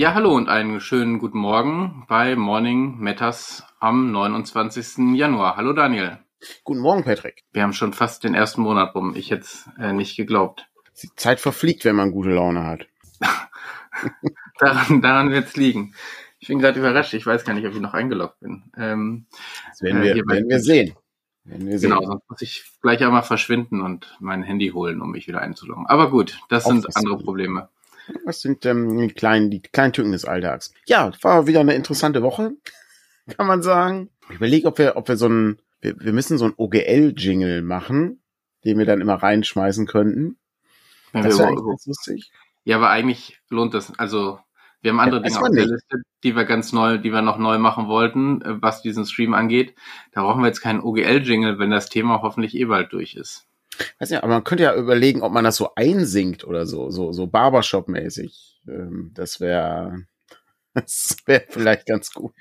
Ja, 0.00 0.14
hallo 0.14 0.34
und 0.34 0.48
einen 0.48 0.80
schönen 0.80 1.18
guten 1.18 1.36
Morgen 1.36 2.06
bei 2.08 2.34
Morning 2.34 2.98
Matters 3.00 3.64
am 3.80 4.10
29. 4.12 5.14
Januar. 5.14 5.58
Hallo 5.58 5.74
Daniel. 5.74 6.20
Guten 6.64 6.80
Morgen, 6.80 7.04
Patrick. 7.04 7.44
Wir 7.52 7.62
haben 7.62 7.74
schon 7.74 7.92
fast 7.92 8.24
den 8.24 8.34
ersten 8.34 8.62
Monat 8.62 8.94
rum. 8.94 9.14
Ich 9.14 9.30
hätte 9.30 9.42
es 9.42 9.68
äh, 9.78 9.92
nicht 9.92 10.16
geglaubt. 10.16 10.66
Die 11.02 11.14
Zeit 11.16 11.38
verfliegt, 11.38 11.84
wenn 11.84 11.96
man 11.96 12.12
gute 12.12 12.30
Laune 12.30 12.64
hat. 12.64 12.86
daran 14.58 15.02
daran 15.02 15.32
wird 15.32 15.48
es 15.48 15.56
liegen. 15.56 15.94
Ich 16.38 16.48
bin 16.48 16.60
gerade 16.60 16.78
überrascht. 16.78 17.12
Ich 17.12 17.26
weiß 17.26 17.44
gar 17.44 17.52
nicht, 17.52 17.66
ob 17.66 17.74
ich 17.74 17.80
noch 17.80 17.92
eingeloggt 17.92 18.40
bin. 18.40 18.72
Ähm, 18.78 19.26
das 19.68 19.82
werden 19.82 20.00
wir, 20.00 20.16
äh, 20.16 20.26
werden 20.26 20.48
wir 20.48 20.60
sehen. 20.60 20.94
Werden 21.44 21.66
wir 21.68 21.78
sehen. 21.78 21.90
Genau, 21.90 22.06
sonst 22.06 22.30
muss 22.30 22.40
ich 22.40 22.64
gleich 22.80 23.04
einmal 23.04 23.22
verschwinden 23.22 23.82
und 23.82 24.16
mein 24.18 24.44
Handy 24.44 24.70
holen, 24.70 25.02
um 25.02 25.10
mich 25.10 25.28
wieder 25.28 25.42
einzuloggen. 25.42 25.86
Aber 25.88 26.10
gut, 26.10 26.40
das 26.48 26.64
Auch 26.64 26.70
sind 26.70 26.96
andere. 26.96 27.18
Probleme. 27.18 27.68
Das 28.26 28.40
sind 28.40 28.64
ähm, 28.66 28.96
die, 28.98 29.08
kleinen, 29.08 29.50
die 29.50 29.60
kleinen 29.60 29.92
Tücken 29.92 30.12
des 30.12 30.24
Alltags. 30.24 30.72
Ja, 30.86 31.12
war 31.22 31.46
wieder 31.46 31.60
eine 31.60 31.74
interessante 31.74 32.22
Woche, 32.22 32.52
kann 33.36 33.46
man 33.46 33.62
sagen. 33.62 34.10
Ich 34.28 34.36
überlege, 34.36 34.68
ob 34.68 34.78
wir, 34.78 34.96
ob 34.96 35.08
wir 35.08 35.16
so 35.16 35.28
ein, 35.28 35.60
wir, 35.80 35.98
wir 35.98 36.12
müssen 36.12 36.38
so 36.38 36.44
ein 36.46 36.54
OGL-Jingle 36.56 37.62
machen, 37.62 38.22
den 38.64 38.78
wir 38.78 38.86
dann 38.86 39.00
immer 39.00 39.14
reinschmeißen 39.14 39.86
könnten. 39.86 40.38
Wenn 41.12 41.22
Das 41.24 41.34
wir 41.34 41.38
wäre 41.38 41.48
eigentlich 41.48 41.66
ganz 41.66 41.86
lustig. 41.86 42.30
ja, 42.64 42.76
aber 42.76 42.90
eigentlich 42.90 43.40
lohnt 43.48 43.74
das. 43.74 43.98
Also 43.98 44.38
wir 44.82 44.92
haben 44.92 45.00
andere 45.00 45.20
Ja, 45.20 45.28
Dinge 45.28 45.40
auf 45.40 45.50
der. 45.50 45.66
Liste, 45.66 46.02
die 46.22 46.36
wir 46.36 46.44
ganz 46.44 46.72
neu, 46.72 46.98
die 46.98 47.12
wir 47.12 47.22
noch 47.22 47.38
neu 47.38 47.58
machen 47.58 47.88
wollten, 47.88 48.40
äh, 48.42 48.62
was 48.62 48.82
diesen 48.82 49.04
Stream 49.06 49.34
angeht. 49.34 49.74
Da 50.12 50.22
brauchen 50.22 50.40
wir 50.40 50.46
jetzt 50.46 50.60
keinen 50.62 50.80
OGL-Jingle, 50.80 51.58
wenn 51.58 51.70
das 51.70 51.88
Thema 51.90 52.22
hoffentlich 52.22 52.54
eh 52.56 52.64
bald 52.66 52.92
durch 52.92 53.14
ist. 53.14 53.46
Weiß 53.98 54.10
nicht, 54.10 54.22
aber 54.22 54.32
man 54.32 54.44
könnte 54.44 54.64
ja 54.64 54.74
überlegen, 54.74 55.22
ob 55.22 55.32
man 55.32 55.44
das 55.44 55.56
so 55.56 55.74
einsingt 55.74 56.44
oder 56.44 56.66
so, 56.66 56.90
so, 56.90 57.12
so 57.12 57.26
Barbershop-mäßig. 57.26 58.60
Ähm, 58.68 59.10
das 59.14 59.40
wäre, 59.40 60.06
das 60.74 61.16
wäre 61.26 61.44
vielleicht 61.48 61.86
ganz 61.86 62.12
gut. 62.12 62.34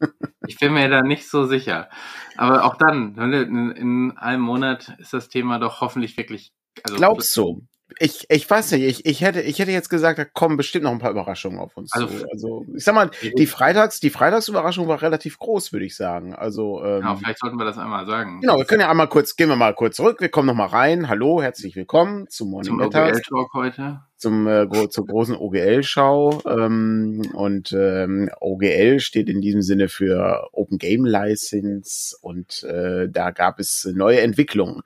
Ich 0.46 0.58
bin 0.58 0.72
mir 0.72 0.88
da 0.88 1.02
nicht 1.02 1.28
so 1.28 1.44
sicher. 1.44 1.90
Aber 2.38 2.64
auch 2.64 2.76
dann, 2.76 3.14
in, 3.18 3.70
in 3.72 4.16
einem 4.16 4.42
Monat 4.42 4.96
ist 4.98 5.12
das 5.12 5.28
Thema 5.28 5.58
doch 5.58 5.82
hoffentlich 5.82 6.16
wirklich. 6.16 6.54
Also 6.82 6.96
Glaubst 6.96 7.36
du? 7.36 7.66
Ich, 7.98 8.26
ich 8.30 8.48
weiß 8.48 8.72
nicht, 8.72 8.82
ich, 8.84 9.06
ich 9.06 9.20
hätte, 9.22 9.40
ich 9.40 9.58
hätte 9.58 9.72
jetzt 9.72 9.88
gesagt, 9.88 10.18
da 10.18 10.24
kommen 10.24 10.56
bestimmt 10.56 10.84
noch 10.84 10.92
ein 10.92 10.98
paar 10.98 11.10
Überraschungen 11.10 11.58
auf 11.58 11.76
uns 11.76 11.92
Also- 11.92 12.06
zu. 12.06 12.26
Also, 12.30 12.64
ich 12.74 12.84
sag 12.84 12.94
mal, 12.94 13.10
die 13.36 13.46
Freitags, 13.46 14.00
die 14.00 14.10
Freitagsüberraschung 14.10 14.86
war 14.88 15.02
relativ 15.02 15.38
groß, 15.38 15.72
würde 15.72 15.86
ich 15.86 15.96
sagen. 15.96 16.34
Also, 16.34 16.84
ähm, 16.84 17.02
Ja, 17.02 17.16
vielleicht 17.16 17.38
sollten 17.38 17.56
wir 17.58 17.64
das 17.64 17.78
einmal 17.78 18.06
sagen. 18.06 18.40
genau, 18.40 18.58
wir 18.58 18.64
können 18.64 18.80
ja 18.80 18.90
einmal 18.90 19.08
kurz, 19.08 19.36
gehen 19.36 19.48
wir 19.48 19.56
mal 19.56 19.74
kurz 19.74 19.96
zurück, 19.96 20.20
wir 20.20 20.28
kommen 20.28 20.46
noch 20.46 20.54
mal 20.54 20.66
rein. 20.66 21.08
Hallo, 21.08 21.42
herzlich 21.42 21.76
willkommen 21.76 22.28
zum 22.28 22.50
Morning 22.50 22.66
zum 22.70 22.80
OGL-Talk 22.80 23.52
heute. 23.54 24.00
Zum, 24.20 24.46
äh, 24.46 24.68
zur 24.90 25.06
großen 25.06 25.34
OGL-Schau. 25.34 26.42
Ähm, 26.46 27.22
und 27.32 27.72
ähm, 27.72 28.30
OGL 28.40 29.00
steht 29.00 29.28
in 29.28 29.40
diesem 29.40 29.62
Sinne 29.62 29.88
für 29.88 30.48
Open 30.52 30.78
Game 30.78 31.04
License 31.04 32.16
und 32.20 32.62
äh, 32.64 33.08
da 33.08 33.30
gab 33.30 33.58
es 33.58 33.88
neue 33.92 34.20
Entwicklungen. 34.20 34.82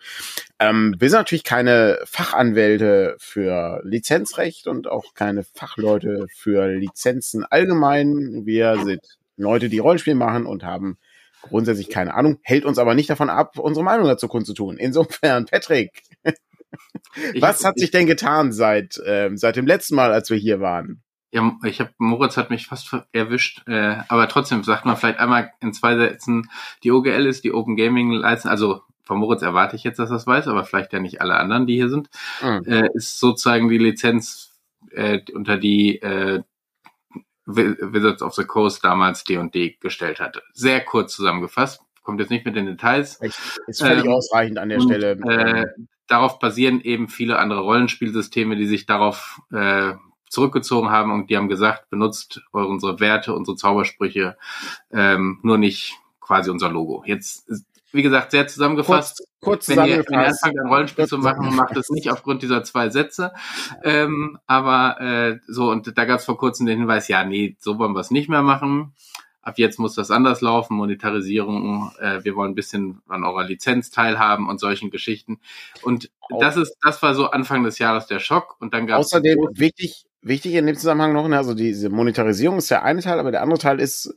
Ähm, 0.58 0.94
wir 0.98 1.10
sind 1.10 1.18
natürlich 1.18 1.44
keine 1.44 1.98
Fachanwälte 2.04 3.16
für 3.18 3.80
Lizenzrecht 3.84 4.66
und 4.66 4.86
auch 4.86 5.14
keine 5.14 5.42
Fachleute 5.42 6.26
für 6.34 6.68
Lizenzen 6.68 7.44
allgemein. 7.44 8.42
Wir 8.44 8.82
sind 8.84 9.02
Leute, 9.36 9.68
die 9.68 9.78
Rollenspiel 9.78 10.14
machen 10.14 10.46
und 10.46 10.62
haben 10.62 10.96
grundsätzlich 11.42 11.90
keine 11.90 12.14
Ahnung, 12.14 12.38
hält 12.42 12.64
uns 12.64 12.78
aber 12.78 12.94
nicht 12.94 13.10
davon 13.10 13.30
ab, 13.30 13.58
unsere 13.58 13.84
Meinung 13.84 14.06
dazu 14.06 14.28
kundzutun. 14.28 14.78
Insofern, 14.78 15.46
Patrick, 15.46 16.02
Ich 17.32 17.42
was 17.42 17.60
hab- 17.60 17.70
hat 17.70 17.78
sich 17.78 17.90
denn 17.90 18.06
getan 18.06 18.52
seit, 18.52 19.00
ähm, 19.06 19.36
seit 19.36 19.56
dem 19.56 19.66
letzten 19.66 19.94
Mal, 19.94 20.12
als 20.12 20.30
wir 20.30 20.36
hier 20.36 20.60
waren? 20.60 21.02
Ja, 21.32 21.56
ich 21.64 21.80
habe 21.80 21.90
Moritz 21.98 22.36
hat 22.36 22.50
mich 22.50 22.66
fast 22.68 22.94
erwischt, 23.12 23.62
äh, 23.66 23.96
aber 24.08 24.28
trotzdem 24.28 24.62
sagt 24.62 24.84
man 24.84 24.96
vielleicht 24.96 25.18
einmal 25.18 25.50
in 25.60 25.72
zwei 25.72 25.96
Sätzen, 25.96 26.48
die 26.84 26.92
OGL 26.92 27.26
ist 27.26 27.42
die 27.44 27.52
Open 27.52 27.76
Gaming 27.76 28.12
License, 28.12 28.48
also 28.50 28.82
von 29.02 29.18
Moritz 29.18 29.42
erwarte 29.42 29.74
ich 29.76 29.84
jetzt, 29.84 29.98
dass 29.98 30.10
er 30.10 30.14
das 30.14 30.26
weiß, 30.26 30.46
aber 30.48 30.64
vielleicht 30.64 30.92
ja 30.92 31.00
nicht 31.00 31.20
alle 31.20 31.34
anderen, 31.34 31.66
die 31.66 31.74
hier 31.74 31.88
sind, 31.88 32.08
Mhm. 32.40 32.62
äh, 32.66 32.88
ist 32.94 33.18
sozusagen 33.18 33.68
die 33.68 33.78
Lizenz, 33.78 34.52
äh, 34.92 35.20
unter 35.34 35.56
die 35.56 36.00
äh, 36.00 36.42
Wi- 37.46 37.76
Wizards 37.80 38.22
of 38.22 38.34
the 38.34 38.44
Coast 38.44 38.84
damals 38.84 39.24
D&D 39.24 39.76
gestellt 39.80 40.20
hatte. 40.20 40.42
Sehr 40.52 40.80
kurz 40.82 41.14
zusammengefasst, 41.16 41.82
kommt 42.02 42.20
jetzt 42.20 42.30
nicht 42.30 42.46
mit 42.46 42.56
den 42.56 42.66
Details. 42.66 43.16
Ist 43.66 43.82
völlig 43.82 44.04
Ähm, 44.04 44.12
ausreichend 44.12 44.58
an 44.58 44.68
der 44.70 44.78
Und, 44.78 44.84
Stelle. 44.84 45.10
Äh, 45.12 45.66
darauf 46.06 46.38
basieren 46.38 46.80
eben 46.80 47.08
viele 47.08 47.38
andere 47.38 47.60
Rollenspielsysteme, 47.60 48.56
die 48.56 48.66
sich 48.66 48.86
darauf 48.86 49.40
äh, 49.52 49.94
zurückgezogen 50.28 50.90
haben 50.90 51.12
und 51.12 51.30
die 51.30 51.36
haben 51.36 51.48
gesagt, 51.48 51.88
benutzt 51.90 52.42
eure, 52.52 52.66
unsere 52.66 53.00
Werte, 53.00 53.34
unsere 53.34 53.56
Zaubersprüche, 53.56 54.36
ähm, 54.90 55.38
nur 55.42 55.58
nicht 55.58 55.94
quasi 56.20 56.50
unser 56.50 56.70
Logo. 56.70 57.04
Jetzt, 57.06 57.48
wie 57.92 58.02
gesagt, 58.02 58.32
sehr 58.32 58.48
zusammengefasst. 58.48 59.24
kurz, 59.40 59.66
kurz 59.66 59.68
Wenn 59.68 59.86
ihr, 59.86 59.98
anfangt, 59.98 60.58
ein 60.58 60.66
Rollenspiel 60.66 61.06
zu 61.06 61.18
machen, 61.18 61.54
macht 61.54 61.76
es 61.76 61.88
nicht 61.90 62.10
aufgrund 62.10 62.42
dieser 62.42 62.64
zwei 62.64 62.88
Sätze. 62.88 63.32
Ähm, 63.84 64.38
aber 64.46 65.00
äh, 65.00 65.38
so, 65.46 65.70
und 65.70 65.96
da 65.96 66.04
gab 66.04 66.18
es 66.18 66.24
vor 66.24 66.36
kurzem 66.36 66.66
den 66.66 66.80
Hinweis, 66.80 67.08
ja, 67.08 67.24
nee, 67.24 67.56
so 67.60 67.78
wollen 67.78 67.92
wir 67.92 68.00
es 68.00 68.10
nicht 68.10 68.28
mehr 68.28 68.42
machen. 68.42 68.94
Ab 69.44 69.58
jetzt 69.58 69.78
muss 69.78 69.94
das 69.94 70.10
anders 70.10 70.40
laufen, 70.40 70.76
Monetarisierung, 70.76 71.92
äh, 72.00 72.24
wir 72.24 72.34
wollen 72.34 72.52
ein 72.52 72.54
bisschen 72.54 73.02
an 73.08 73.24
eurer 73.24 73.44
Lizenz 73.44 73.90
teilhaben 73.90 74.48
und 74.48 74.58
solchen 74.58 74.90
Geschichten. 74.90 75.38
Und 75.82 76.10
das 76.40 76.56
ist, 76.56 76.76
das 76.82 77.02
war 77.02 77.14
so 77.14 77.30
Anfang 77.30 77.62
des 77.62 77.78
Jahres 77.78 78.06
der 78.06 78.20
Schock 78.20 78.56
und 78.60 78.72
dann 78.72 78.86
gab 78.86 79.00
es 79.00 79.06
Außerdem 79.06 79.38
wichtig, 79.52 80.06
wichtig 80.22 80.54
in 80.54 80.66
dem 80.66 80.76
Zusammenhang 80.76 81.12
noch, 81.12 81.28
ne, 81.28 81.36
also 81.36 81.54
diese 81.54 81.90
Monetarisierung 81.90 82.58
ist 82.58 82.70
der 82.70 82.84
eine 82.84 83.02
Teil, 83.02 83.18
aber 83.20 83.30
der 83.30 83.42
andere 83.42 83.58
Teil 83.58 83.80
ist, 83.80 84.14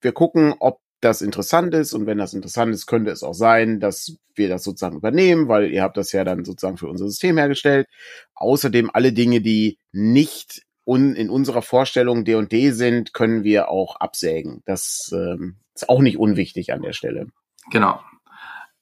wir 0.00 0.12
gucken, 0.12 0.54
ob 0.58 0.80
das 1.00 1.22
interessant 1.22 1.72
ist 1.74 1.94
und 1.94 2.06
wenn 2.06 2.18
das 2.18 2.34
interessant 2.34 2.74
ist, 2.74 2.86
könnte 2.86 3.10
es 3.10 3.22
auch 3.22 3.32
sein, 3.32 3.80
dass 3.80 4.16
wir 4.34 4.48
das 4.48 4.64
sozusagen 4.64 4.96
übernehmen, 4.96 5.48
weil 5.48 5.70
ihr 5.70 5.82
habt 5.82 5.96
das 5.96 6.12
ja 6.12 6.24
dann 6.24 6.44
sozusagen 6.44 6.76
für 6.76 6.88
unser 6.88 7.06
System 7.06 7.38
hergestellt. 7.38 7.86
Außerdem 8.34 8.90
alle 8.92 9.12
Dinge, 9.12 9.40
die 9.40 9.78
nicht 9.92 10.62
un 10.90 11.14
in 11.14 11.30
unserer 11.30 11.62
Vorstellung 11.62 12.24
D&D 12.24 12.72
sind, 12.72 13.14
können 13.14 13.44
wir 13.44 13.68
auch 13.68 13.96
absägen. 13.96 14.62
Das 14.66 15.10
ähm, 15.14 15.56
ist 15.74 15.88
auch 15.88 16.00
nicht 16.00 16.18
unwichtig 16.18 16.72
an 16.72 16.82
der 16.82 16.92
Stelle. 16.92 17.28
Genau. 17.70 18.00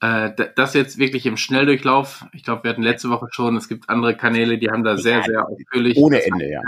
Äh, 0.01 0.35
d- 0.35 0.49
das 0.57 0.75
jetzt 0.75 0.99
wirklich 0.99 1.27
im 1.27 1.37
Schnelldurchlauf. 1.37 2.25
Ich 2.33 2.45
glaube, 2.45 2.65
wir 2.65 2.71
hatten 2.71 2.83
letzte 2.83 3.11
Woche 3.11 3.27
schon, 3.31 3.57
es 3.57 3.69
gibt 3.69 3.91
andere 3.91 4.17
Kanäle, 4.17 4.57
die 4.59 4.71
haben 4.71 4.85
da 4.85 4.97
sehr, 4.97 5.19
Ja, 5.19 5.25
sehr 5.25 5.49
ausführlich. 5.49 5.99
Ohne 5.99 6.25
Ende, 6.25 6.49
ja. 6.51 6.63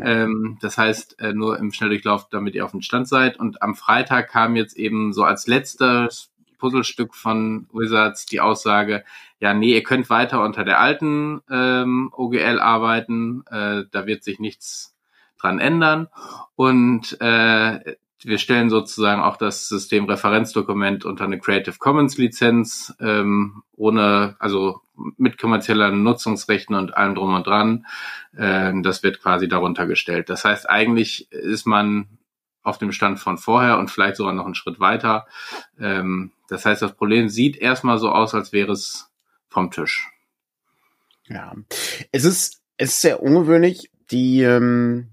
Ähm, 0.00 0.58
das 0.60 0.78
heißt, 0.78 1.20
äh, 1.20 1.32
nur 1.32 1.58
im 1.58 1.72
Schnelldurchlauf, 1.72 2.28
damit 2.30 2.54
ihr 2.54 2.64
auf 2.64 2.70
dem 2.70 2.82
Stand 2.82 3.08
seid. 3.08 3.38
Und 3.38 3.62
am 3.62 3.74
Freitag 3.74 4.28
kam 4.28 4.54
jetzt 4.54 4.76
eben 4.76 5.12
so 5.12 5.24
als 5.24 5.46
letztes 5.46 6.30
Puzzlestück 6.58 7.14
von 7.14 7.68
Wizards 7.72 8.26
die 8.26 8.40
Aussage, 8.40 9.04
ja, 9.40 9.54
nee, 9.54 9.74
ihr 9.74 9.82
könnt 9.82 10.10
weiter 10.10 10.42
unter 10.42 10.64
der 10.64 10.80
alten 10.80 11.40
ähm, 11.50 12.12
OGL 12.12 12.58
arbeiten, 12.58 13.44
äh, 13.50 13.84
da 13.90 14.06
wird 14.06 14.24
sich 14.24 14.40
nichts 14.40 14.96
dran 15.40 15.60
ändern. 15.60 16.08
Und 16.56 17.20
äh, 17.20 17.96
wir 18.24 18.38
stellen 18.38 18.68
sozusagen 18.68 19.22
auch 19.22 19.36
das 19.36 19.68
System 19.68 20.06
Referenzdokument 20.06 21.04
unter 21.04 21.24
eine 21.24 21.38
Creative 21.38 21.76
Commons 21.78 22.18
Lizenz, 22.18 22.94
ähm, 23.00 23.62
ohne, 23.76 24.36
also 24.40 24.80
mit 25.16 25.38
kommerziellen 25.38 26.02
Nutzungsrechten 26.02 26.74
und 26.74 26.96
allem 26.96 27.14
drum 27.14 27.34
und 27.34 27.46
dran. 27.46 27.86
Äh, 28.36 28.72
das 28.82 29.02
wird 29.04 29.22
quasi 29.22 29.46
darunter 29.46 29.86
gestellt. 29.86 30.28
Das 30.28 30.44
heißt, 30.44 30.68
eigentlich 30.68 31.30
ist 31.30 31.66
man 31.66 32.18
auf 32.62 32.78
dem 32.78 32.92
Stand 32.92 33.20
von 33.20 33.38
vorher 33.38 33.78
und 33.78 33.90
vielleicht 33.90 34.16
sogar 34.16 34.32
noch 34.32 34.44
einen 34.44 34.56
Schritt 34.56 34.80
weiter. 34.80 35.26
Ähm, 35.78 36.32
das 36.48 36.66
heißt, 36.66 36.82
das 36.82 36.96
Problem 36.96 37.28
sieht 37.28 37.56
erstmal 37.56 37.98
so 37.98 38.10
aus, 38.10 38.34
als 38.34 38.52
wäre 38.52 38.72
es 38.72 39.07
vom 39.48 39.70
Tisch. 39.70 40.10
Ja, 41.28 41.54
es 42.12 42.24
ist, 42.24 42.62
es 42.76 42.90
ist 42.90 43.00
sehr 43.00 43.22
ungewöhnlich. 43.22 43.90
Die, 44.10 44.42
ähm, 44.42 45.10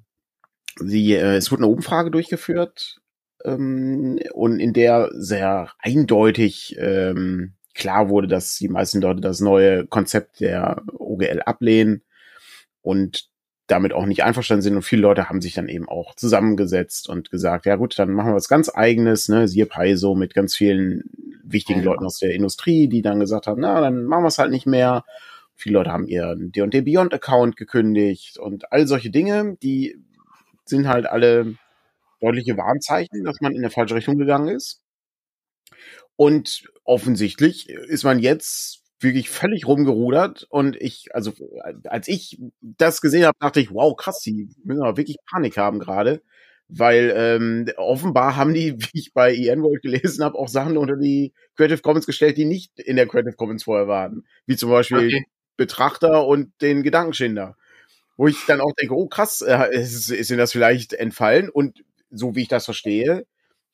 die, 0.80 1.14
äh, 1.14 1.36
es 1.36 1.52
wurde 1.52 1.64
eine 1.64 1.72
Umfrage 1.72 2.12
durchgeführt 2.12 3.02
ähm, 3.44 4.20
und 4.34 4.60
in 4.60 4.74
der 4.74 5.10
sehr 5.14 5.72
eindeutig 5.80 6.76
ähm, 6.80 7.56
klar 7.74 8.10
wurde, 8.10 8.28
dass 8.28 8.56
die 8.56 8.70
meisten 8.70 9.02
Leute 9.02 9.22
das 9.22 9.42
neue 9.42 9.86
Konzept 9.86 10.40
der 10.40 10.82
OGL 10.94 11.42
ablehnen 11.42 12.04
und 12.82 13.30
damit 13.68 13.94
auch 13.94 14.06
nicht 14.06 14.24
einverstanden 14.24 14.62
sind 14.62 14.76
und 14.76 14.84
viele 14.84 15.02
Leute 15.02 15.28
haben 15.28 15.42
sich 15.42 15.54
dann 15.54 15.68
eben 15.68 15.88
auch 15.90 16.16
zusammengesetzt 16.16 17.10
und 17.10 17.32
gesagt, 17.32 17.66
ja 17.66 17.76
gut, 17.78 17.98
dann 17.98 18.12
machen 18.12 18.32
wir 18.32 18.36
was 18.36 18.48
ganz 18.48 18.70
eigenes, 18.74 19.28
ne, 19.28 19.48
siehe 19.48 19.66
Paiso 19.66 20.14
mit 20.16 20.34
ganz 20.34 20.56
vielen 20.56 21.04
wichtigen 21.44 21.80
Ja. 21.80 21.86
Leuten 21.86 22.06
aus 22.06 22.20
der 22.20 22.34
Industrie, 22.34 22.88
die 22.88 23.02
dann 23.02 23.20
gesagt 23.20 23.48
haben, 23.48 23.62
na, 23.62 23.82
dann 23.82 24.06
machen 24.06 24.24
wir 24.24 24.28
es 24.28 24.38
halt 24.38 24.52
nicht 24.52 24.66
mehr. 24.66 25.04
Viele 25.56 25.74
Leute 25.76 25.92
haben 25.92 26.08
ihren 26.08 26.52
D&D 26.52 26.82
Beyond 26.82 27.14
Account 27.14 27.56
gekündigt 27.56 28.38
und 28.38 28.72
all 28.72 28.88
solche 28.88 29.10
Dinge, 29.10 29.58
die 29.64 29.98
sind 30.66 30.88
halt 30.88 31.06
alle 31.06 31.56
deutliche 32.20 32.58
Warnzeichen, 32.58 33.24
dass 33.24 33.40
man 33.42 33.54
in 33.54 33.62
der 33.62 33.72
falsche 33.72 33.96
Richtung 33.96 34.18
gegangen 34.18 34.50
ist. 34.50 34.82
Und 36.16 36.70
offensichtlich 36.84 37.70
ist 37.70 38.04
man 38.04 38.20
jetzt 38.20 38.85
wirklich 39.00 39.30
völlig 39.30 39.68
rumgerudert 39.68 40.46
und 40.50 40.76
ich, 40.78 41.14
also 41.14 41.34
als 41.86 42.08
ich 42.08 42.40
das 42.62 43.02
gesehen 43.02 43.26
habe, 43.26 43.38
dachte 43.40 43.60
ich, 43.60 43.72
wow, 43.72 43.96
krass, 43.96 44.20
die 44.20 44.50
müssen 44.64 44.82
aber 44.82 44.98
wirklich 44.98 45.18
Panik 45.30 45.58
haben 45.58 45.80
gerade, 45.80 46.22
weil 46.68 47.14
ähm, 47.16 47.70
offenbar 47.78 48.36
haben 48.36 48.54
die, 48.54 48.74
wie 48.78 49.00
ich 49.00 49.14
bei 49.14 49.34
Ian 49.34 49.64
World 49.64 49.82
gelesen 49.82 50.24
habe, 50.24 50.38
auch 50.38 50.48
Sachen 50.48 50.78
unter 50.78 50.96
die 50.96 51.34
Creative 51.56 51.82
Commons 51.82 52.06
gestellt, 52.06 52.38
die 52.38 52.46
nicht 52.46 52.80
in 52.80 52.96
der 52.96 53.08
Creative 53.08 53.36
Commons 53.36 53.64
vorher 53.64 53.88
waren, 53.88 54.26
wie 54.46 54.56
zum 54.56 54.70
Beispiel 54.70 55.08
okay. 55.08 55.26
Betrachter 55.58 56.26
und 56.26 56.52
den 56.62 56.84
Gedankenschinder, 56.84 57.56
wo 58.18 58.28
ich 58.28 58.46
dann 58.46 58.62
auch 58.62 58.74
denke, 58.80 58.96
oh 58.96 59.08
krass, 59.08 59.42
äh, 59.42 59.74
ist, 59.74 60.10
ist 60.10 60.30
ihnen 60.30 60.40
das 60.40 60.52
vielleicht 60.52 60.94
entfallen? 60.94 61.50
Und 61.50 61.84
so 62.10 62.36
wie 62.36 62.44
ich 62.44 62.48
das 62.48 62.66
verstehe, 62.66 63.26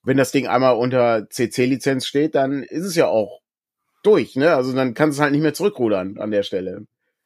wenn 0.03 0.17
das 0.17 0.31
Ding 0.31 0.47
einmal 0.47 0.75
unter 0.75 1.29
CC-Lizenz 1.29 2.07
steht, 2.07 2.35
dann 2.35 2.63
ist 2.63 2.85
es 2.85 2.95
ja 2.95 3.07
auch 3.07 3.40
durch, 4.03 4.35
ne? 4.35 4.53
Also 4.53 4.73
dann 4.73 4.93
kannst 4.93 5.19
du 5.19 5.23
halt 5.23 5.31
nicht 5.31 5.41
mehr 5.41 5.53
zurückrudern 5.53 6.17
an 6.17 6.31
der 6.31 6.43
Stelle. 6.43 6.85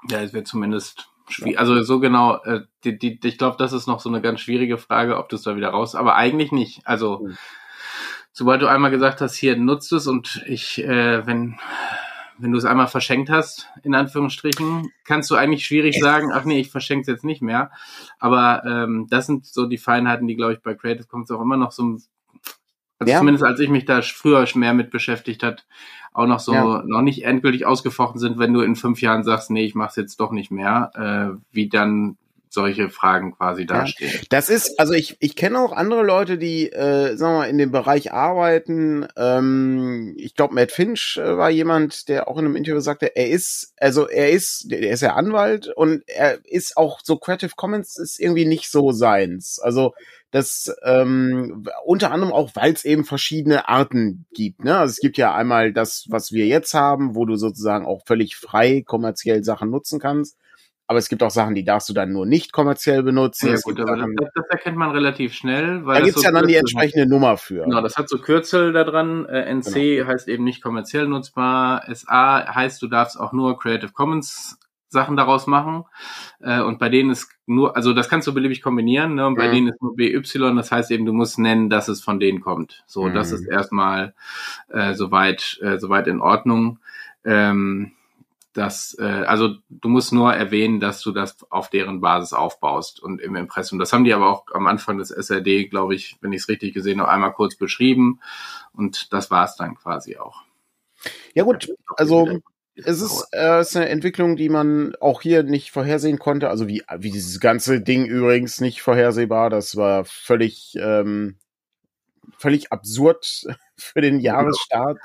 Ja, 0.09 0.21
es 0.21 0.33
wird 0.33 0.47
zumindest 0.47 1.09
schwierig. 1.27 1.59
Also 1.59 1.81
so 1.83 1.99
genau, 1.99 2.41
äh, 2.43 2.61
die, 2.83 2.97
die, 2.97 3.19
ich 3.23 3.37
glaube, 3.37 3.57
das 3.57 3.73
ist 3.73 3.87
noch 3.87 3.99
so 3.99 4.09
eine 4.09 4.21
ganz 4.21 4.41
schwierige 4.41 4.77
Frage, 4.77 5.17
ob 5.17 5.29
du 5.29 5.35
es 5.35 5.43
da 5.43 5.55
wieder 5.55 5.69
raus, 5.69 5.95
aber 5.95 6.15
eigentlich 6.15 6.51
nicht. 6.51 6.81
Also 6.85 7.19
mhm. 7.19 7.37
sobald 8.31 8.61
du 8.61 8.67
einmal 8.67 8.91
gesagt 8.91 9.21
hast, 9.21 9.35
hier 9.35 9.57
nutzt 9.57 9.91
es 9.93 10.07
und 10.07 10.43
ich, 10.47 10.83
äh, 10.83 11.25
wenn 11.25 11.57
wenn 12.37 12.51
du 12.51 12.57
es 12.57 12.65
einmal 12.65 12.87
verschenkt 12.87 13.29
hast, 13.29 13.69
in 13.83 13.95
Anführungsstrichen, 13.95 14.91
kannst 15.05 15.31
du 15.31 15.35
eigentlich 15.35 15.65
schwierig 15.65 15.97
sagen, 15.99 16.31
ach 16.33 16.43
nee, 16.43 16.59
ich 16.59 16.69
verschenke 16.69 17.01
es 17.01 17.07
jetzt 17.07 17.23
nicht 17.23 17.41
mehr. 17.41 17.71
Aber 18.19 18.63
ähm, 18.65 19.07
das 19.09 19.27
sind 19.27 19.45
so 19.45 19.65
die 19.65 19.77
Feinheiten, 19.77 20.27
die, 20.27 20.35
glaube 20.35 20.53
ich, 20.53 20.61
bei 20.61 20.75
Creative 20.75 21.07
Commons 21.07 21.31
auch 21.31 21.41
immer 21.41 21.57
noch 21.57 21.71
so 21.71 21.97
also 22.99 23.11
ja. 23.11 23.19
zumindest 23.19 23.43
als 23.43 23.59
ich 23.59 23.69
mich 23.69 23.85
da 23.85 24.01
früher 24.01 24.47
mehr 24.55 24.73
mit 24.73 24.91
beschäftigt 24.91 25.43
hat, 25.43 25.65
auch 26.13 26.27
noch 26.27 26.39
so 26.39 26.53
ja. 26.53 26.83
noch 26.85 27.01
nicht 27.01 27.25
endgültig 27.25 27.65
ausgefochten 27.65 28.19
sind, 28.19 28.39
wenn 28.39 28.53
du 28.53 28.61
in 28.61 28.75
fünf 28.75 29.01
Jahren 29.01 29.23
sagst, 29.23 29.51
nee, 29.51 29.65
ich 29.65 29.75
mach's 29.75 29.97
jetzt 29.97 30.19
doch 30.19 30.31
nicht 30.31 30.51
mehr, 30.51 30.91
äh, 30.95 31.37
wie 31.51 31.67
dann 31.67 32.17
solche 32.55 32.89
Fragen 32.89 33.35
quasi 33.37 33.67
dastehen. 33.67 34.09
Ja, 34.11 34.19
das 34.29 34.49
ist, 34.49 34.79
also 34.79 34.93
ich, 34.93 35.17
ich 35.19 35.35
kenne 35.35 35.59
auch 35.59 35.71
andere 35.71 36.03
Leute, 36.03 36.39
die, 36.39 36.71
äh, 36.71 37.15
sagen 37.15 37.33
wir 37.33 37.39
mal, 37.39 37.49
in 37.49 37.59
dem 37.59 37.71
Bereich 37.71 38.11
arbeiten. 38.11 39.05
Ähm, 39.15 40.15
ich 40.17 40.33
glaube, 40.33 40.55
Matt 40.55 40.71
Finch 40.71 41.19
äh, 41.21 41.37
war 41.37 41.51
jemand, 41.51 42.09
der 42.09 42.27
auch 42.27 42.39
in 42.39 42.45
einem 42.45 42.55
Interview 42.55 42.79
sagte, 42.79 43.15
er 43.15 43.29
ist, 43.29 43.73
also 43.77 44.07
er 44.07 44.31
ist, 44.31 44.71
der 44.71 44.89
ist 44.89 45.01
ja 45.01 45.13
Anwalt 45.13 45.67
und 45.67 46.01
er 46.07 46.39
ist 46.45 46.77
auch 46.77 47.01
so 47.03 47.17
Creative 47.17 47.51
Commons 47.55 47.97
ist 47.97 48.19
irgendwie 48.19 48.45
nicht 48.45 48.71
so 48.71 48.91
seins. 48.91 49.59
Also 49.59 49.93
das 50.31 50.75
ähm, 50.83 51.65
unter 51.85 52.11
anderem 52.11 52.33
auch, 52.33 52.51
weil 52.55 52.73
es 52.73 52.83
eben 52.83 53.05
verschiedene 53.05 53.69
Arten 53.69 54.25
gibt. 54.33 54.65
Ne? 54.65 54.77
Also 54.77 54.91
es 54.91 54.99
gibt 54.99 55.17
ja 55.17 55.33
einmal 55.33 55.71
das, 55.71 56.07
was 56.09 56.31
wir 56.31 56.45
jetzt 56.45 56.73
haben, 56.73 57.15
wo 57.15 57.25
du 57.25 57.35
sozusagen 57.37 57.85
auch 57.85 58.01
völlig 58.05 58.35
frei 58.35 58.83
kommerziell 58.85 59.43
Sachen 59.43 59.69
nutzen 59.69 59.99
kannst. 59.99 60.37
Aber 60.87 60.99
es 60.99 61.09
gibt 61.09 61.23
auch 61.23 61.31
Sachen, 61.31 61.55
die 61.55 61.63
darfst 61.63 61.89
du 61.89 61.93
dann 61.93 62.11
nur 62.11 62.27
nicht 62.27 62.53
kommerziell 62.53 63.01
benutzen. 63.01 63.49
Ja, 63.49 63.59
gut, 63.63 63.79
aber 63.79 63.97
Sachen, 63.97 64.15
das, 64.17 64.29
das, 64.35 64.45
erkennt 64.49 64.77
man 64.77 64.91
relativ 64.91 65.33
schnell. 65.33 65.83
Weil 65.85 65.99
da 65.99 66.05
gibt's 66.05 66.21
so 66.21 66.27
ja 66.27 66.31
dann 66.31 66.47
die 66.47 66.55
entsprechende 66.55 67.07
Nummer 67.07 67.37
für. 67.37 67.63
Genau, 67.63 67.81
das 67.81 67.97
hat 67.97 68.07
so 68.07 68.19
Kürzel 68.19 68.71
da 68.71 68.83
dran. 68.83 69.25
Äh, 69.25 69.51
NC 69.51 69.73
genau. 69.73 70.07
heißt 70.07 70.27
eben 70.27 70.43
nicht 70.43 70.61
kommerziell 70.61 71.07
nutzbar. 71.07 71.83
SA 71.93 72.53
heißt, 72.53 72.81
du 72.81 72.87
darfst 72.87 73.19
auch 73.19 73.33
nur 73.33 73.57
Creative 73.57 73.91
Commons 73.93 74.59
Sachen 74.95 75.17
daraus 75.17 75.47
machen. 75.47 75.85
Äh, 76.39 76.61
und 76.61 76.79
bei 76.79 76.89
denen 76.89 77.11
ist 77.11 77.29
nur, 77.45 77.75
also 77.75 77.93
das 77.93 78.09
kannst 78.09 78.27
du 78.27 78.33
beliebig 78.33 78.61
kombinieren, 78.61 79.15
ne? 79.15 79.27
Und 79.27 79.35
bei 79.35 79.47
mhm. 79.47 79.53
denen 79.53 79.67
ist 79.67 79.81
nur 79.81 79.95
BY, 79.95 80.21
das 80.55 80.71
heißt 80.71 80.91
eben, 80.91 81.05
du 81.05 81.13
musst 81.13 81.37
nennen, 81.39 81.69
dass 81.69 81.87
es 81.87 82.03
von 82.03 82.19
denen 82.19 82.41
kommt. 82.41 82.83
So, 82.87 83.03
mhm. 83.03 83.13
das 83.13 83.31
ist 83.31 83.45
erstmal 83.45 84.13
äh, 84.69 84.93
soweit, 84.93 85.59
äh, 85.61 85.77
soweit 85.77 86.07
in 86.07 86.21
Ordnung. 86.21 86.79
Ähm, 87.23 87.91
das, 88.55 88.95
äh, 88.99 89.03
also 89.03 89.55
du 89.69 89.89
musst 89.89 90.13
nur 90.13 90.33
erwähnen, 90.33 90.79
dass 90.79 91.01
du 91.01 91.11
das 91.11 91.37
auf 91.49 91.69
deren 91.69 92.01
Basis 92.01 92.33
aufbaust 92.33 93.01
und 93.01 93.21
im 93.21 93.35
Impressum. 93.35 93.79
Das 93.79 93.91
haben 93.91 94.05
die 94.05 94.13
aber 94.13 94.29
auch 94.29 94.45
am 94.53 94.67
Anfang 94.67 94.97
des 94.97 95.11
SRD, 95.11 95.69
glaube 95.69 95.93
ich, 95.93 96.17
wenn 96.21 96.33
ich 96.33 96.41
es 96.43 96.49
richtig 96.49 96.73
gesehen 96.73 97.01
habe, 97.01 97.11
einmal 97.11 97.33
kurz 97.33 97.55
beschrieben 97.55 98.21
und 98.73 99.11
das 99.13 99.29
war 99.29 99.45
es 99.45 99.55
dann 99.55 99.75
quasi 99.75 100.17
auch. 100.17 100.43
Ja 101.33 101.43
gut, 101.43 101.67
also 101.97 102.39
es 102.75 103.01
ist, 103.01 103.27
äh, 103.31 103.59
es 103.59 103.69
ist 103.69 103.77
eine 103.77 103.89
Entwicklung, 103.89 104.35
die 104.35 104.49
man 104.49 104.95
auch 104.99 105.21
hier 105.21 105.43
nicht 105.43 105.71
vorhersehen 105.71 106.19
konnte. 106.19 106.49
Also 106.49 106.67
wie, 106.67 106.83
wie 106.97 107.11
dieses 107.11 107.39
ganze 107.39 107.81
Ding 107.81 108.05
übrigens 108.05 108.59
nicht 108.59 108.81
vorhersehbar. 108.81 109.49
Das 109.49 109.75
war 109.75 110.03
völlig, 110.05 110.75
ähm, 110.79 111.37
völlig 112.37 112.71
absurd 112.71 113.45
für 113.77 114.01
den 114.01 114.19
Jahresstart. 114.19 114.99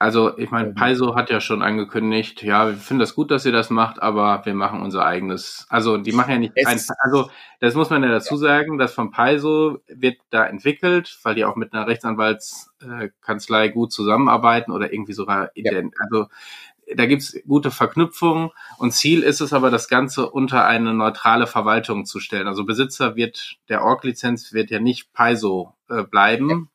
Also 0.00 0.38
ich 0.38 0.50
meine, 0.50 0.72
Paiso 0.72 1.14
hat 1.14 1.28
ja 1.28 1.42
schon 1.42 1.60
angekündigt, 1.60 2.42
ja, 2.42 2.68
wir 2.68 2.74
finden 2.74 3.00
das 3.00 3.14
gut, 3.14 3.30
dass 3.30 3.44
ihr 3.44 3.52
das 3.52 3.68
macht, 3.68 4.00
aber 4.00 4.40
wir 4.46 4.54
machen 4.54 4.80
unser 4.80 5.04
eigenes. 5.04 5.66
Also 5.68 5.98
die 5.98 6.12
machen 6.12 6.30
ja 6.30 6.38
nicht 6.38 6.54
ein, 6.66 6.80
also 7.00 7.30
das 7.60 7.74
muss 7.74 7.90
man 7.90 8.02
ja 8.02 8.08
dazu 8.08 8.38
sagen, 8.38 8.78
dass 8.78 8.94
von 8.94 9.10
Paiso 9.10 9.80
wird 9.88 10.16
da 10.30 10.46
entwickelt, 10.46 11.18
weil 11.22 11.34
die 11.34 11.44
auch 11.44 11.54
mit 11.54 11.74
einer 11.74 11.86
Rechtsanwaltskanzlei 11.86 13.68
gut 13.68 13.92
zusammenarbeiten 13.92 14.72
oder 14.72 14.90
irgendwie 14.90 15.12
sogar 15.12 15.50
ja. 15.54 15.70
also 15.98 16.28
da 16.96 17.04
gibt's 17.04 17.38
gute 17.46 17.70
Verknüpfungen 17.70 18.52
und 18.78 18.92
Ziel 18.92 19.22
ist 19.22 19.42
es 19.42 19.52
aber, 19.52 19.70
das 19.70 19.86
Ganze 19.86 20.30
unter 20.30 20.64
eine 20.64 20.94
neutrale 20.94 21.46
Verwaltung 21.46 22.06
zu 22.06 22.20
stellen. 22.20 22.48
Also 22.48 22.64
Besitzer 22.64 23.16
wird 23.16 23.58
der 23.68 23.84
Org-Lizenz 23.84 24.54
wird 24.54 24.70
ja 24.70 24.80
nicht 24.80 25.12
Paiso 25.12 25.74
äh, 25.90 26.04
bleiben. 26.04 26.69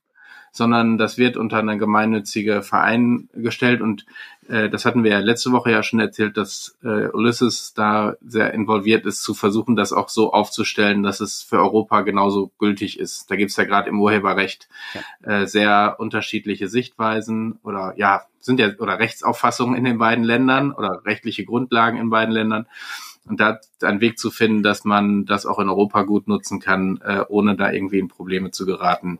Sondern 0.56 0.98
das 0.98 1.18
wird 1.18 1.36
unter 1.36 1.58
eine 1.58 1.78
gemeinnützige 1.78 2.62
Verein 2.62 3.28
gestellt 3.34 3.82
und 3.82 4.06
äh, 4.48 4.70
das 4.70 4.86
hatten 4.86 5.04
wir 5.04 5.12
ja 5.12 5.20
letzte 5.20 5.52
Woche 5.52 5.72
ja 5.72 5.84
schon 5.84 6.00
erzählt, 6.00 6.38
dass 6.38 6.78
äh, 6.82 7.10
Ulysses 7.10 7.74
da 7.74 8.16
sehr 8.26 8.54
involviert 8.54 9.06
ist, 9.06 9.22
zu 9.22 9.34
versuchen, 9.34 9.76
das 9.76 9.92
auch 9.92 10.08
so 10.08 10.32
aufzustellen, 10.32 11.04
dass 11.04 11.20
es 11.20 11.42
für 11.42 11.58
Europa 11.58 12.02
genauso 12.02 12.52
gültig 12.58 13.00
ist. 13.00 13.30
Da 13.30 13.36
gibt's 13.36 13.58
ja 13.58 13.66
gerade 13.66 13.90
im 13.90 14.00
Urheberrecht 14.00 14.70
ja. 14.94 15.42
äh, 15.42 15.46
sehr 15.46 15.98
unterschiedliche 16.00 16.70
Sichtweisen 16.70 17.60
oder 17.62 17.94
ja, 17.98 18.24
sind 18.40 18.62
ja 18.62 18.70
oder 18.80 18.98
Rechtsauffassungen 18.98 19.76
in 19.76 19.84
den 19.84 19.98
beiden 19.98 20.24
Ländern 20.24 20.72
oder 20.72 21.02
rechtliche 21.06 21.44
Grundlagen 21.44 21.98
in 21.98 22.10
beiden 22.10 22.34
Ländern. 22.34 22.68
Und 23.28 23.40
da 23.40 23.60
einen 23.82 24.02
Weg 24.02 24.20
zu 24.20 24.30
finden, 24.30 24.62
dass 24.62 24.86
man 24.86 25.26
das 25.26 25.46
auch 25.46 25.58
in 25.60 25.68
Europa 25.68 26.04
gut 26.04 26.28
nutzen 26.28 26.60
kann, 26.60 27.00
äh, 27.04 27.24
ohne 27.28 27.56
da 27.56 27.72
irgendwie 27.72 28.00
in 28.00 28.08
Probleme 28.08 28.52
zu 28.52 28.66
geraten. 28.66 29.20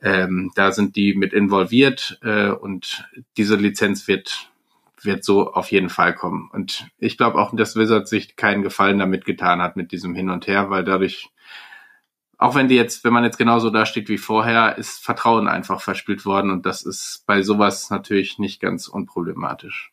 Ähm, 0.00 0.52
da 0.54 0.70
sind 0.70 0.94
die 0.94 1.14
mit 1.14 1.32
involviert 1.32 2.18
äh, 2.22 2.50
und 2.50 3.08
diese 3.36 3.56
Lizenz 3.56 4.06
wird 4.06 4.50
wird 5.04 5.24
so 5.24 5.52
auf 5.52 5.70
jeden 5.70 5.88
Fall 5.88 6.14
kommen. 6.14 6.50
Und 6.52 6.88
ich 6.98 7.16
glaube 7.16 7.38
auch, 7.38 7.54
dass 7.54 7.76
Wizard 7.76 8.08
sich 8.08 8.36
keinen 8.36 8.62
Gefallen 8.62 8.98
damit 8.98 9.24
getan 9.24 9.62
hat 9.62 9.76
mit 9.76 9.92
diesem 9.92 10.14
Hin 10.14 10.30
und 10.30 10.46
Her, 10.46 10.70
weil 10.70 10.84
dadurch, 10.84 11.30
auch 12.38 12.54
wenn 12.54 12.68
die 12.68 12.76
jetzt, 12.76 13.04
wenn 13.04 13.12
man 13.12 13.24
jetzt 13.24 13.38
genauso 13.38 13.70
da 13.70 13.86
steht 13.86 14.08
wie 14.08 14.18
vorher, 14.18 14.76
ist 14.78 15.02
Vertrauen 15.02 15.48
einfach 15.48 15.80
verspielt 15.80 16.24
worden 16.26 16.50
und 16.50 16.66
das 16.66 16.82
ist 16.82 17.24
bei 17.26 17.42
sowas 17.42 17.90
natürlich 17.90 18.38
nicht 18.38 18.60
ganz 18.60 18.88
unproblematisch. 18.88 19.92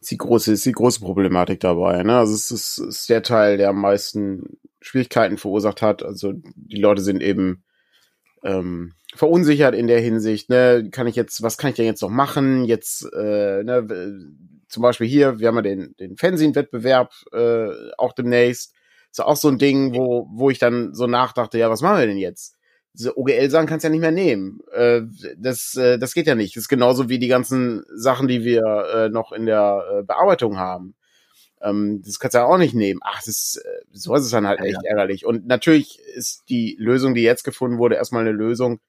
Ist 0.00 0.10
die 0.10 0.16
große, 0.16 0.52
ist 0.52 0.66
die 0.66 0.72
große 0.72 1.00
Problematik 1.00 1.60
dabei, 1.60 2.02
ne? 2.02 2.18
Also 2.18 2.34
es 2.34 2.50
ist, 2.50 2.78
ist 2.78 3.08
der 3.08 3.22
Teil, 3.22 3.56
der 3.56 3.70
am 3.70 3.80
meisten 3.80 4.58
Schwierigkeiten 4.80 5.38
verursacht 5.38 5.82
hat. 5.82 6.02
Also 6.02 6.32
die 6.34 6.80
Leute 6.80 7.02
sind 7.02 7.22
eben 7.22 7.64
ähm, 8.44 8.92
verunsichert 9.14 9.74
in 9.74 9.86
der 9.86 10.00
Hinsicht, 10.00 10.48
ne, 10.50 10.88
kann 10.90 11.06
ich 11.06 11.16
jetzt, 11.16 11.42
was 11.42 11.58
kann 11.58 11.70
ich 11.70 11.76
denn 11.76 11.86
jetzt 11.86 12.02
noch 12.02 12.10
machen? 12.10 12.64
Jetzt, 12.64 13.04
äh, 13.12 13.62
ne, 13.64 13.86
zum 14.68 14.82
Beispiel 14.82 15.06
hier, 15.06 15.38
wir 15.38 15.48
haben 15.48 15.56
ja 15.56 15.62
den, 15.62 15.94
den 15.98 16.16
Fernsehen-Wettbewerb 16.16 17.12
äh, 17.32 17.68
auch 17.98 18.12
demnächst. 18.12 18.74
Ist 19.10 19.20
auch 19.22 19.36
so 19.36 19.48
ein 19.48 19.58
Ding, 19.58 19.94
wo, 19.94 20.28
wo 20.30 20.50
ich 20.50 20.58
dann 20.58 20.92
so 20.92 21.06
nachdachte, 21.06 21.58
ja, 21.58 21.70
was 21.70 21.80
machen 21.80 21.98
wir 21.98 22.06
denn 22.06 22.18
jetzt? 22.18 22.55
Diese 22.98 23.18
OGL-Sachen 23.18 23.66
kannst 23.66 23.84
du 23.84 23.88
ja 23.88 23.90
nicht 23.90 24.00
mehr 24.00 24.10
nehmen. 24.10 24.60
Äh, 24.72 25.02
das, 25.36 25.74
äh, 25.76 25.98
das 25.98 26.14
geht 26.14 26.26
ja 26.26 26.34
nicht. 26.34 26.56
Das 26.56 26.62
ist 26.62 26.68
genauso 26.68 27.08
wie 27.08 27.18
die 27.18 27.28
ganzen 27.28 27.84
Sachen, 27.94 28.26
die 28.28 28.42
wir 28.42 28.62
äh, 28.94 29.08
noch 29.10 29.32
in 29.32 29.46
der 29.46 29.84
äh, 29.90 30.02
Bearbeitung 30.02 30.56
haben. 30.56 30.94
Ähm, 31.60 32.02
das 32.04 32.18
kannst 32.18 32.34
du 32.34 32.38
ja 32.38 32.46
auch 32.46 32.58
nicht 32.58 32.74
nehmen. 32.74 33.00
Ach, 33.02 33.18
das 33.18 33.28
ist, 33.28 33.56
äh, 33.64 33.84
so 33.92 34.14
ist 34.14 34.24
es 34.24 34.30
dann 34.30 34.46
halt 34.46 34.60
echt 34.60 34.82
ja. 34.82 34.90
ärgerlich. 34.90 35.26
Und 35.26 35.46
natürlich 35.46 35.98
ist 36.14 36.44
die 36.48 36.76
Lösung, 36.78 37.14
die 37.14 37.22
jetzt 37.22 37.44
gefunden 37.44 37.78
wurde, 37.78 37.96
erstmal 37.96 38.22
eine 38.22 38.32
Lösung, 38.32 38.80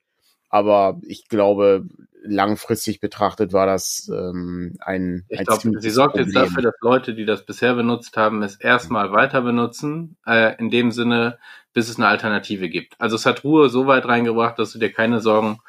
aber 0.50 1.00
ich 1.04 1.28
glaube, 1.28 1.86
langfristig 2.24 3.00
betrachtet 3.00 3.54
war 3.54 3.66
das 3.66 4.12
ähm, 4.14 4.76
ein. 4.80 5.26
Ich 5.30 5.44
glaube, 5.46 5.80
sie 5.80 5.90
sorgt 5.90 6.16
Problem. 6.16 6.28
jetzt 6.28 6.36
dafür, 6.36 6.64
dass 6.64 6.76
Leute, 6.82 7.14
die 7.14 7.26
das 7.26 7.46
bisher 7.46 7.74
benutzt 7.74 8.18
haben, 8.18 8.44
es 8.44 8.56
erstmal 8.56 9.12
weiter 9.12 9.42
benutzen, 9.42 10.18
äh, 10.26 10.56
in 10.58 10.70
dem 10.70 10.92
Sinne, 10.92 11.38
bis 11.74 11.90
es 11.90 11.98
eine 11.98 12.08
Alternative 12.08 12.70
gibt. 12.70 13.00
Also 13.00 13.16
es 13.16 13.26
hat 13.26 13.44
Ruhe 13.44 13.70
so 13.70 13.88
weit 13.88 14.06
reingebracht, 14.06 14.58
dass 14.60 14.72
du 14.72 14.80
dir 14.80 14.92
keine 14.92 15.20
Sorgen 15.20 15.60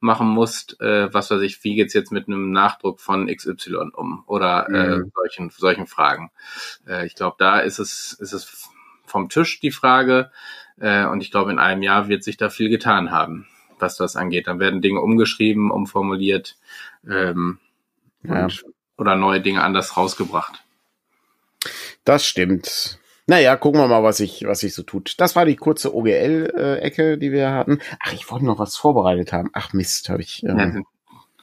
machen 0.00 0.28
musst, 0.28 0.80
äh, 0.80 1.12
was 1.12 1.30
weiß 1.30 1.40
ich, 1.42 1.62
wie 1.64 1.74
geht's 1.74 1.94
jetzt 1.94 2.12
mit 2.12 2.28
einem 2.28 2.52
Nachdruck 2.52 3.00
von 3.00 3.26
XY 3.26 3.90
um 3.92 4.22
oder 4.26 4.68
äh, 4.68 4.98
mhm. 4.98 5.12
solchen, 5.14 5.50
solchen 5.50 5.86
Fragen. 5.86 6.30
Äh, 6.86 7.06
ich 7.06 7.14
glaube, 7.14 7.36
da 7.38 7.58
ist 7.60 7.78
es, 7.78 8.12
ist 8.12 8.32
es 8.32 8.68
vom 9.04 9.28
Tisch 9.28 9.60
die 9.60 9.70
Frage 9.70 10.30
äh, 10.78 11.06
und 11.06 11.20
ich 11.20 11.30
glaube, 11.30 11.50
in 11.50 11.58
einem 11.58 11.82
Jahr 11.82 12.08
wird 12.08 12.22
sich 12.22 12.36
da 12.36 12.48
viel 12.48 12.68
getan 12.68 13.10
haben 13.10 13.46
was 13.78 13.96
das 13.96 14.16
angeht. 14.16 14.46
Dann 14.46 14.60
werden 14.60 14.82
Dinge 14.82 15.00
umgeschrieben, 15.00 15.70
umformuliert. 15.70 16.56
Ähm, 17.08 17.58
ja. 18.22 18.48
oder 18.98 19.16
neue 19.16 19.40
Dinge 19.40 19.62
anders 19.62 19.96
rausgebracht. 19.96 20.64
Das 22.04 22.26
stimmt. 22.26 22.98
Naja, 23.26 23.56
gucken 23.56 23.80
wir 23.80 23.88
mal, 23.88 24.04
was 24.04 24.18
sich 24.18 24.44
was 24.46 24.60
sich 24.60 24.72
so 24.74 24.84
tut. 24.84 25.14
Das 25.18 25.34
war 25.34 25.44
die 25.44 25.56
kurze 25.56 25.94
OGL-Ecke, 25.94 27.18
die 27.18 27.32
wir 27.32 27.50
hatten. 27.50 27.80
Ach, 28.00 28.12
ich 28.12 28.30
wollte 28.30 28.44
noch 28.44 28.60
was 28.60 28.76
vorbereitet 28.76 29.32
haben. 29.32 29.50
Ach 29.52 29.72
Mist, 29.72 30.08
habe 30.08 30.22
ich. 30.22 30.44
Ähm, 30.44 30.84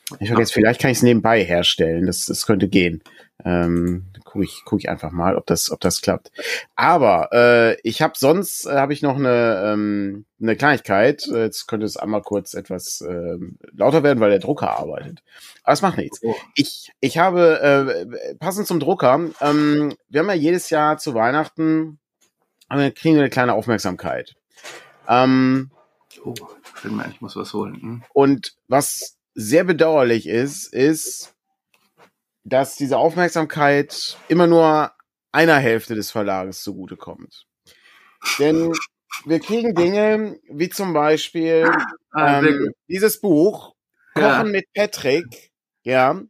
ja, 0.09 0.17
ich 0.21 0.27
vergesse, 0.29 0.53
vielleicht 0.53 0.79
kann 0.79 0.91
ich 0.91 0.97
es 0.97 1.03
nebenbei 1.03 1.43
herstellen. 1.43 2.05
Das, 2.05 2.25
das 2.25 2.45
könnte 2.45 2.69
gehen. 2.69 3.03
Ähm, 3.43 4.05
gucke 4.33 4.45
ich, 4.45 4.63
guck 4.65 4.79
ich 4.79 4.89
einfach 4.89 5.11
mal, 5.11 5.37
ob 5.37 5.45
das, 5.45 5.71
ob 5.71 5.79
das 5.79 6.01
klappt. 6.01 6.31
Aber 6.75 7.29
äh, 7.31 7.79
ich 7.83 8.01
habe 8.01 8.13
sonst 8.17 8.65
äh, 8.65 8.73
habe 8.73 8.91
ich 8.91 9.03
noch 9.03 9.15
eine, 9.15 9.61
ähm, 9.63 10.25
eine 10.41 10.55
Kleinigkeit. 10.55 11.27
Jetzt 11.27 11.67
könnte 11.67 11.85
es 11.85 11.97
einmal 11.97 12.23
kurz 12.23 12.55
etwas 12.55 13.01
äh, 13.01 13.37
lauter 13.71 14.01
werden, 14.01 14.19
weil 14.19 14.31
der 14.31 14.39
Drucker 14.39 14.71
arbeitet. 14.71 15.21
Aber 15.63 15.73
es 15.73 15.83
macht 15.83 15.97
nichts. 15.97 16.19
Oh. 16.23 16.35
Ich, 16.55 16.91
ich 16.99 17.19
habe 17.19 18.07
äh, 18.09 18.35
passend 18.35 18.65
zum 18.65 18.79
Drucker. 18.79 19.29
Ähm, 19.39 19.93
wir 20.09 20.19
haben 20.19 20.27
ja 20.27 20.33
jedes 20.33 20.71
Jahr 20.71 20.97
zu 20.97 21.13
Weihnachten 21.13 21.99
äh, 22.69 22.91
kriegen 22.91 23.15
wir 23.15 23.21
eine 23.21 23.29
kleine 23.29 23.53
Aufmerksamkeit. 23.53 24.35
Ähm, 25.07 25.69
oh, 26.23 26.33
ich 27.09 27.21
muss 27.21 27.35
was 27.35 27.53
holen. 27.53 27.75
Hm? 27.81 28.03
Und 28.13 28.55
was 28.67 29.17
sehr 29.35 29.63
bedauerlich 29.63 30.27
ist, 30.27 30.73
ist, 30.73 31.32
dass 32.43 32.75
diese 32.75 32.97
Aufmerksamkeit 32.97 34.17
immer 34.27 34.47
nur 34.47 34.91
einer 35.31 35.57
Hälfte 35.57 35.95
des 35.95 36.11
Verlages 36.11 36.61
zugutekommt. 36.61 37.45
Denn 38.39 38.71
wir 39.25 39.39
kriegen 39.39 39.75
Dinge 39.75 40.39
wie 40.49 40.69
zum 40.69 40.93
Beispiel 40.93 41.69
ah, 42.11 42.39
ähm, 42.39 42.73
dieses 42.87 43.19
Buch 43.19 43.75
Kochen 44.13 44.25
ja. 44.25 44.43
mit 44.43 44.65
Patrick. 44.73 45.51
Ja, 45.83 46.21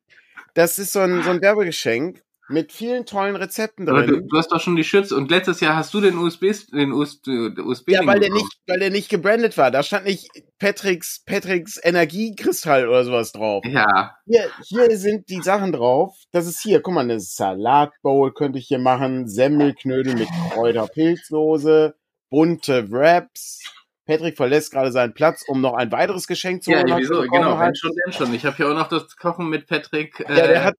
das 0.54 0.80
ist 0.80 0.94
so 0.94 1.00
ein, 1.00 1.22
so 1.24 1.32
ein 1.32 1.42
Werbegeschenk 1.42 2.24
mit 2.50 2.72
vielen 2.72 3.06
tollen 3.06 3.36
Rezepten 3.36 3.86
drin. 3.86 4.08
Du, 4.08 4.22
du, 4.22 4.38
hast 4.38 4.52
doch 4.52 4.60
schon 4.60 4.76
die 4.76 4.84
Schürze 4.84 5.16
und 5.16 5.32
letztes 5.32 5.60
Jahr 5.62 5.76
hast 5.76 5.94
du 5.94 6.02
den 6.02 6.18
USB 6.18 6.52
den 6.72 6.92
USB, 6.92 7.28
USB 7.58 7.92
Ja, 7.92 8.06
weil 8.06 8.20
der 8.20 8.32
nicht 8.32 8.58
weil 8.68 8.80
der 8.80 8.90
nicht 8.90 9.10
gebrandet 9.10 9.58
war. 9.58 9.72
Da 9.72 9.82
stand 9.84 10.06
nicht 10.06 10.28
Patricks 10.60 11.24
Patricks 11.26 11.80
Energiekristall 11.82 12.88
oder 12.88 13.06
sowas 13.06 13.32
drauf. 13.32 13.64
Ja. 13.66 14.16
Hier 14.26 14.50
hier 14.68 14.98
sind 14.98 15.30
die 15.30 15.42
Sachen 15.42 15.72
drauf. 15.72 16.16
Das 16.32 16.48
ist 16.48 16.62
hier, 16.62 16.82
guck 16.82 16.94
mal, 16.94 17.02
eine 17.02 17.20
Salatbowl 17.20 18.34
könnte 18.34 18.60
ich 18.60 18.68
hier 18.68 18.80
machen, 18.80 19.28
Semmelknödel 19.28 20.16
mit 20.16 20.28
Kräuterpilzsoße, 20.52 21.96
bunte 22.30 22.92
Wraps. 22.92 23.62
Patrick 24.06 24.36
verlässt 24.36 24.72
gerade 24.72 24.92
seinen 24.92 25.14
Platz, 25.14 25.46
um 25.48 25.62
noch 25.62 25.76
ein 25.76 25.92
weiteres 25.92 26.28
Geschenk 26.28 26.64
zu 26.64 26.72
holen. 26.72 26.88
Ja, 26.88 26.98
wieso? 26.98 27.22
Genau, 27.22 27.58
wenn 27.58 27.74
schon, 27.74 27.92
denn 28.06 28.12
schon. 28.12 28.34
Ich 28.34 28.46
habe 28.46 28.58
hier 28.58 28.70
auch 28.70 28.76
noch 28.76 28.90
das 28.90 29.16
Kochen 29.16 29.48
mit 29.48 29.68
Patrick. 29.68 30.20
Äh, 30.20 30.38
ja, 30.38 30.48
der 30.48 30.64
hat 30.66 30.76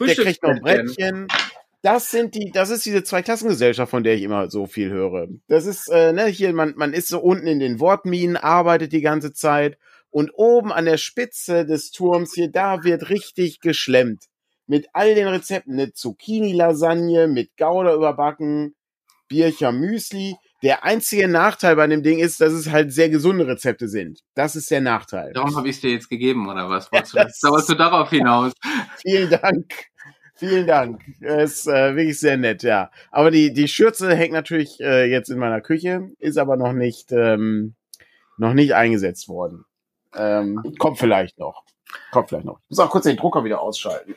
der 0.00 0.14
kriegt 0.14 0.42
noch 0.42 0.50
ein 0.50 0.60
Brettchen. 0.60 1.28
Das 1.82 2.10
sind 2.10 2.34
die, 2.34 2.50
das 2.52 2.68
ist 2.68 2.84
diese 2.84 3.02
Zweiklassengesellschaft, 3.04 3.90
von 3.90 4.04
der 4.04 4.14
ich 4.14 4.22
immer 4.22 4.50
so 4.50 4.66
viel 4.66 4.90
höre. 4.90 5.28
Das 5.48 5.64
ist, 5.64 5.88
äh, 5.88 6.12
ne, 6.12 6.26
hier, 6.26 6.52
man, 6.52 6.74
man 6.76 6.92
ist 6.92 7.08
so 7.08 7.20
unten 7.20 7.46
in 7.46 7.58
den 7.58 7.80
Wortminen, 7.80 8.36
arbeitet 8.36 8.92
die 8.92 9.00
ganze 9.00 9.32
Zeit 9.32 9.78
und 10.10 10.30
oben 10.34 10.72
an 10.72 10.84
der 10.84 10.98
Spitze 10.98 11.64
des 11.64 11.90
Turms 11.90 12.34
hier, 12.34 12.50
da 12.50 12.84
wird 12.84 13.08
richtig 13.08 13.60
geschlemmt. 13.60 14.24
Mit 14.66 14.88
all 14.92 15.14
den 15.14 15.28
Rezepten, 15.28 15.72
eine 15.72 15.92
Zucchini-Lasagne, 15.92 17.28
mit 17.28 17.56
Gouda 17.56 17.94
überbacken, 17.94 18.74
Bircher 19.28 19.72
Müsli. 19.72 20.36
Der 20.62 20.84
einzige 20.84 21.26
Nachteil 21.26 21.76
bei 21.76 21.86
dem 21.86 22.02
Ding 22.02 22.18
ist, 22.18 22.40
dass 22.40 22.52
es 22.52 22.70
halt 22.70 22.92
sehr 22.92 23.08
gesunde 23.08 23.46
Rezepte 23.46 23.88
sind. 23.88 24.20
Das 24.34 24.56
ist 24.56 24.70
der 24.70 24.80
Nachteil. 24.80 25.32
Darum 25.32 25.56
habe 25.56 25.68
ich 25.68 25.76
es 25.76 25.80
dir 25.80 25.90
jetzt 25.90 26.10
gegeben, 26.10 26.48
oder 26.48 26.68
was? 26.68 26.92
Wolltest 26.92 27.14
ja, 27.14 27.24
du, 27.24 27.48
wolltest 27.48 27.70
du 27.70 27.74
darauf 27.74 28.10
hinaus? 28.10 28.52
Vielen 29.02 29.30
Dank. 29.30 29.72
Vielen 30.34 30.66
Dank. 30.66 31.02
Ist 31.20 31.66
äh, 31.66 31.96
wirklich 31.96 32.18
sehr 32.18 32.36
nett, 32.36 32.62
ja. 32.62 32.90
Aber 33.10 33.30
die, 33.30 33.52
die 33.52 33.68
Schürze 33.68 34.14
hängt 34.14 34.32
natürlich 34.32 34.80
äh, 34.80 35.04
jetzt 35.04 35.28
in 35.28 35.38
meiner 35.38 35.60
Küche, 35.60 36.10
ist 36.18 36.38
aber 36.38 36.56
noch 36.56 36.72
nicht, 36.72 37.12
ähm, 37.12 37.74
noch 38.38 38.54
nicht 38.54 38.74
eingesetzt 38.74 39.28
worden. 39.28 39.64
Ähm, 40.14 40.62
kommt 40.78 40.98
vielleicht 40.98 41.38
noch. 41.38 41.64
Kommt 42.10 42.30
vielleicht 42.30 42.46
noch. 42.46 42.58
Ich 42.64 42.70
muss 42.70 42.78
auch 42.78 42.90
kurz 42.90 43.04
den 43.04 43.16
Drucker 43.16 43.44
wieder 43.44 43.60
ausschalten. 43.60 44.16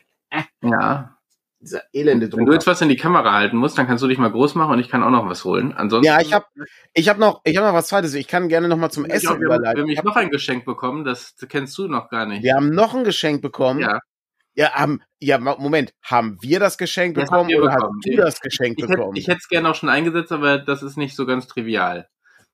Ja. 0.61 1.17
Dieser 1.63 1.81
elende 1.93 2.27
Drucker. 2.27 2.41
Wenn 2.41 2.45
du 2.47 2.53
jetzt 2.53 2.67
was 2.67 2.81
in 2.81 2.89
die 2.89 2.97
Kamera 2.97 3.31
halten 3.31 3.55
musst, 3.55 3.77
dann 3.77 3.87
kannst 3.87 4.03
du 4.03 4.07
dich 4.07 4.17
mal 4.17 4.29
groß 4.29 4.55
machen 4.55 4.73
und 4.73 4.79
ich 4.79 4.89
kann 4.89 5.01
auch 5.01 5.09
noch 5.09 5.29
was 5.29 5.45
holen. 5.45 5.71
Ansonsten. 5.73 6.05
Ja, 6.05 6.19
ich 6.19 6.33
habe 6.33 6.45
ich 6.93 7.07
hab 7.07 7.17
noch, 7.17 7.39
ich 7.45 7.55
hab 7.55 7.63
noch 7.63 7.73
was 7.73 7.87
zweites. 7.87 8.13
Ich 8.15 8.27
kann 8.27 8.49
gerne 8.49 8.67
noch 8.67 8.75
mal 8.75 8.89
zum 8.89 9.05
Essen 9.05 9.35
ich 9.37 9.41
überleiten. 9.41 9.87
Wir 9.87 9.97
haben 9.97 10.05
noch 10.05 10.17
ein 10.17 10.29
Geschenk 10.29 10.65
bekommen, 10.65 11.05
das 11.05 11.35
kennst 11.47 11.77
du 11.77 11.87
noch 11.87 12.09
gar 12.09 12.25
nicht. 12.25 12.43
Wir 12.43 12.55
haben 12.55 12.69
noch 12.69 12.93
ein 12.93 13.05
Geschenk 13.05 13.41
bekommen. 13.41 13.79
Ja. 13.79 13.99
Ja, 14.55 14.71
haben, 14.73 15.01
ja, 15.19 15.39
Moment, 15.39 15.95
haben 16.03 16.37
wir 16.41 16.59
das 16.59 16.77
Geschenk 16.77 17.15
das 17.15 17.27
bekommen 17.27 17.49
oder 17.55 17.73
bekommen. 17.73 17.99
hast 18.05 18.13
du 18.13 18.21
das 18.21 18.39
Geschenk 18.39 18.75
ich 18.77 18.85
bekommen? 18.85 19.15
Hätte, 19.15 19.19
ich 19.19 19.27
hätte 19.27 19.39
es 19.39 19.47
gerne 19.47 19.67
auch 19.69 19.73
schon 19.73 19.89
eingesetzt, 19.89 20.31
aber 20.31 20.59
das 20.59 20.83
ist 20.83 20.95
nicht 20.95 21.15
so 21.15 21.25
ganz 21.25 21.47
trivial. 21.47 22.07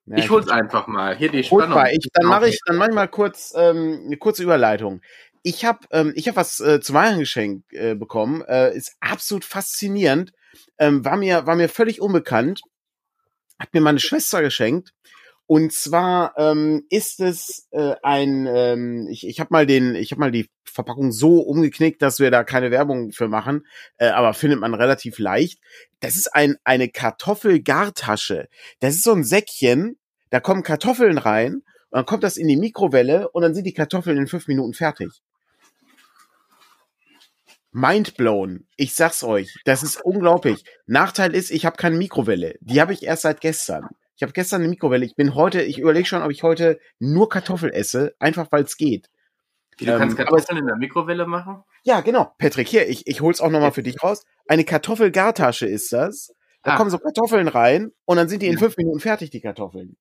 Ja, 0.05 0.17
ich 0.17 0.29
hol's 0.29 0.49
einfach 0.49 0.87
mal. 0.87 1.15
Hier 1.15 1.29
die 1.29 1.43
Spannung. 1.43 1.71
Mal. 1.71 1.91
Ich, 1.91 2.07
dann 2.13 2.25
mache 2.25 2.47
ich, 2.47 2.59
dann 2.65 2.77
mach 2.77 2.87
ich 2.87 2.95
mal 2.95 3.07
kurz 3.07 3.53
ähm, 3.55 4.03
eine 4.05 4.17
kurze 4.17 4.43
Überleitung 4.43 5.01
ich 5.43 5.65
habe 5.65 5.79
ähm, 5.91 6.13
ich 6.15 6.27
hab 6.27 6.35
was 6.35 6.59
äh, 6.59 6.81
zu 6.81 6.93
Weihnachten 6.93 7.19
geschenkt 7.19 7.73
äh, 7.73 7.95
bekommen. 7.95 8.41
Äh, 8.47 8.75
ist 8.75 8.95
absolut 8.99 9.45
faszinierend. 9.45 10.31
Ähm, 10.77 11.05
war 11.05 11.17
mir 11.17 11.45
war 11.45 11.55
mir 11.55 11.69
völlig 11.69 12.01
unbekannt. 12.01 12.61
Hat 13.59 13.73
mir 13.73 13.81
meine 13.81 13.99
Schwester 13.99 14.41
geschenkt. 14.41 14.93
Und 15.51 15.73
zwar 15.73 16.37
ähm, 16.37 16.85
ist 16.91 17.19
es 17.19 17.67
äh, 17.71 17.95
ein, 18.03 18.45
ähm, 18.45 19.07
ich, 19.09 19.25
ich 19.25 19.39
habe 19.39 19.47
mal 19.51 19.65
den, 19.65 19.95
ich 19.95 20.11
habe 20.11 20.19
mal 20.19 20.31
die 20.31 20.47
Verpackung 20.63 21.11
so 21.11 21.39
umgeknickt, 21.39 22.03
dass 22.03 22.19
wir 22.19 22.29
da 22.29 22.43
keine 22.43 22.69
Werbung 22.69 23.11
für 23.11 23.27
machen, 23.27 23.65
äh, 23.97 24.09
aber 24.09 24.35
findet 24.35 24.59
man 24.59 24.75
relativ 24.75 25.17
leicht. 25.17 25.59
Das 26.01 26.17
ist 26.17 26.27
ein 26.35 26.57
eine 26.63 26.87
Kartoffelgartasche. 26.89 28.47
Das 28.79 28.93
ist 28.93 29.03
so 29.03 29.11
ein 29.11 29.23
Säckchen, 29.23 29.97
da 30.29 30.39
kommen 30.39 30.61
Kartoffeln 30.61 31.17
rein 31.17 31.55
und 31.55 31.63
dann 31.97 32.05
kommt 32.05 32.23
das 32.23 32.37
in 32.37 32.47
die 32.47 32.55
Mikrowelle 32.55 33.29
und 33.29 33.41
dann 33.41 33.55
sind 33.55 33.63
die 33.65 33.73
Kartoffeln 33.73 34.17
in 34.17 34.27
fünf 34.27 34.47
Minuten 34.47 34.75
fertig. 34.75 35.09
Mindblown. 37.71 38.67
Ich 38.77 38.95
sag's 38.95 39.23
euch, 39.23 39.55
das 39.65 39.83
ist 39.83 40.01
unglaublich. 40.03 40.63
Nachteil 40.87 41.35
ist, 41.35 41.51
ich 41.51 41.65
habe 41.65 41.77
keine 41.77 41.97
Mikrowelle. 41.97 42.55
Die 42.61 42.81
habe 42.81 42.93
ich 42.93 43.03
erst 43.03 43.23
seit 43.23 43.41
gestern. 43.41 43.87
Ich 44.15 44.23
habe 44.23 44.33
gestern 44.33 44.61
eine 44.61 44.69
Mikrowelle. 44.69 45.05
Ich 45.05 45.15
bin 45.15 45.35
heute, 45.35 45.61
ich 45.61 45.79
überlege 45.79 46.05
schon, 46.05 46.23
ob 46.23 46.31
ich 46.31 46.43
heute 46.43 46.79
nur 46.99 47.29
Kartoffel 47.29 47.71
esse, 47.71 48.13
einfach 48.19 48.51
weil 48.51 48.63
es 48.63 48.75
geht. 48.75 49.09
Wie, 49.77 49.85
du 49.85 49.93
ähm, 49.93 49.99
kannst 49.99 50.17
Kartoffeln 50.17 50.57
in 50.57 50.65
der 50.65 50.75
Mikrowelle 50.75 51.25
machen? 51.25 51.63
Ja, 51.83 52.01
genau. 52.01 52.33
Patrick, 52.37 52.67
hier, 52.67 52.89
ich, 52.89 53.07
ich 53.07 53.21
hol's 53.21 53.39
auch 53.39 53.49
nochmal 53.49 53.71
für 53.71 53.83
dich 53.83 54.03
raus. 54.03 54.25
Eine 54.47 54.65
Kartoffelgartasche 54.65 55.67
ist 55.67 55.93
das. 55.93 56.33
Da 56.63 56.73
ah. 56.73 56.75
kommen 56.75 56.89
so 56.89 56.97
Kartoffeln 56.97 57.47
rein 57.47 57.91
und 58.05 58.17
dann 58.17 58.27
sind 58.27 58.41
die 58.41 58.47
in 58.47 58.57
fünf 58.57 58.75
Minuten 58.75 58.99
fertig, 58.99 59.29
die 59.29 59.39
Kartoffeln 59.39 59.95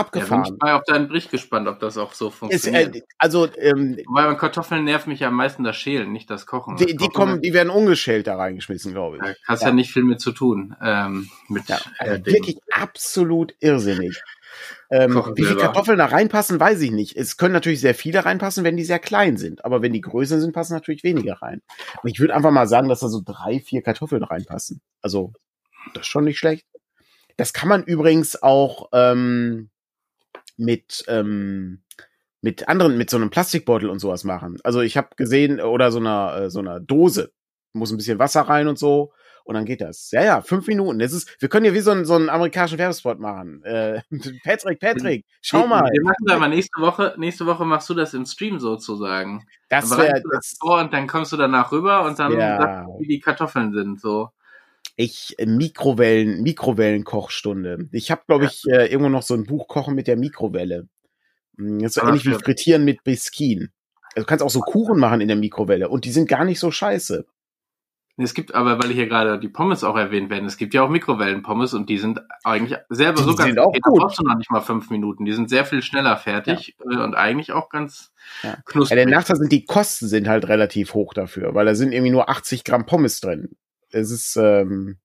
abgefahren. 0.00 0.44
Ja, 0.44 0.52
ich 0.52 0.58
bin 0.58 0.68
auf 0.68 0.84
deinen 0.84 1.08
Bericht 1.08 1.30
gespannt, 1.30 1.68
ob 1.68 1.78
das 1.78 1.96
auch 1.96 2.12
so 2.12 2.30
funktioniert. 2.30 2.96
Ist, 2.96 3.02
äh, 3.02 3.06
also, 3.18 3.48
ähm, 3.56 3.98
Weil 4.08 4.36
Kartoffeln 4.36 4.84
nervt 4.84 5.06
mich 5.06 5.20
ja 5.20 5.28
am 5.28 5.34
meisten 5.34 5.62
das 5.62 5.76
Schälen, 5.76 6.12
nicht 6.12 6.28
das 6.30 6.46
Kochen. 6.46 6.76
Die, 6.76 6.96
die 6.96 7.08
kommen, 7.08 7.40
die 7.40 7.52
werden 7.52 7.70
ungeschält 7.70 8.26
da 8.26 8.36
reingeschmissen, 8.36 8.92
glaube 8.92 9.16
ich. 9.16 9.22
Da 9.22 9.34
hast 9.46 9.62
ja. 9.62 9.68
ja 9.68 9.74
nicht 9.74 9.92
viel 9.92 10.04
mit 10.04 10.20
zu 10.20 10.32
tun. 10.32 10.74
Ähm, 10.82 11.28
mit 11.48 11.68
ja, 11.68 11.78
also 11.98 12.26
wirklich 12.26 12.58
absolut 12.72 13.54
irrsinnig. 13.60 14.20
Ähm, 14.90 15.14
wie 15.36 15.44
viele 15.44 15.60
Kartoffeln 15.60 15.98
da 15.98 16.06
reinpassen, 16.06 16.58
weiß 16.58 16.80
ich 16.80 16.90
nicht. 16.90 17.16
Es 17.16 17.36
können 17.36 17.52
natürlich 17.52 17.80
sehr 17.80 17.94
viele 17.94 18.24
reinpassen, 18.24 18.64
wenn 18.64 18.76
die 18.76 18.84
sehr 18.84 18.98
klein 18.98 19.36
sind. 19.36 19.64
Aber 19.64 19.82
wenn 19.82 19.92
die 19.92 20.00
größer 20.00 20.40
sind, 20.40 20.52
passen 20.52 20.74
natürlich 20.74 21.04
weniger 21.04 21.34
rein. 21.34 21.62
Aber 21.96 22.08
ich 22.08 22.18
würde 22.18 22.34
einfach 22.34 22.50
mal 22.50 22.66
sagen, 22.66 22.88
dass 22.88 23.00
da 23.00 23.08
so 23.08 23.22
drei, 23.24 23.60
vier 23.60 23.82
Kartoffeln 23.82 24.24
reinpassen. 24.24 24.80
Also, 25.00 25.32
das 25.94 26.02
ist 26.02 26.08
schon 26.08 26.24
nicht 26.24 26.38
schlecht. 26.38 26.66
Das 27.36 27.52
kann 27.52 27.68
man 27.68 27.84
übrigens 27.84 28.42
auch 28.42 28.88
ähm, 28.92 29.70
mit 30.56 31.04
ähm, 31.08 31.82
mit 32.42 32.68
anderen, 32.68 32.96
mit 32.96 33.10
so 33.10 33.16
einem 33.16 33.30
Plastikbeutel 33.30 33.88
und 33.88 33.98
sowas 33.98 34.24
machen. 34.24 34.58
Also 34.64 34.80
ich 34.80 34.96
habe 34.96 35.08
gesehen, 35.16 35.60
oder 35.60 35.92
so 35.92 35.98
einer, 35.98 36.36
äh, 36.36 36.50
so 36.50 36.60
einer 36.60 36.80
Dose. 36.80 37.32
Muss 37.72 37.92
ein 37.92 37.98
bisschen 37.98 38.18
Wasser 38.18 38.42
rein 38.42 38.66
und 38.66 38.78
so. 38.78 39.12
Und 39.44 39.54
dann 39.54 39.64
geht 39.64 39.80
das. 39.80 40.10
Ja, 40.10 40.22
ja, 40.22 40.40
fünf 40.42 40.66
Minuten. 40.66 40.98
Das 40.98 41.12
ist, 41.12 41.40
wir 41.40 41.48
können 41.48 41.66
ja 41.66 41.74
wie 41.74 41.80
so 41.80 41.90
einen, 41.90 42.04
so 42.04 42.14
einen 42.14 42.28
amerikanischen 42.28 42.78
Werbespot 42.78 43.18
machen. 43.18 43.62
Äh, 43.64 44.00
Patrick, 44.44 44.80
Patrick, 44.80 45.24
schau 45.40 45.66
mal. 45.66 45.82
Wir 45.90 46.02
machen 46.02 46.24
da 46.26 46.38
mal 46.38 46.48
nächste 46.48 46.80
Woche, 46.80 47.14
nächste 47.16 47.46
Woche 47.46 47.64
machst 47.64 47.88
du 47.88 47.94
das 47.94 48.14
im 48.14 48.26
Stream 48.26 48.58
sozusagen. 48.58 49.46
Das 49.68 49.90
wäre 49.96 50.22
das 50.32 50.56
vor 50.60 50.80
und 50.80 50.92
dann 50.92 51.06
kommst 51.06 51.32
du 51.32 51.36
danach 51.36 51.72
rüber 51.72 52.04
und 52.04 52.18
dann 52.18 52.32
ja. 52.32 52.60
sagst 52.60 52.88
du, 52.88 53.00
wie 53.00 53.08
die 53.08 53.20
Kartoffeln 53.20 53.72
sind, 53.72 54.00
so. 54.00 54.30
Ich 55.00 55.34
äh, 55.38 55.46
Mikrowellen, 55.46 56.42
Mikrowellenkochstunde. 56.42 57.88
Ich 57.90 58.10
habe, 58.10 58.20
glaube 58.26 58.44
ich, 58.44 58.64
äh, 58.68 58.86
irgendwo 58.86 59.08
noch 59.08 59.22
so 59.22 59.32
ein 59.32 59.44
Buch 59.44 59.66
Kochen 59.66 59.94
mit 59.94 60.06
der 60.06 60.18
Mikrowelle. 60.18 60.88
Hm, 61.56 61.78
das 61.78 61.96
ist 61.96 62.02
so 62.02 62.06
ähnlich 62.06 62.26
wie 62.26 62.34
Frittieren 62.34 62.84
mit 62.84 63.02
Biskin. 63.02 63.70
Also 64.14 64.24
du 64.24 64.24
kannst 64.26 64.44
auch 64.44 64.50
so 64.50 64.60
Kuchen 64.60 64.98
machen 64.98 65.22
in 65.22 65.28
der 65.28 65.38
Mikrowelle 65.38 65.88
und 65.88 66.04
die 66.04 66.10
sind 66.10 66.28
gar 66.28 66.44
nicht 66.44 66.60
so 66.60 66.70
scheiße. 66.70 67.24
Es 68.18 68.34
gibt 68.34 68.54
aber, 68.54 68.78
weil 68.82 68.90
hier 68.90 69.06
gerade 69.06 69.40
die 69.40 69.48
Pommes 69.48 69.82
auch 69.84 69.96
erwähnt 69.96 70.28
werden, 70.28 70.44
es 70.44 70.58
gibt 70.58 70.74
ja 70.74 70.82
auch 70.82 70.90
Mikrowellenpommes 70.90 71.72
und 71.72 71.88
die 71.88 71.96
sind 71.96 72.20
eigentlich 72.44 72.78
selber 72.90 73.22
Die 73.22 73.24
so 73.24 73.34
ganz 73.34 73.48
sind 73.48 73.58
auch 73.58 73.72
gut. 73.72 74.00
brauchst 74.00 74.18
du 74.18 74.24
noch 74.24 74.36
nicht 74.36 74.50
mal 74.50 74.60
fünf 74.60 74.90
Minuten. 74.90 75.24
Die 75.24 75.32
sind 75.32 75.48
sehr 75.48 75.64
viel 75.64 75.80
schneller 75.80 76.18
fertig 76.18 76.76
äh, 76.80 76.96
und 76.98 77.14
eigentlich 77.14 77.52
auch 77.52 77.70
ganz 77.70 78.12
Ja. 78.42 78.50
Ja, 78.50 78.58
knusprig. 78.66 78.96
der 78.98 79.06
Nachteil 79.06 79.36
sind, 79.36 79.50
die 79.50 79.64
Kosten 79.64 80.08
sind 80.08 80.28
halt 80.28 80.46
relativ 80.48 80.92
hoch 80.92 81.14
dafür, 81.14 81.54
weil 81.54 81.64
da 81.64 81.74
sind 81.74 81.92
irgendwie 81.92 82.12
nur 82.12 82.28
80 82.28 82.64
Gramm 82.64 82.84
Pommes 82.84 83.20
drin. 83.20 83.56
Es 83.92 84.10
ist, 84.10 84.36
ähm, 84.36 84.98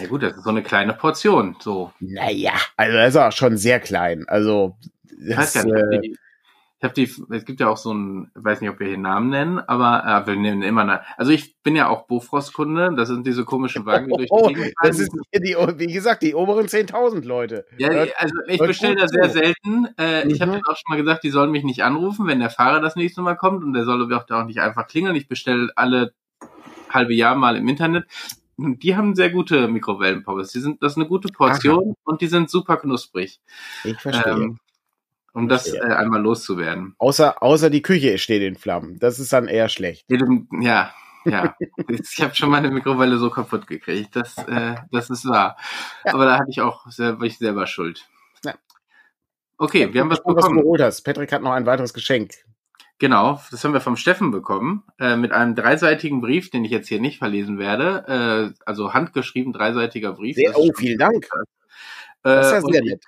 ja 0.00 0.06
gut, 0.06 0.22
das 0.22 0.36
ist 0.36 0.44
so 0.44 0.50
eine 0.50 0.62
kleine 0.62 0.94
Portion. 0.94 1.56
So. 1.60 1.92
naja, 2.00 2.52
also 2.76 2.96
das 2.96 3.08
ist 3.10 3.16
auch 3.20 3.32
schon 3.32 3.56
sehr 3.56 3.78
klein. 3.80 4.24
Also, 4.26 4.76
Ich 5.04 5.36
weiß 5.36 5.52
das, 5.52 5.64
gar 5.64 5.64
nicht, 5.64 5.76
äh, 5.76 6.00
die, 6.00 6.16
ich 6.82 6.84
habe 6.84 6.94
die, 6.94 7.36
es 7.36 7.44
gibt 7.44 7.60
ja 7.60 7.68
auch 7.68 7.76
so 7.76 7.94
ein, 7.94 8.32
ich 8.36 8.42
weiß 8.42 8.60
nicht, 8.60 8.68
ob 8.70 8.80
wir 8.80 8.88
hier 8.88 8.98
Namen 8.98 9.28
nennen, 9.28 9.60
aber 9.60 10.02
äh, 10.04 10.26
wir 10.26 10.34
nennen 10.34 10.62
immer 10.62 10.82
Namen. 10.82 11.02
Also 11.16 11.30
ich 11.30 11.62
bin 11.62 11.76
ja 11.76 11.88
auch 11.88 12.08
Bofrost-Kunde, 12.08 12.94
das 12.96 13.06
sind 13.06 13.24
diese 13.24 13.44
komischen 13.44 13.86
Wagen, 13.86 14.08
die 14.08 14.16
durch 14.16 14.28
die 14.28 14.34
oh, 14.34 14.48
Gegend 14.48 14.74
das 14.82 14.96
hier 14.96 15.40
die, 15.40 15.54
wie 15.78 15.92
gesagt, 15.92 16.24
die 16.24 16.34
oberen 16.34 16.66
10.000 16.66 17.24
Leute. 17.24 17.66
Ja, 17.78 17.88
also 18.16 18.34
ich 18.48 18.58
bestelle 18.58 18.96
da 18.96 19.06
sehr 19.06 19.30
selten. 19.30 19.86
Äh, 19.96 20.26
Ich 20.26 20.40
habe 20.40 20.52
Mhm. 20.52 20.62
auch 20.68 20.76
schon 20.76 20.88
mal 20.88 20.96
gesagt, 20.96 21.22
die 21.22 21.30
sollen 21.30 21.52
mich 21.52 21.62
nicht 21.62 21.84
anrufen, 21.84 22.26
wenn 22.26 22.40
der 22.40 22.50
Fahrer 22.50 22.80
das 22.80 22.96
nächste 22.96 23.22
Mal 23.22 23.36
kommt 23.36 23.62
und 23.62 23.74
der 23.74 23.84
soll 23.84 24.12
auch, 24.12 24.28
auch 24.28 24.44
nicht 24.46 24.60
einfach 24.60 24.88
klingeln. 24.88 25.14
Ich 25.14 25.28
bestelle 25.28 25.70
alle 25.76 26.14
halbe 26.92 27.14
Jahr 27.14 27.34
mal 27.34 27.56
im 27.56 27.68
Internet. 27.68 28.06
Die 28.56 28.96
haben 28.96 29.14
sehr 29.14 29.30
gute 29.30 29.68
Mikrowellenpommes. 29.68 30.52
Die 30.52 30.60
sind, 30.60 30.82
das 30.82 30.92
ist 30.92 30.98
eine 30.98 31.08
gute 31.08 31.28
Portion 31.28 31.94
und 32.04 32.20
die 32.20 32.26
sind 32.26 32.50
super 32.50 32.76
knusprig. 32.76 33.40
Ich 33.84 33.98
verstehe. 33.98 34.32
Ähm, 34.32 34.58
um 35.32 35.48
das 35.48 35.72
äh, 35.72 35.80
einmal 35.80 36.20
loszuwerden. 36.20 36.94
außer, 36.98 37.42
außer 37.42 37.70
die 37.70 37.82
Küche 37.82 38.18
steht 38.18 38.42
in 38.42 38.56
Flammen. 38.56 38.98
Das 38.98 39.18
ist 39.18 39.32
dann 39.32 39.48
eher 39.48 39.68
schlecht. 39.68 40.06
Ja, 40.60 40.92
ja. 41.24 41.56
Ich 41.88 42.20
habe 42.20 42.34
schon 42.34 42.50
meine 42.50 42.70
Mikrowelle 42.70 43.16
so 43.18 43.30
kaputt 43.30 43.66
gekriegt. 43.66 44.14
Das, 44.16 44.36
äh, 44.38 44.76
das 44.90 45.10
ist 45.10 45.26
wahr. 45.26 45.56
Ja. 46.04 46.14
Aber 46.14 46.26
da 46.26 46.34
hatte 46.38 46.50
ich 46.50 46.60
auch 46.60 46.86
war 46.86 47.22
ich 47.22 47.38
selber 47.38 47.66
schuld. 47.66 48.06
Ja. 48.44 48.54
Okay, 49.58 49.92
wir 49.92 50.00
haben 50.00 50.10
was 50.10 50.18
was 50.18 50.24
du 50.24 50.34
bekommen. 50.34 50.62
geholt 50.62 50.80
hast. 50.80 51.02
Patrick 51.02 51.32
hat 51.32 51.42
noch 51.42 51.52
ein 51.52 51.66
weiteres 51.66 51.94
Geschenk. 51.94 52.34
Genau, 53.02 53.40
das 53.50 53.64
haben 53.64 53.72
wir 53.72 53.80
vom 53.80 53.96
Steffen 53.96 54.30
bekommen, 54.30 54.84
äh, 55.00 55.16
mit 55.16 55.32
einem 55.32 55.56
dreiseitigen 55.56 56.20
Brief, 56.20 56.50
den 56.50 56.64
ich 56.64 56.70
jetzt 56.70 56.86
hier 56.86 57.00
nicht 57.00 57.18
verlesen 57.18 57.58
werde. 57.58 58.52
Äh, 58.54 58.62
also 58.64 58.94
handgeschrieben 58.94 59.52
dreiseitiger 59.52 60.12
Brief. 60.12 60.36
Sehr, 60.36 60.56
oh, 60.56 60.70
vielen 60.76 60.98
Dank. 60.98 61.24
Äh, 61.24 61.40
Das 62.22 62.46
ist 62.46 62.52
ja 62.52 62.58
und 62.60 62.72
sehr 62.72 62.84
nett. 62.84 63.04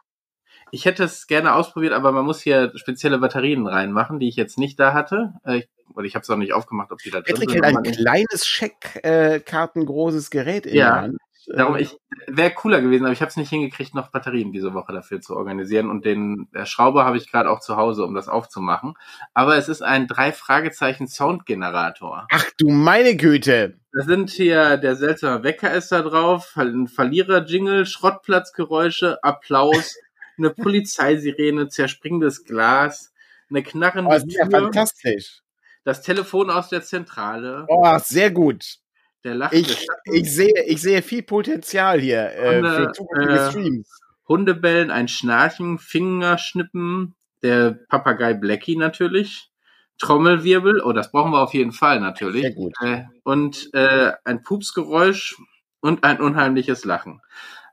ich 0.72 0.84
hätte 0.84 1.04
es 1.04 1.28
gerne 1.28 1.54
ausprobiert, 1.54 1.92
aber 1.92 2.10
man 2.10 2.24
muss 2.24 2.40
hier 2.40 2.72
spezielle 2.74 3.18
Batterien 3.18 3.68
reinmachen, 3.68 4.18
die 4.18 4.26
ich 4.28 4.34
jetzt 4.34 4.58
nicht 4.58 4.80
da 4.80 4.94
hatte. 4.94 5.34
Äh, 5.46 5.58
ich, 5.58 5.68
oder 5.94 6.06
ich 6.06 6.16
habe 6.16 6.24
es 6.24 6.30
auch 6.30 6.36
nicht 6.38 6.54
aufgemacht, 6.54 6.90
ob 6.90 6.98
die 6.98 7.10
da 7.12 7.20
drin 7.20 7.34
Patrick 7.36 7.50
sind. 7.52 7.62
hält 7.64 7.76
aber 7.76 7.86
ein 7.86 7.92
kleines 7.92 8.48
Scheckkarten 8.48 9.86
großes 9.86 10.30
Gerät 10.30 10.66
in 10.66 10.74
Ja, 10.74 10.86
der 10.94 11.02
Hand. 11.02 11.18
Darum, 11.46 11.76
Äh, 11.76 11.82
ich 11.82 11.96
wäre 12.26 12.50
cooler 12.52 12.80
gewesen, 12.80 13.04
aber 13.04 13.12
ich 13.12 13.20
habe 13.20 13.28
es 13.30 13.36
nicht 13.36 13.50
hingekriegt, 13.50 13.94
noch 13.94 14.08
Batterien 14.10 14.52
diese 14.52 14.72
Woche 14.74 14.92
dafür 14.92 15.20
zu 15.20 15.36
organisieren. 15.36 15.90
Und 15.90 16.04
den 16.04 16.48
der 16.54 16.66
Schrauber 16.66 17.04
habe 17.04 17.16
ich 17.16 17.30
gerade 17.30 17.50
auch 17.50 17.60
zu 17.60 17.76
Hause, 17.76 18.04
um 18.04 18.14
das 18.14 18.28
aufzumachen. 18.28 18.94
Aber 19.34 19.56
es 19.56 19.68
ist 19.68 19.82
ein 19.82 20.06
drei 20.06 20.32
Fragezeichen 20.32 21.06
Soundgenerator. 21.08 22.26
Ach 22.30 22.44
du 22.58 22.70
meine 22.70 23.16
Güte. 23.16 23.78
Da 23.92 24.04
sind 24.04 24.30
hier 24.30 24.76
der 24.76 24.96
seltsame 24.96 25.44
Wecker 25.44 25.72
ist 25.72 25.92
da 25.92 26.02
drauf, 26.02 26.52
ein 26.56 26.88
Verlierer-Jingle, 26.88 27.86
Schrottplatzgeräusche, 27.86 29.22
Applaus, 29.22 29.94
eine 30.38 30.50
Polizeisirene, 30.50 31.68
zerspringendes 31.68 32.44
Glas, 32.44 33.12
eine 33.50 33.62
knarrende 33.62 34.10
Oh, 34.10 34.14
das 34.14 34.24
ist 34.24 34.36
ja 34.36 34.48
fantastisch. 34.50 35.42
das 35.84 36.02
Telefon 36.02 36.50
aus 36.50 36.70
der 36.70 36.82
Zentrale, 36.82 37.66
Oh, 37.68 37.98
sehr 37.98 38.30
gut. 38.30 38.78
Der 39.24 39.34
lachende 39.34 39.72
Ich, 39.72 39.88
ich 40.12 40.34
sehe, 40.34 40.64
ich 40.66 40.80
sehe 40.80 41.02
viel 41.02 41.22
Potenzial 41.22 42.00
hier 42.00 42.32
äh, 42.32 42.60
für 42.60 42.92
zukünftige 42.92 43.40
äh, 43.40 43.50
Streams. 43.50 44.00
Hundebellen, 44.28 44.90
ein 44.90 45.08
Schnarchen, 45.08 45.78
Fingerschnippen, 45.78 47.14
der 47.42 47.72
Papagei 47.88 48.34
Blackie 48.34 48.76
natürlich, 48.76 49.50
Trommelwirbel, 49.98 50.80
oh, 50.82 50.92
das 50.92 51.10
brauchen 51.10 51.32
wir 51.32 51.40
auf 51.40 51.54
jeden 51.54 51.72
Fall 51.72 52.00
natürlich. 52.00 52.42
Sehr 52.42 52.52
gut. 52.52 52.72
Äh, 52.80 53.04
und 53.22 53.70
äh, 53.74 54.12
ein 54.24 54.42
Pupsgeräusch 54.42 55.36
und 55.80 56.04
ein 56.04 56.20
unheimliches 56.20 56.84
Lachen. 56.84 57.20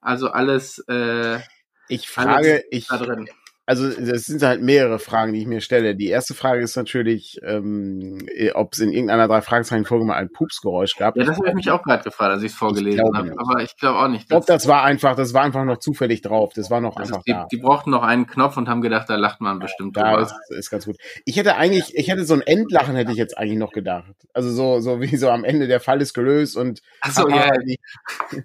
Also 0.01 0.29
alles 0.29 0.79
äh, 0.87 1.39
Ich 1.87 2.09
frage, 2.09 2.63
ich, 2.69 2.87
da 2.87 2.97
drin. 2.97 3.29
Also 3.65 3.89
das 3.89 4.23
sind 4.23 4.41
halt 4.41 4.61
mehrere 4.61 4.99
Fragen, 4.99 5.33
die 5.33 5.39
ich 5.39 5.47
mir 5.47 5.61
stelle. 5.61 5.95
Die 5.95 6.07
erste 6.07 6.33
Frage 6.33 6.61
ist 6.61 6.75
natürlich, 6.75 7.39
ähm, 7.43 8.17
ob 8.53 8.73
es 8.73 8.79
in 8.79 8.91
irgendeiner 8.91 9.27
drei 9.27 9.41
Fragezeichen 9.41 9.85
Folge 9.85 10.03
mal 10.05 10.15
ein 10.15 10.31
Pupsgeräusch 10.31 10.95
gab. 10.97 11.15
Ja, 11.15 11.25
das 11.25 11.37
habe 11.37 11.49
ich 11.49 11.53
mich 11.53 11.69
auch 11.69 11.83
gerade 11.83 12.03
gefragt, 12.03 12.31
als 12.31 12.43
ich 12.43 12.51
es 12.51 12.57
vorgelesen 12.57 13.03
habe. 13.15 13.33
Aber 13.37 13.61
ich 13.61 13.75
glaube 13.77 13.99
auch 13.99 14.07
nicht. 14.07 14.23
Ich 14.23 14.27
glaube, 14.29 14.45
das 14.47 14.67
war 14.67 14.83
einfach, 14.83 15.15
das 15.15 15.33
war 15.33 15.43
einfach 15.43 15.63
noch 15.63 15.77
zufällig 15.77 16.21
drauf. 16.21 16.53
Das 16.55 16.71
war 16.71 16.81
noch 16.81 16.95
das 16.95 17.07
einfach 17.07 17.19
ist, 17.19 17.27
die, 17.27 17.31
da. 17.33 17.47
die 17.51 17.57
brauchten 17.57 17.91
noch 17.91 18.03
einen 18.03 18.25
Knopf 18.27 18.57
und 18.57 18.67
haben 18.67 18.81
gedacht, 18.81 19.09
da 19.09 19.15
lacht 19.15 19.41
man 19.41 19.59
bestimmt 19.59 19.95
Da 19.95 20.15
drüber. 20.15 20.21
ist, 20.23 20.33
ist 20.57 20.69
ganz 20.71 20.85
gut. 20.85 20.97
Ich 21.25 21.37
hätte 21.37 21.55
eigentlich, 21.55 21.95
ich 21.95 22.09
hätte 22.09 22.25
so 22.25 22.33
ein 22.33 22.41
Endlachen 22.41 22.95
hätte 22.95 23.11
ich 23.11 23.17
jetzt 23.17 23.37
eigentlich 23.37 23.59
noch 23.59 23.71
gedacht. 23.71 24.13
Also 24.33 24.49
so, 24.49 24.79
so 24.79 25.01
wie 25.01 25.15
so 25.15 25.29
am 25.29 25.43
Ende 25.43 25.67
der 25.67 25.79
Fall 25.79 26.01
ist 26.01 26.13
gelöst 26.13 26.57
und 26.57 26.81
Ach 27.01 27.11
so, 27.11 27.29
ja, 27.29 27.51
die, 27.65 27.79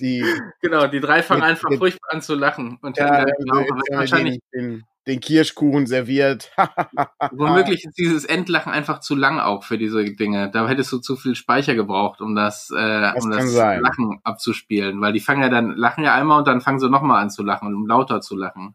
die 0.00 0.24
genau. 0.60 0.86
Die 0.86 1.00
drei 1.00 1.22
fangen 1.22 1.40
Mit- 1.40 1.50
einfach 1.50 1.70
mit- 1.70 1.78
furchtbar 1.78 2.08
an 2.12 2.22
zu 2.22 2.34
lachen. 2.34 2.78
Und 2.82 2.96
ja, 2.96 3.24
dann, 3.24 3.32
genau, 3.38 3.64
wahrscheinlich 3.90 4.40
den, 4.52 4.84
den, 5.06 5.20
Kirschkuchen 5.20 5.86
serviert. 5.86 6.50
Womöglich 7.32 7.84
ist 7.84 7.98
dieses 7.98 8.24
Endlachen 8.24 8.72
einfach 8.72 9.00
zu 9.00 9.14
lang 9.14 9.38
auch 9.38 9.64
für 9.64 9.78
diese 9.78 10.04
Dinge. 10.04 10.50
Da 10.50 10.66
hättest 10.68 10.92
du 10.92 10.98
zu 10.98 11.16
viel 11.16 11.34
Speicher 11.34 11.74
gebraucht, 11.74 12.20
um 12.20 12.34
das, 12.34 12.70
äh, 12.70 12.76
Das 12.76 13.24
um 13.24 13.30
das 13.30 13.52
sein. 13.52 13.82
Lachen 13.82 14.20
abzuspielen. 14.24 15.00
Weil 15.00 15.12
die 15.12 15.20
fangen 15.20 15.42
ja 15.42 15.48
dann, 15.48 15.76
lachen 15.76 16.04
ja 16.04 16.14
einmal 16.14 16.38
und 16.38 16.48
dann 16.48 16.60
fangen 16.60 16.80
sie 16.80 16.90
nochmal 16.90 17.22
an 17.22 17.30
zu 17.30 17.42
lachen, 17.42 17.74
um 17.74 17.86
lauter 17.86 18.20
zu 18.20 18.36
lachen. 18.36 18.74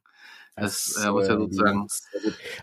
Das, 0.57 1.03
äh, 1.03 1.11
muss 1.11 1.27
ja 1.27 1.33
ähm, 1.33 1.41
sozusagen. 1.41 1.88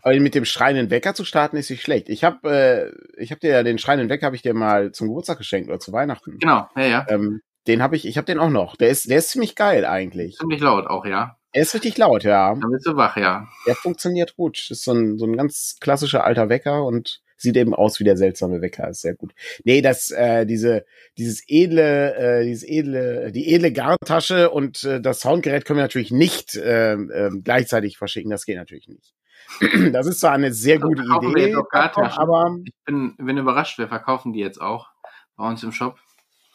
Aber 0.02 0.18
mit 0.18 0.34
dem 0.34 0.46
schreienden 0.46 0.88
Wecker 0.90 1.12
zu 1.14 1.24
starten 1.26 1.56
ist 1.58 1.68
nicht 1.68 1.82
schlecht. 1.82 2.08
Ich 2.08 2.24
habe, 2.24 2.48
äh, 2.50 3.22
ich 3.22 3.30
habe 3.30 3.40
dir 3.40 3.50
ja 3.50 3.62
den 3.62 3.76
schreienden 3.78 4.08
Wecker 4.08 4.26
habe 4.26 4.36
ich 4.36 4.40
dir 4.42 4.54
mal 4.54 4.92
zum 4.92 5.08
Geburtstag 5.08 5.36
geschenkt 5.38 5.68
oder 5.68 5.78
zu 5.78 5.92
Weihnachten. 5.92 6.38
Genau, 6.38 6.68
ja, 6.74 6.82
ja. 6.84 7.06
Ähm, 7.08 7.42
den 7.66 7.82
habe 7.82 7.96
ich, 7.96 8.06
ich 8.06 8.16
habe 8.16 8.26
den 8.26 8.38
auch 8.38 8.50
noch. 8.50 8.76
Der 8.76 8.90
ist, 8.90 9.08
der 9.08 9.18
ist 9.18 9.30
ziemlich 9.30 9.54
geil 9.54 9.84
eigentlich. 9.84 10.36
Ziemlich 10.36 10.60
laut 10.60 10.86
auch, 10.86 11.06
ja. 11.06 11.36
Er 11.52 11.62
ist 11.62 11.74
richtig 11.74 11.98
laut, 11.98 12.24
ja. 12.24 12.54
Dann 12.54 12.70
bist 12.70 12.86
du 12.86 12.96
wach, 12.96 13.16
ja. 13.16 13.46
Der 13.66 13.74
funktioniert 13.74 14.36
gut. 14.36 14.70
Ist 14.70 14.84
so 14.84 14.92
ein, 14.92 15.18
so 15.18 15.26
ein 15.26 15.36
ganz 15.36 15.76
klassischer 15.80 16.24
alter 16.24 16.48
Wecker 16.48 16.84
und 16.84 17.20
sieht 17.36 17.56
eben 17.56 17.74
aus 17.74 18.00
wie 18.00 18.04
der 18.04 18.16
seltsame 18.16 18.62
Wecker. 18.62 18.88
Ist 18.88 19.02
sehr 19.02 19.14
gut. 19.14 19.34
Nee, 19.64 19.82
das, 19.82 20.10
äh, 20.10 20.46
diese, 20.46 20.84
dieses 21.18 21.42
edle, 21.48 22.14
äh, 22.14 22.44
dieses 22.44 22.62
edle, 22.66 23.32
die 23.32 23.52
edle 23.54 23.72
Gartasche 23.72 24.50
und 24.50 24.84
äh, 24.84 25.00
das 25.00 25.20
Soundgerät 25.20 25.64
können 25.64 25.78
wir 25.78 25.84
natürlich 25.84 26.10
nicht 26.10 26.54
äh, 26.56 26.94
äh, 26.94 27.30
gleichzeitig 27.42 27.98
verschicken. 27.98 28.30
Das 28.30 28.46
geht 28.46 28.56
natürlich 28.56 28.88
nicht. 28.88 29.12
Das 29.92 30.06
ist 30.06 30.20
zwar 30.20 30.32
eine 30.32 30.54
sehr 30.54 30.76
Also 30.76 30.88
gute 30.88 31.02
verkaufen 31.02 31.34
wir 31.34 31.42
Idee, 31.42 31.50
jetzt 31.50 31.58
auch 31.58 31.68
Gartaschen? 31.68 32.18
aber 32.18 32.56
Ich 32.64 32.72
bin, 32.86 33.16
bin 33.18 33.36
überrascht, 33.36 33.76
wir 33.78 33.88
verkaufen 33.88 34.32
die 34.32 34.40
jetzt 34.40 34.60
auch 34.60 34.88
bei 35.36 35.46
uns 35.46 35.62
im 35.62 35.72
Shop. 35.72 35.98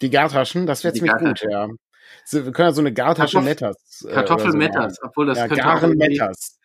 Die 0.02 0.10
Gartaschen, 0.10 0.66
das 0.66 0.84
wäre 0.84 0.94
ziemlich 0.94 1.16
gut, 1.18 1.42
ja. 1.50 1.68
So, 2.26 2.46
wir 2.46 2.52
können 2.52 2.70
ja 2.70 2.74
so 2.74 2.82
eine 2.82 2.94
Gartasche 2.94 3.42
Metters. 3.42 4.06
äh, 4.08 4.14
Kartoffelmetters, 4.14 4.98
obwohl 5.02 5.26
das 5.28 5.38
so 5.38 5.44
machen. 5.46 5.52
auch 5.54 5.58
Ja, 5.58 5.74
irgendwie- 5.82 5.98
Garen-Metters. 6.18 6.60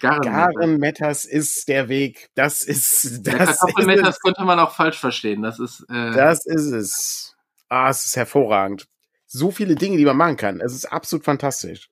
Garen 0.00 0.20
Garen-Metters 0.22 1.24
ist 1.24 1.68
der 1.68 1.88
Weg. 1.88 2.28
Das 2.34 2.62
ist, 2.62 3.04
das 3.26 3.50
ist 3.50 3.60
Kartoffelmetters 3.60 4.20
könnte 4.20 4.44
man 4.44 4.58
auch 4.58 4.74
falsch 4.74 4.98
verstehen. 4.98 5.42
Das 5.42 5.58
ist, 5.58 5.80
äh, 5.88 6.12
Das 6.12 6.44
ist 6.46 6.66
es. 6.70 7.34
Ah, 7.68 7.88
es 7.90 8.04
ist 8.04 8.16
hervorragend. 8.16 8.86
So 9.26 9.50
viele 9.50 9.74
Dinge, 9.74 9.96
die 9.96 10.04
man 10.04 10.16
machen 10.16 10.36
kann. 10.36 10.60
Es 10.60 10.74
ist 10.74 10.84
absolut 10.86 11.24
fantastisch. 11.24 11.88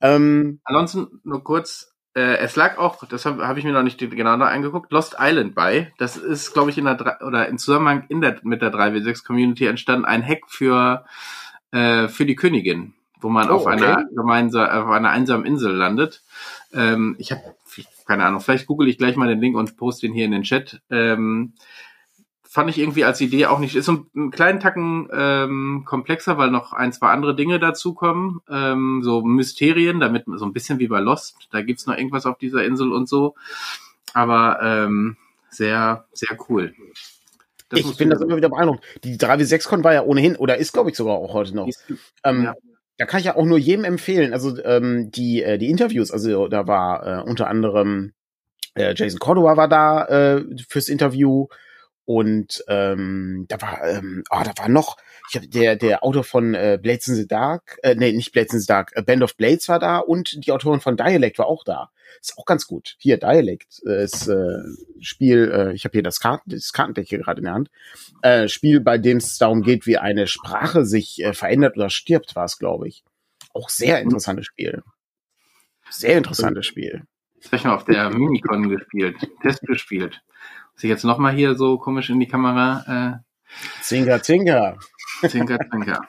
Ähm, 0.00 0.60
Ansonsten 0.64 1.20
nur 1.24 1.44
kurz, 1.44 1.91
äh, 2.14 2.38
es 2.38 2.56
lag 2.56 2.78
auch, 2.78 3.04
das 3.06 3.24
habe 3.24 3.46
hab 3.46 3.56
ich 3.56 3.64
mir 3.64 3.72
noch 3.72 3.82
nicht 3.82 3.98
genau 3.98 4.36
noch 4.36 4.46
angeguckt, 4.46 4.92
Lost 4.92 5.16
Island 5.18 5.54
bei. 5.54 5.92
Das 5.98 6.16
ist, 6.16 6.52
glaube 6.52 6.70
ich, 6.70 6.78
in 6.78 6.84
der 6.84 7.20
oder 7.26 7.48
im 7.48 7.58
Zusammenhang 7.58 8.04
in 8.08 8.20
der, 8.20 8.38
mit 8.42 8.62
der 8.62 8.72
3W6 8.72 9.24
Community 9.24 9.66
entstanden, 9.66 10.04
ein 10.04 10.26
Hack 10.26 10.42
für, 10.48 11.04
äh, 11.70 12.08
für 12.08 12.26
die 12.26 12.36
Königin, 12.36 12.94
wo 13.20 13.28
man 13.28 13.50
Oh, 13.50 13.54
auf 13.54 13.66
okay. 13.66 13.76
einer 13.76 14.04
gemeinsam, 14.14 14.68
auf 14.68 14.90
einer 14.90 15.10
einsamen 15.10 15.46
Insel 15.46 15.72
landet. 15.72 16.22
Ähm, 16.72 17.16
ich 17.18 17.32
habe 17.32 17.42
keine 18.06 18.24
Ahnung, 18.24 18.40
vielleicht 18.40 18.66
google 18.66 18.88
ich 18.88 18.98
gleich 18.98 19.16
mal 19.16 19.28
den 19.28 19.40
Link 19.40 19.56
und 19.56 19.76
poste 19.76 20.06
ihn 20.06 20.12
hier 20.12 20.26
in 20.26 20.32
den 20.32 20.42
Chat. 20.42 20.82
Ähm, 20.90 21.54
fand 22.52 22.68
ich 22.68 22.78
irgendwie 22.78 23.04
als 23.04 23.18
Idee 23.22 23.46
auch 23.46 23.58
nicht, 23.58 23.74
ist 23.74 23.86
so 23.86 24.04
einen 24.14 24.30
kleinen 24.30 24.60
Tacken 24.60 25.08
ähm, 25.10 25.84
komplexer, 25.86 26.36
weil 26.36 26.50
noch 26.50 26.74
ein, 26.74 26.92
zwei 26.92 27.08
andere 27.08 27.34
Dinge 27.34 27.58
dazukommen, 27.58 28.40
ähm, 28.50 29.00
so 29.02 29.22
Mysterien, 29.22 30.00
damit 30.00 30.24
so 30.26 30.44
ein 30.44 30.52
bisschen 30.52 30.78
wie 30.78 30.86
bei 30.88 31.00
Lost, 31.00 31.48
da 31.50 31.62
gibt's 31.62 31.86
noch 31.86 31.96
irgendwas 31.96 32.26
auf 32.26 32.36
dieser 32.36 32.62
Insel 32.62 32.92
und 32.92 33.08
so, 33.08 33.34
aber 34.12 34.58
ähm, 34.62 35.16
sehr, 35.48 36.04
sehr 36.12 36.36
cool. 36.50 36.74
Das 37.70 37.80
ich 37.80 37.96
bin 37.96 38.10
das 38.10 38.20
immer 38.20 38.36
wieder 38.36 38.50
beeindruckt. 38.50 38.84
Die 39.02 39.16
3W6-Con 39.16 39.82
war 39.82 39.94
ja 39.94 40.02
ohnehin, 40.02 40.36
oder 40.36 40.58
ist, 40.58 40.74
glaube 40.74 40.90
ich, 40.90 40.96
sogar 40.96 41.14
auch 41.14 41.32
heute 41.32 41.56
noch. 41.56 41.68
Ist- 41.68 41.82
Ähm, 42.22 42.42
ja. 42.44 42.54
Da 42.98 43.06
kann 43.06 43.20
ich 43.20 43.26
ja 43.26 43.34
auch 43.36 43.46
nur 43.46 43.56
jedem 43.56 43.84
empfehlen. 43.86 44.34
Also 44.34 44.62
ähm, 44.62 45.10
die, 45.10 45.42
äh, 45.42 45.56
die 45.56 45.70
Interviews, 45.70 46.10
also 46.10 46.48
da 46.48 46.66
war 46.66 47.06
äh, 47.20 47.22
unter 47.22 47.48
anderem 47.48 48.12
äh, 48.74 48.94
Jason 48.94 49.18
Cordova 49.18 49.56
war 49.56 49.68
da 49.68 50.04
äh, 50.04 50.44
fürs 50.68 50.90
Interview 50.90 51.46
Und 52.12 52.62
ähm, 52.68 53.46
da 53.48 53.62
war, 53.62 53.82
ähm, 53.88 54.22
oh, 54.30 54.42
da 54.44 54.52
war 54.58 54.68
noch, 54.68 54.98
ich 55.30 55.36
hab, 55.36 55.50
der 55.50 55.76
der 55.76 56.04
Autor 56.04 56.24
von 56.24 56.52
äh, 56.52 56.78
Blades 56.80 57.08
in 57.08 57.14
the 57.14 57.26
Dark, 57.26 57.78
äh, 57.82 57.94
nee, 57.94 58.12
nicht 58.12 58.32
Blades 58.32 58.52
in 58.52 58.60
the 58.60 58.66
Dark, 58.66 58.92
äh, 58.94 59.02
Band 59.02 59.22
of 59.22 59.34
Blades 59.38 59.66
war 59.70 59.78
da 59.78 59.96
und 59.96 60.44
die 60.44 60.52
Autorin 60.52 60.80
von 60.80 60.98
Dialect 60.98 61.38
war 61.38 61.46
auch 61.46 61.64
da. 61.64 61.90
Ist 62.20 62.36
auch 62.36 62.44
ganz 62.44 62.66
gut. 62.66 62.96
Hier 62.98 63.16
Dialect 63.16 63.80
äh, 63.86 64.04
ist 64.04 64.28
äh, 64.28 64.58
Spiel, 65.00 65.50
äh, 65.50 65.72
ich 65.72 65.86
habe 65.86 65.92
hier 65.92 66.02
das 66.02 66.20
Karten 66.20 66.50
das 66.50 66.74
Kartendeck 66.74 67.08
hier 67.08 67.20
gerade 67.20 67.38
in 67.38 67.44
der 67.46 67.54
Hand. 67.54 67.70
Äh, 68.20 68.48
Spiel, 68.48 68.80
bei 68.80 68.98
dem 68.98 69.16
es 69.16 69.38
darum 69.38 69.62
geht, 69.62 69.86
wie 69.86 69.96
eine 69.96 70.26
Sprache 70.26 70.84
sich 70.84 71.24
äh, 71.24 71.32
verändert 71.32 71.78
oder 71.78 71.88
stirbt, 71.88 72.36
war 72.36 72.44
es, 72.44 72.58
glaube 72.58 72.88
ich. 72.88 73.04
Auch 73.54 73.70
sehr 73.70 74.02
interessantes 74.02 74.44
Spiel. 74.44 74.82
Sehr 75.88 76.18
interessantes 76.18 76.66
Spiel. 76.66 77.04
Das 77.36 77.46
habe 77.46 77.56
ich 77.56 77.64
mal 77.64 77.74
auf 77.74 77.84
der 77.84 78.10
Minicon 78.10 78.68
gespielt, 78.68 79.16
Test 79.40 79.62
gespielt. 79.62 80.20
Muss 80.82 80.86
ich 80.86 80.90
jetzt 80.90 81.04
nochmal 81.04 81.32
hier 81.32 81.54
so 81.54 81.78
komisch 81.78 82.10
in 82.10 82.18
die 82.18 82.26
Kamera? 82.26 83.22
Äh, 83.22 83.82
Zinker, 83.82 84.20
Zinker. 84.20 84.78
Zinker, 85.20 85.56
Zinker. 85.70 86.00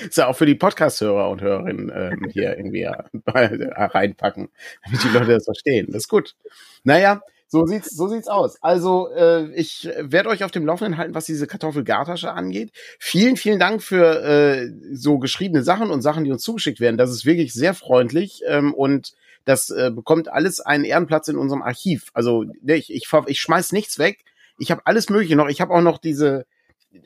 Ist 0.00 0.16
ja 0.16 0.26
auch 0.26 0.36
für 0.36 0.46
die 0.46 0.54
Podcast-Hörer 0.54 1.28
und 1.28 1.42
Hörerinnen 1.42 1.92
ähm, 1.94 2.30
hier 2.32 2.56
irgendwie 2.56 2.84
äh, 2.84 2.94
reinpacken, 3.26 4.48
damit 4.82 5.04
die 5.04 5.08
Leute 5.08 5.32
das 5.32 5.44
verstehen. 5.44 5.88
Das 5.88 6.04
ist 6.04 6.08
gut. 6.08 6.34
Naja, 6.82 7.20
so 7.46 7.66
sieht's, 7.66 7.90
so 7.94 8.08
sieht's 8.08 8.28
aus. 8.28 8.56
Also 8.62 9.12
äh, 9.12 9.52
ich 9.54 9.86
werde 9.98 10.30
euch 10.30 10.44
auf 10.44 10.50
dem 10.50 10.64
Laufenden 10.64 10.96
halten, 10.96 11.14
was 11.14 11.26
diese 11.26 11.46
Kartoffelgartasche 11.46 12.32
angeht. 12.32 12.72
Vielen, 12.98 13.36
vielen 13.36 13.58
Dank 13.58 13.82
für 13.82 14.22
äh, 14.24 14.70
so 14.94 15.18
geschriebene 15.18 15.62
Sachen 15.62 15.90
und 15.90 16.00
Sachen, 16.00 16.24
die 16.24 16.32
uns 16.32 16.42
zugeschickt 16.42 16.80
werden. 16.80 16.96
Das 16.96 17.10
ist 17.10 17.26
wirklich 17.26 17.52
sehr 17.52 17.74
freundlich 17.74 18.40
ähm, 18.46 18.72
und 18.72 19.12
das 19.44 19.70
äh, 19.70 19.90
bekommt 19.94 20.28
alles 20.28 20.60
einen 20.60 20.84
Ehrenplatz 20.84 21.28
in 21.28 21.36
unserem 21.36 21.62
Archiv. 21.62 22.10
Also 22.14 22.44
ne, 22.62 22.76
ich, 22.76 22.92
ich, 22.92 23.08
ich 23.26 23.40
schmeiß 23.40 23.72
nichts 23.72 23.98
weg. 23.98 24.24
Ich 24.58 24.70
habe 24.70 24.82
alles 24.84 25.08
Mögliche 25.08 25.36
noch. 25.36 25.48
Ich 25.48 25.60
habe 25.60 25.72
auch 25.72 25.80
noch 25.80 25.98
diese, 25.98 26.46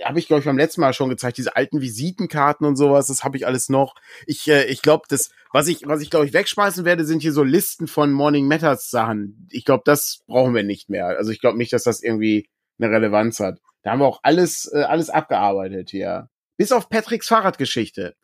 habe 0.03 0.18
ich 0.18 0.27
glaube 0.27 0.40
ich 0.40 0.47
beim 0.47 0.59
letzten 0.59 0.81
Mal 0.81 0.92
schon 0.92 1.09
gezeigt, 1.09 1.38
diese 1.38 1.57
alten 1.57 1.81
Visitenkarten 1.81 2.66
und 2.66 2.77
sowas. 2.77 3.07
Das 3.07 3.23
habe 3.25 3.37
ich 3.37 3.47
alles 3.47 3.68
noch. 3.68 3.94
Ich, 4.27 4.49
äh, 4.49 4.64
ich 4.64 4.83
glaube, 4.83 5.05
das, 5.09 5.31
was 5.53 5.68
ich, 5.68 5.87
was 5.87 6.01
ich 6.01 6.11
glaube 6.11 6.27
ich 6.27 6.33
wegschmeißen 6.33 6.85
werde, 6.85 7.05
sind 7.05 7.23
hier 7.23 7.33
so 7.33 7.44
Listen 7.44 7.87
von 7.87 8.12
Morning 8.12 8.49
Matters 8.49 8.90
Sachen. 8.90 9.49
Ich 9.51 9.64
glaube, 9.64 9.83
das 9.87 10.23
brauchen 10.27 10.55
wir 10.55 10.64
nicht 10.64 10.90
mehr. 10.90 11.07
Also 11.07 11.31
ich 11.31 11.40
glaube 11.40 11.59
nicht, 11.59 11.73
dass 11.73 11.85
das 11.85 12.03
irgendwie 12.03 12.49
eine 12.79 12.90
Relevanz 12.90 13.38
hat. 13.40 13.61
Da 13.83 13.92
haben 13.92 14.01
wir 14.01 14.07
auch 14.07 14.20
alles, 14.23 14.70
äh, 14.73 14.83
alles 14.83 15.11
abgearbeitet 15.11 15.90
hier. 15.90 16.29
Bis 16.57 16.73
auf 16.73 16.88
Patricks 16.88 17.29
Fahrradgeschichte 17.29 18.16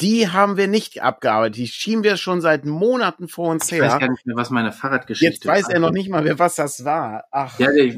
die 0.00 0.28
haben 0.28 0.56
wir 0.56 0.68
nicht 0.68 1.02
abgearbeitet. 1.02 1.56
Die 1.56 1.66
schieben 1.66 2.04
wir 2.04 2.16
schon 2.16 2.40
seit 2.40 2.64
Monaten 2.64 3.28
vor 3.28 3.50
uns 3.50 3.70
her. 3.70 3.84
Ich 3.84 3.90
weiß 3.90 3.98
gar 3.98 4.10
nicht 4.10 4.26
mehr, 4.26 4.36
was 4.36 4.50
meine 4.50 4.72
Fahrradgeschichte 4.72 5.32
ist. 5.32 5.44
Jetzt 5.44 5.46
weiß 5.46 5.68
er 5.68 5.80
noch 5.80 5.90
nicht 5.90 6.10
mal 6.10 6.22
mehr, 6.22 6.38
was 6.38 6.56
das 6.56 6.84
war. 6.84 7.24
Ach. 7.30 7.58
Ja, 7.58 7.72
ich, 7.72 7.96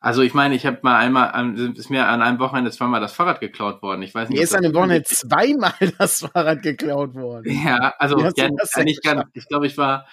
also 0.00 0.22
ich 0.22 0.34
meine, 0.34 0.56
ich 0.56 0.66
habe 0.66 0.80
mal 0.82 0.98
einmal, 0.98 1.56
ist 1.76 1.90
mir 1.90 2.08
an 2.08 2.22
einem 2.22 2.40
Wochenende 2.40 2.72
zweimal 2.72 3.00
das 3.00 3.12
Fahrrad 3.12 3.38
geklaut 3.38 3.82
worden. 3.82 4.02
Ich 4.02 4.14
weiß 4.14 4.28
nicht. 4.28 4.38
Mir 4.38 4.42
ist 4.42 4.54
an 4.54 4.64
einem 4.64 4.74
Wochenende 4.74 5.04
zweimal 5.04 5.74
das 5.98 6.20
Fahrrad 6.20 6.62
geklaut 6.62 7.14
worden. 7.14 7.62
Ja, 7.64 7.94
also 7.98 8.18
ja, 8.18 8.48
nicht 8.82 9.02
ganz. 9.04 9.22
Ich 9.34 9.46
glaube, 9.46 9.66
ich 9.66 9.78
war 9.78 10.06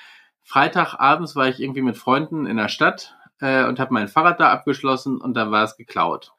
Freitagabends 0.43 1.35
war 1.35 1.47
ich 1.47 1.59
irgendwie 1.59 1.83
mit 1.83 1.95
Freunden 1.95 2.47
in 2.47 2.57
der 2.57 2.69
Stadt 2.69 3.15
äh, 3.39 3.65
und 3.65 3.79
habe 3.79 3.93
mein 3.93 4.07
Fahrrad 4.07 4.39
da 4.39 4.51
abgeschlossen 4.51 5.21
und 5.21 5.35
da 5.35 5.51
war 5.51 5.63
es 5.63 5.77
geklaut. 5.77 6.33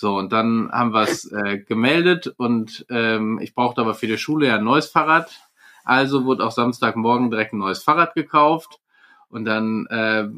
So, 0.00 0.16
und 0.16 0.30
dann 0.30 0.70
haben 0.70 0.92
wir 0.94 1.02
es 1.02 1.24
äh, 1.32 1.58
gemeldet 1.58 2.32
und 2.36 2.86
ähm, 2.88 3.40
ich 3.42 3.52
brauchte 3.52 3.80
aber 3.80 3.94
für 3.94 4.06
die 4.06 4.16
Schule 4.16 4.46
ja 4.46 4.54
ein 4.54 4.62
neues 4.62 4.86
Fahrrad. 4.86 5.28
Also 5.82 6.24
wurde 6.24 6.46
auch 6.46 6.52
Samstagmorgen 6.52 7.32
direkt 7.32 7.52
ein 7.52 7.58
neues 7.58 7.82
Fahrrad 7.82 8.14
gekauft. 8.14 8.78
Und 9.28 9.44
dann 9.44 9.86
äh, 9.86 10.28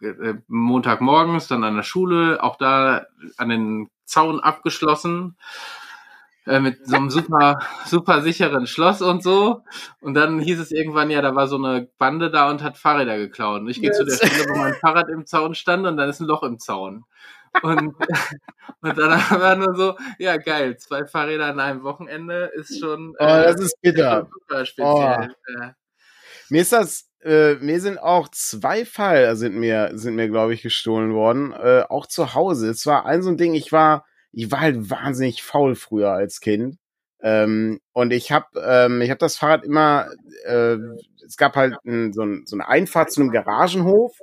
äh, 0.00 0.34
Montagmorgens 0.48 1.46
dann 1.46 1.62
an 1.62 1.76
der 1.76 1.82
Schule, 1.82 2.42
auch 2.42 2.56
da 2.56 3.04
an 3.36 3.50
den 3.50 3.90
Zaun 4.06 4.40
abgeschlossen 4.40 5.36
äh, 6.46 6.60
mit 6.60 6.88
so 6.88 6.96
einem 6.96 7.10
super, 7.10 7.58
super 7.84 8.22
sicheren 8.22 8.66
Schloss 8.66 9.02
und 9.02 9.22
so. 9.22 9.62
Und 10.00 10.14
dann 10.14 10.40
hieß 10.40 10.58
es 10.58 10.72
irgendwann, 10.72 11.10
ja, 11.10 11.20
da 11.20 11.34
war 11.34 11.48
so 11.48 11.56
eine 11.56 11.86
Bande 11.98 12.30
da 12.30 12.48
und 12.48 12.62
hat 12.62 12.78
Fahrräder 12.78 13.18
geklaut. 13.18 13.60
Und 13.60 13.68
ich 13.68 13.82
gehe 13.82 13.92
zu 13.92 14.06
der 14.06 14.14
Stelle, 14.14 14.46
wo 14.48 14.56
mein 14.56 14.72
Fahrrad 14.72 15.10
im 15.10 15.26
Zaun 15.26 15.54
stand 15.54 15.86
und 15.86 15.98
dann 15.98 16.08
ist 16.08 16.20
ein 16.20 16.26
Loch 16.26 16.44
im 16.44 16.58
Zaun. 16.58 17.04
Und, 17.62 17.94
und 18.80 18.98
dann 18.98 19.10
war 19.10 19.56
nur 19.56 19.74
so, 19.74 19.96
ja 20.18 20.36
geil, 20.38 20.76
zwei 20.78 21.04
Fahrräder 21.04 21.46
an 21.46 21.60
einem 21.60 21.82
Wochenende 21.82 22.50
ist 22.54 22.78
schon. 22.80 23.14
Oh, 23.18 23.24
äh, 23.24 23.44
das 23.44 23.60
ist 23.60 23.80
bitter. 23.80 24.28
Super 24.32 24.66
speziell. 24.66 25.34
Oh. 25.58 25.66
Mir 26.48 26.62
ist 26.62 26.72
das, 26.72 27.08
äh, 27.22 27.54
mir 27.56 27.80
sind 27.80 27.98
auch 27.98 28.28
zwei 28.28 28.84
Fall 28.84 29.36
sind 29.36 29.54
mir, 29.54 29.90
sind 29.94 30.16
mir, 30.16 30.28
glaube 30.28 30.54
ich, 30.54 30.62
gestohlen 30.62 31.14
worden. 31.14 31.52
Äh, 31.52 31.84
auch 31.88 32.06
zu 32.06 32.34
Hause. 32.34 32.70
Es 32.70 32.86
war 32.86 33.06
ein 33.06 33.22
so 33.22 33.30
ein 33.30 33.36
Ding, 33.36 33.54
ich 33.54 33.72
war, 33.72 34.04
ich 34.32 34.50
war 34.50 34.60
halt 34.60 34.90
wahnsinnig 34.90 35.42
faul 35.42 35.74
früher 35.74 36.10
als 36.10 36.40
Kind. 36.40 36.78
Ähm, 37.22 37.80
und 37.92 38.12
ich 38.12 38.32
habe 38.32 38.46
ähm, 38.60 39.00
ich 39.00 39.10
hab 39.10 39.18
das 39.18 39.36
Fahrrad 39.36 39.64
immer, 39.64 40.08
äh, 40.44 40.76
es 41.24 41.36
gab 41.36 41.54
halt 41.54 41.76
ein, 41.86 42.12
so, 42.12 42.22
ein, 42.22 42.42
so 42.46 42.56
eine 42.56 42.66
Einfahrt 42.68 43.12
zu 43.12 43.20
einem 43.20 43.30
Garagenhof 43.30 44.18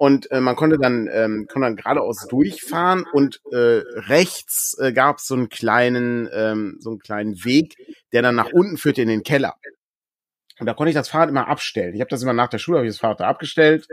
und 0.00 0.30
äh, 0.30 0.40
man 0.40 0.56
konnte 0.56 0.78
dann 0.78 1.10
ähm, 1.12 1.46
konnte 1.46 1.66
dann 1.66 1.76
geradeaus 1.76 2.26
durchfahren 2.26 3.04
und 3.12 3.42
äh, 3.52 3.82
rechts 4.08 4.74
äh, 4.80 4.94
gab 4.94 5.18
es 5.18 5.26
so 5.26 5.34
einen 5.34 5.50
kleinen 5.50 6.26
ähm, 6.32 6.78
so 6.80 6.88
einen 6.88 7.00
kleinen 7.00 7.44
Weg, 7.44 7.76
der 8.10 8.22
dann 8.22 8.34
nach 8.34 8.50
unten 8.50 8.78
führte 8.78 9.02
in 9.02 9.08
den 9.08 9.24
Keller. 9.24 9.56
Und 10.58 10.64
da 10.64 10.72
konnte 10.72 10.88
ich 10.88 10.94
das 10.94 11.10
Fahrrad 11.10 11.28
immer 11.28 11.48
abstellen. 11.48 11.94
Ich 11.94 12.00
habe 12.00 12.08
das 12.08 12.22
immer 12.22 12.32
nach 12.32 12.48
der 12.48 12.56
Schule 12.56 12.78
habe 12.78 12.86
ich 12.86 12.94
das 12.94 13.00
Fahrrad 13.00 13.20
da 13.20 13.28
abgestellt 13.28 13.88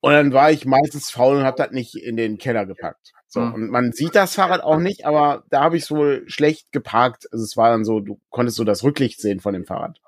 und 0.00 0.12
dann 0.12 0.32
war 0.32 0.50
ich 0.50 0.66
meistens 0.66 1.12
faul 1.12 1.36
und 1.36 1.44
habe 1.44 1.58
das 1.58 1.70
nicht 1.70 1.94
in 1.94 2.16
den 2.16 2.36
Keller 2.36 2.66
gepackt. 2.66 3.12
So 3.28 3.38
mhm. 3.38 3.54
und 3.54 3.70
man 3.70 3.92
sieht 3.92 4.16
das 4.16 4.34
Fahrrad 4.34 4.64
auch 4.64 4.78
nicht, 4.78 5.06
aber 5.06 5.44
da 5.48 5.62
habe 5.62 5.76
ich 5.76 5.84
es 5.84 5.92
wohl 5.92 6.28
schlecht 6.28 6.72
geparkt. 6.72 7.28
Also 7.30 7.44
es 7.44 7.56
war 7.56 7.70
dann 7.70 7.84
so, 7.84 8.00
du 8.00 8.20
konntest 8.30 8.56
so 8.56 8.64
das 8.64 8.82
Rücklicht 8.82 9.20
sehen 9.20 9.38
von 9.38 9.52
dem 9.54 9.64
Fahrrad. 9.64 10.00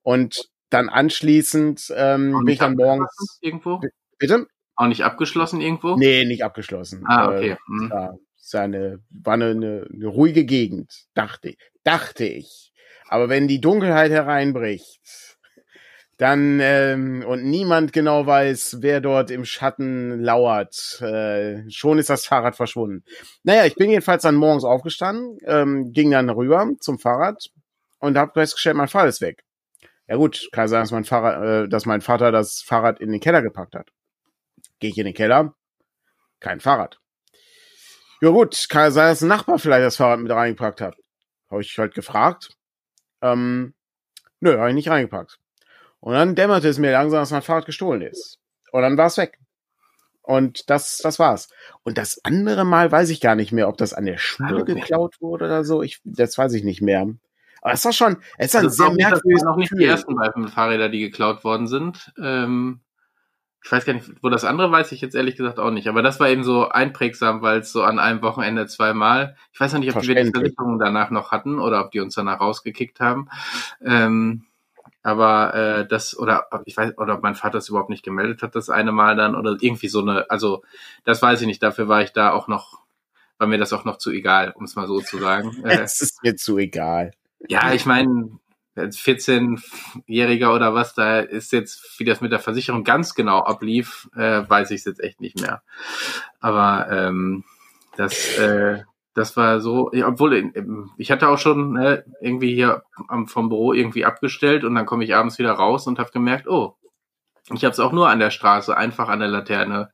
Und 0.00 0.48
dann 0.70 0.88
anschließend 0.88 1.92
ähm, 1.94 2.32
bin 2.38 2.54
ich 2.54 2.58
dann 2.58 2.74
morgens 2.74 3.38
irgendwo 3.42 3.82
Bitte? 4.18 4.46
Auch 4.74 4.88
nicht 4.88 5.04
abgeschlossen 5.04 5.60
irgendwo? 5.60 5.96
Nee, 5.96 6.24
nicht 6.24 6.44
abgeschlossen. 6.44 7.04
Ah, 7.06 7.28
okay. 7.28 7.56
Hm. 7.66 7.90
Ja, 7.92 8.14
seine, 8.36 9.00
war 9.10 9.34
eine, 9.34 9.50
eine, 9.50 9.88
eine 9.92 10.06
ruhige 10.06 10.44
Gegend, 10.44 11.06
dachte 11.14 11.50
ich. 11.50 11.58
Dachte 11.82 12.24
ich. 12.24 12.72
Aber 13.08 13.28
wenn 13.28 13.48
die 13.48 13.60
Dunkelheit 13.60 14.10
hereinbricht, 14.10 15.36
dann 16.18 16.60
ähm, 16.60 17.24
und 17.26 17.44
niemand 17.44 17.92
genau 17.92 18.26
weiß, 18.26 18.78
wer 18.80 19.00
dort 19.00 19.30
im 19.30 19.44
Schatten 19.44 20.20
lauert, 20.20 21.00
äh, 21.02 21.68
schon 21.70 21.98
ist 21.98 22.08
das 22.08 22.24
Fahrrad 22.24 22.56
verschwunden. 22.56 23.04
Naja, 23.42 23.66
ich 23.66 23.74
bin 23.74 23.90
jedenfalls 23.90 24.22
dann 24.22 24.34
morgens 24.34 24.64
aufgestanden, 24.64 25.38
ähm, 25.46 25.92
ging 25.92 26.10
dann 26.10 26.30
rüber 26.30 26.66
zum 26.80 26.98
Fahrrad 26.98 27.44
und 27.98 28.16
habe 28.16 28.32
festgestellt, 28.32 28.76
mein 28.76 28.88
Fahrrad 28.88 29.10
ist 29.10 29.20
weg. 29.20 29.42
Ja 30.08 30.16
gut, 30.16 30.48
kann 30.52 30.68
sein, 30.68 30.80
dass 30.80 30.92
mein 30.92 31.04
Fahrrad, 31.04 31.66
äh, 31.66 31.68
dass 31.68 31.84
mein 31.84 32.00
Vater 32.00 32.32
das 32.32 32.62
Fahrrad 32.64 33.00
in 33.00 33.10
den 33.10 33.20
Keller 33.20 33.42
gepackt 33.42 33.74
hat. 33.74 33.90
Gehe 34.80 34.90
ich 34.90 34.98
in 34.98 35.06
den 35.06 35.14
Keller, 35.14 35.54
kein 36.40 36.60
Fahrrad. 36.60 37.00
Ja 38.20 38.30
gut, 38.30 38.66
kann 38.68 38.92
sein, 38.92 39.08
dass 39.08 39.22
ein 39.22 39.28
Nachbar 39.28 39.58
vielleicht 39.58 39.84
das 39.84 39.96
Fahrrad 39.96 40.20
mit 40.20 40.32
reingepackt 40.32 40.80
hat. 40.80 40.96
Habe 41.50 41.60
ich 41.60 41.78
halt 41.78 41.94
gefragt. 41.94 42.50
Ähm, 43.22 43.74
nö, 44.40 44.58
habe 44.58 44.70
ich 44.70 44.74
nicht 44.74 44.88
reingepackt. 44.88 45.38
Und 46.00 46.14
dann 46.14 46.34
dämmerte 46.34 46.68
es 46.68 46.78
mir 46.78 46.92
langsam, 46.92 47.20
dass 47.20 47.30
mein 47.30 47.42
Fahrrad 47.42 47.66
gestohlen 47.66 48.02
ist. 48.02 48.38
Und 48.72 48.82
dann 48.82 48.96
war 48.96 49.06
es 49.06 49.16
weg. 49.16 49.38
Und 50.22 50.70
das, 50.70 50.98
das 50.98 51.18
war's. 51.18 51.48
Und 51.84 51.98
das 51.98 52.20
andere 52.24 52.64
Mal 52.64 52.90
weiß 52.90 53.10
ich 53.10 53.20
gar 53.20 53.36
nicht 53.36 53.52
mehr, 53.52 53.68
ob 53.68 53.76
das 53.76 53.94
an 53.94 54.06
der 54.06 54.18
Schule 54.18 54.64
geklaut 54.64 55.20
wurde 55.20 55.44
oder 55.44 55.64
so. 55.64 55.82
Ich, 55.82 56.00
das 56.04 56.36
weiß 56.36 56.52
ich 56.54 56.64
nicht 56.64 56.82
mehr. 56.82 57.06
Aber 57.62 57.72
es 57.72 57.84
war 57.84 57.92
schon, 57.92 58.18
es 58.38 58.48
ist 58.48 58.56
ein 58.56 58.64
also 58.64 58.84
sehr 58.84 58.92
merkwürdiges. 58.92 59.42
noch 59.42 59.56
nicht 59.56 59.72
die 59.78 59.84
ersten 59.84 60.16
beiden 60.16 60.48
Fahrräder, 60.48 60.88
die 60.88 61.00
geklaut 61.00 61.44
worden 61.44 61.66
sind. 61.66 62.12
Ähm, 62.20 62.80
ich 63.66 63.72
weiß 63.72 63.84
gar 63.84 63.94
nicht, 63.94 64.08
wo 64.22 64.28
das 64.28 64.44
andere 64.44 64.70
weiß 64.70 64.92
ich 64.92 65.00
jetzt 65.00 65.16
ehrlich 65.16 65.34
gesagt 65.34 65.58
auch 65.58 65.72
nicht. 65.72 65.88
Aber 65.88 66.00
das 66.00 66.20
war 66.20 66.28
eben 66.28 66.44
so 66.44 66.68
einprägsam, 66.68 67.42
weil 67.42 67.58
es 67.58 67.72
so 67.72 67.82
an 67.82 67.98
einem 67.98 68.22
Wochenende 68.22 68.68
zweimal. 68.68 69.34
Ich 69.52 69.58
weiß 69.58 69.72
noch 69.72 69.80
nicht, 69.80 69.92
ob 69.92 70.06
wir 70.06 70.14
die 70.14 70.30
Versicherung 70.30 70.78
danach 70.78 71.10
noch 71.10 71.32
hatten 71.32 71.58
oder 71.58 71.84
ob 71.84 71.90
die 71.90 71.98
uns 71.98 72.14
danach 72.14 72.38
rausgekickt 72.38 73.00
haben. 73.00 73.28
Ähm, 73.84 74.44
aber 75.02 75.54
äh, 75.54 75.88
das 75.88 76.16
oder 76.16 76.46
ich 76.64 76.76
weiß 76.76 76.96
oder 76.96 77.14
ob 77.14 77.24
mein 77.24 77.34
Vater 77.34 77.58
es 77.58 77.68
überhaupt 77.68 77.90
nicht 77.90 78.04
gemeldet 78.04 78.40
hat 78.42 78.54
das 78.54 78.70
eine 78.70 78.92
Mal 78.92 79.16
dann 79.16 79.34
oder 79.34 79.56
irgendwie 79.58 79.88
so 79.88 80.00
eine 80.00 80.30
also 80.30 80.62
das 81.04 81.20
weiß 81.20 81.40
ich 81.40 81.46
nicht 81.46 81.62
dafür 81.62 81.86
war 81.86 82.02
ich 82.02 82.12
da 82.12 82.32
auch 82.32 82.48
noch 82.48 82.80
war 83.38 83.46
mir 83.46 83.58
das 83.58 83.72
auch 83.72 83.84
noch 83.84 83.98
zu 83.98 84.10
egal 84.10 84.52
um 84.56 84.64
es 84.64 84.74
mal 84.74 84.88
so 84.88 85.00
zu 85.00 85.18
sagen 85.18 85.56
es 85.64 86.00
ist 86.00 86.24
mir 86.24 86.34
zu 86.34 86.58
egal 86.58 87.12
ja 87.48 87.72
ich 87.72 87.86
meine 87.86 88.38
14-Jähriger 88.76 90.54
oder 90.54 90.74
was, 90.74 90.94
da 90.94 91.20
ist 91.20 91.52
jetzt, 91.52 91.98
wie 91.98 92.04
das 92.04 92.20
mit 92.20 92.32
der 92.32 92.40
Versicherung 92.40 92.84
ganz 92.84 93.14
genau 93.14 93.40
ablief, 93.40 94.08
äh, 94.14 94.42
weiß 94.48 94.70
ich 94.70 94.80
es 94.80 94.84
jetzt 94.84 95.02
echt 95.02 95.20
nicht 95.20 95.40
mehr. 95.40 95.62
Aber 96.40 96.88
ähm, 96.90 97.44
das, 97.96 98.38
äh, 98.38 98.82
das 99.14 99.36
war 99.36 99.60
so, 99.60 99.90
ja, 99.94 100.08
obwohl 100.08 100.52
ich 100.98 101.10
hatte 101.10 101.28
auch 101.28 101.38
schon 101.38 101.76
äh, 101.76 102.02
irgendwie 102.20 102.54
hier 102.54 102.82
am, 103.08 103.26
vom 103.26 103.48
Büro 103.48 103.72
irgendwie 103.72 104.04
abgestellt 104.04 104.62
und 104.62 104.74
dann 104.74 104.86
komme 104.86 105.04
ich 105.04 105.14
abends 105.14 105.38
wieder 105.38 105.52
raus 105.52 105.86
und 105.86 105.98
habe 105.98 106.10
gemerkt, 106.10 106.46
oh, 106.46 106.76
ich 107.54 107.64
habe 107.64 107.72
es 107.72 107.80
auch 107.80 107.92
nur 107.92 108.08
an 108.10 108.18
der 108.18 108.30
Straße, 108.30 108.76
einfach 108.76 109.08
an 109.08 109.20
der 109.20 109.28
Laterne 109.28 109.90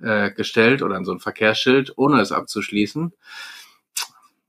äh, 0.00 0.30
gestellt 0.30 0.82
oder 0.82 0.96
an 0.96 1.04
so 1.04 1.12
ein 1.12 1.20
Verkehrsschild, 1.20 1.92
ohne 1.96 2.20
es 2.20 2.32
abzuschließen. 2.32 3.12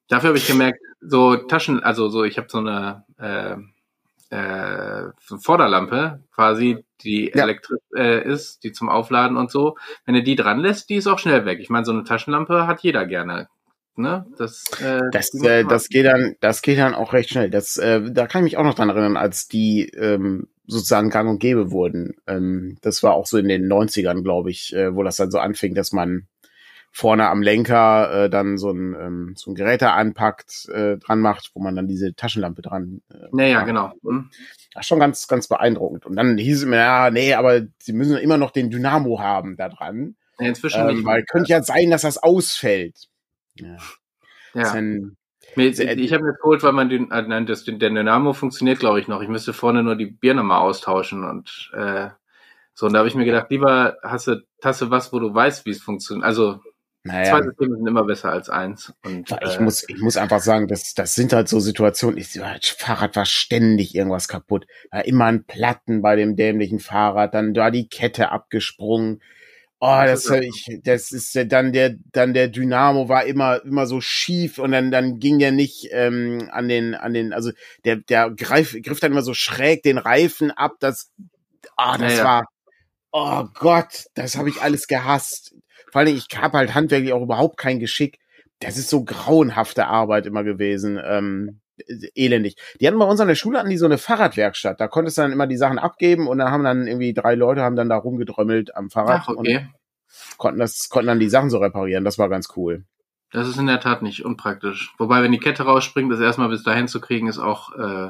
Dafür 0.07 0.29
habe 0.29 0.37
ich 0.37 0.47
gemerkt, 0.47 0.79
so 1.01 1.35
Taschen, 1.35 1.83
also 1.83 2.09
so, 2.09 2.23
ich 2.23 2.37
habe 2.37 2.47
so 2.49 2.59
eine 2.59 3.03
äh, 3.17 3.55
äh, 4.35 5.11
Vorderlampe 5.19 6.23
quasi, 6.33 6.83
die 7.01 7.31
ja. 7.33 7.43
elektrisch 7.43 7.79
äh, 7.95 8.27
ist, 8.27 8.63
die 8.63 8.71
zum 8.71 8.89
Aufladen 8.89 9.37
und 9.37 9.51
so. 9.51 9.77
Wenn 10.05 10.15
er 10.15 10.21
die 10.21 10.35
dran 10.35 10.59
lässt, 10.59 10.89
die 10.89 10.95
ist 10.95 11.07
auch 11.07 11.19
schnell 11.19 11.45
weg. 11.45 11.59
Ich 11.59 11.69
meine, 11.69 11.85
so 11.85 11.91
eine 11.91 12.03
Taschenlampe 12.03 12.67
hat 12.67 12.81
jeder 12.81 13.05
gerne. 13.05 13.47
Ne? 13.97 14.25
Das, 14.37 14.63
äh, 14.81 14.99
das, 15.11 15.33
äh, 15.41 15.63
das 15.63 15.87
geht 15.87 16.05
dann, 16.05 16.35
das 16.41 16.61
geht 16.61 16.79
dann 16.79 16.93
auch 16.93 17.13
recht 17.13 17.29
schnell. 17.29 17.49
Das, 17.49 17.77
äh, 17.77 18.01
da 18.11 18.27
kann 18.27 18.41
ich 18.41 18.51
mich 18.51 18.57
auch 18.57 18.65
noch 18.65 18.73
dran 18.73 18.89
erinnern, 18.89 19.15
als 19.15 19.47
die 19.47 19.87
ähm, 19.89 20.47
sozusagen 20.67 21.09
gang 21.09 21.29
und 21.29 21.39
gäbe 21.39 21.71
wurden. 21.71 22.15
Ähm, 22.27 22.77
das 22.81 23.03
war 23.03 23.13
auch 23.13 23.25
so 23.25 23.37
in 23.37 23.47
den 23.47 23.71
90ern, 23.71 24.21
glaube 24.21 24.51
ich, 24.51 24.73
äh, 24.75 24.93
wo 24.95 25.03
das 25.03 25.15
dann 25.15 25.31
so 25.31 25.39
anfing, 25.39 25.75
dass 25.75 25.93
man 25.93 26.27
vorne 26.95 27.27
am 27.27 27.41
Lenker 27.41 28.23
äh, 28.23 28.29
dann 28.29 28.57
so 28.57 28.71
ein, 28.71 28.95
ähm, 28.97 29.33
so 29.35 29.51
ein 29.51 29.55
Gerät 29.55 29.81
da 29.81 29.95
anpackt, 29.95 30.69
äh, 30.69 30.95
dran 30.97 31.19
macht, 31.19 31.51
wo 31.53 31.61
man 31.61 31.75
dann 31.75 31.89
diese 31.89 32.15
Taschenlampe 32.15 32.61
dran. 32.61 33.01
Äh, 33.11 33.27
naja, 33.33 33.63
genau. 33.63 33.91
Mhm. 34.01 34.29
Das 34.73 34.83
ist 34.83 34.87
schon 34.87 35.01
ganz, 35.01 35.27
ganz 35.27 35.49
beeindruckend. 35.49 36.05
Und 36.05 36.15
dann 36.15 36.37
hieß 36.37 36.59
es 36.59 36.65
mir, 36.65 36.77
ja, 36.77 37.11
nee, 37.11 37.33
aber 37.33 37.63
sie 37.79 37.91
müssen 37.91 38.15
immer 38.15 38.37
noch 38.37 38.51
den 38.51 38.69
Dynamo 38.69 39.19
haben 39.19 39.57
da 39.57 39.67
dran. 39.67 40.15
Ja, 40.39 40.47
inzwischen 40.47 40.87
ähm, 40.87 41.05
Weil 41.05 41.25
könnte 41.25 41.51
ja 41.51 41.61
sein, 41.63 41.89
dass 41.89 42.03
das 42.03 42.17
ausfällt. 42.17 43.09
Ja. 43.55 43.75
ja. 44.53 44.73
Dann, 44.73 45.17
ich 45.57 46.13
habe 46.13 46.23
mir 46.23 46.33
geholt, 46.35 46.63
weil 46.63 46.71
man 46.71 46.87
den, 46.87 47.11
äh, 47.11 47.23
nein, 47.23 47.45
das, 47.45 47.65
der 47.65 47.75
Dynamo 47.75 48.31
funktioniert, 48.31 48.79
glaube 48.79 49.01
ich, 49.01 49.09
noch. 49.09 49.21
Ich 49.21 49.27
müsste 49.27 49.51
vorne 49.51 49.83
nur 49.83 49.97
die 49.97 50.05
Birne 50.05 50.43
mal 50.43 50.59
austauschen 50.59 51.25
und 51.25 51.71
äh, 51.73 52.07
so. 52.73 52.85
Und 52.85 52.93
da 52.93 52.99
habe 52.99 53.09
ich 53.09 53.15
mir 53.15 53.25
gedacht, 53.25 53.47
lieber 53.49 53.97
hast 54.01 54.27
du 54.27 54.45
Tasse 54.61 54.91
was, 54.91 55.11
wo 55.11 55.19
du 55.19 55.33
weißt, 55.33 55.65
wie 55.65 55.71
es 55.71 55.81
funktioniert. 55.81 56.25
Also 56.25 56.61
naja. 57.05 57.29
Zwei 57.29 57.43
Systeme 57.43 57.77
sind 57.77 57.87
immer 57.87 58.03
besser 58.03 58.31
als 58.31 58.49
eins. 58.49 58.91
Und, 59.05 59.29
ich, 59.29 59.59
äh, 59.59 59.61
muss, 59.61 59.87
ich 59.87 59.99
muss 59.99 60.17
einfach 60.17 60.39
sagen, 60.39 60.67
das, 60.67 60.95
das 60.95 61.13
sind 61.13 61.33
halt 61.33 61.47
so 61.47 61.59
Situationen. 61.59 62.17
Ich, 62.17 62.33
das 62.33 62.69
Fahrrad 62.69 63.15
war 63.15 63.27
ständig 63.27 63.93
irgendwas 63.93 64.27
kaputt. 64.27 64.65
Ja, 64.91 65.01
immer 65.01 65.25
ein 65.25 65.43
Platten 65.43 66.01
bei 66.01 66.15
dem 66.15 66.35
dämlichen 66.35 66.79
Fahrrad, 66.79 67.35
dann 67.35 67.53
da 67.53 67.69
die 67.69 67.87
Kette 67.87 68.31
abgesprungen. 68.31 69.21
Oh, 69.79 70.01
das, 70.03 70.23
das, 70.23 70.39
ich, 70.39 70.79
das 70.83 71.11
ist 71.11 71.37
dann 71.51 71.73
der, 71.73 71.95
dann 72.11 72.33
der 72.33 72.47
Dynamo 72.47 73.07
war 73.07 73.25
immer, 73.25 73.63
immer 73.63 73.85
so 73.85 74.01
schief 74.01 74.57
und 74.57 74.71
dann, 74.71 74.89
dann 74.89 75.19
ging 75.19 75.37
der 75.37 75.51
nicht 75.51 75.89
ähm, 75.91 76.49
an 76.51 76.67
den, 76.67 76.95
an 76.95 77.13
den, 77.13 77.33
also 77.33 77.51
der, 77.83 77.97
der 77.97 78.31
greif, 78.31 78.75
griff 78.81 78.99
dann 78.99 79.11
immer 79.11 79.21
so 79.21 79.35
schräg 79.35 79.83
den 79.83 79.99
Reifen 79.99 80.49
ab. 80.49 80.77
Das, 80.79 81.11
ah, 81.75 81.93
oh, 81.93 82.01
das 82.01 82.13
naja. 82.13 82.23
war, 82.23 82.45
oh 83.11 83.43
Gott, 83.53 84.05
das 84.15 84.37
habe 84.37 84.49
ich 84.49 84.63
alles 84.63 84.87
gehasst. 84.87 85.53
Vor 85.95 86.01
allem, 86.01 86.13
ich 86.13 86.27
habe 86.35 86.57
halt 86.57 86.75
handwerklich 86.75 87.13
auch 87.13 87.21
überhaupt 87.21 87.55
kein 87.55 87.79
Geschick. 87.79 88.19
Das 88.59 88.77
ist 88.77 88.89
so 88.89 89.05
grauenhafte 89.05 89.87
Arbeit 89.87 90.25
immer 90.25 90.43
gewesen. 90.43 90.99
Ähm, 91.01 91.61
elendig. 92.15 92.57
Die 92.81 92.85
hatten 92.85 92.99
bei 92.99 93.05
uns 93.05 93.21
an 93.21 93.29
der 93.29 93.35
Schule 93.35 93.59
hatten 93.59 93.69
die 93.69 93.77
so 93.77 93.85
eine 93.85 93.97
Fahrradwerkstatt. 93.97 94.81
Da 94.81 94.89
konntest 94.89 95.17
du 95.17 95.21
dann 95.21 95.31
immer 95.31 95.47
die 95.47 95.55
Sachen 95.55 95.79
abgeben 95.79 96.27
und 96.27 96.39
dann 96.39 96.51
haben 96.51 96.65
dann 96.65 96.85
irgendwie 96.85 97.13
drei 97.13 97.35
Leute 97.35 97.61
haben 97.61 97.77
dann 97.77 97.87
da 97.87 97.95
rumgedrömmelt 97.95 98.75
am 98.75 98.89
Fahrrad 98.89 99.21
Ach, 99.23 99.29
okay. 99.29 99.69
und 99.69 100.37
konnten 100.37 100.59
das 100.59 100.89
konnten 100.89 101.07
dann 101.07 101.19
die 101.21 101.29
Sachen 101.29 101.49
so 101.49 101.59
reparieren. 101.59 102.03
Das 102.03 102.19
war 102.19 102.27
ganz 102.27 102.49
cool. 102.57 102.83
Das 103.31 103.47
ist 103.47 103.57
in 103.57 103.67
der 103.67 103.79
Tat 103.79 104.01
nicht 104.01 104.25
unpraktisch. 104.25 104.93
Wobei, 104.97 105.23
wenn 105.23 105.31
die 105.31 105.39
Kette 105.39 105.63
rausspringt, 105.63 106.11
das 106.11 106.19
erstmal 106.19 106.49
bis 106.49 106.63
dahin 106.63 106.89
zu 106.89 106.99
kriegen, 106.99 107.29
ist 107.29 107.39
auch 107.39 107.71
äh, 107.71 108.09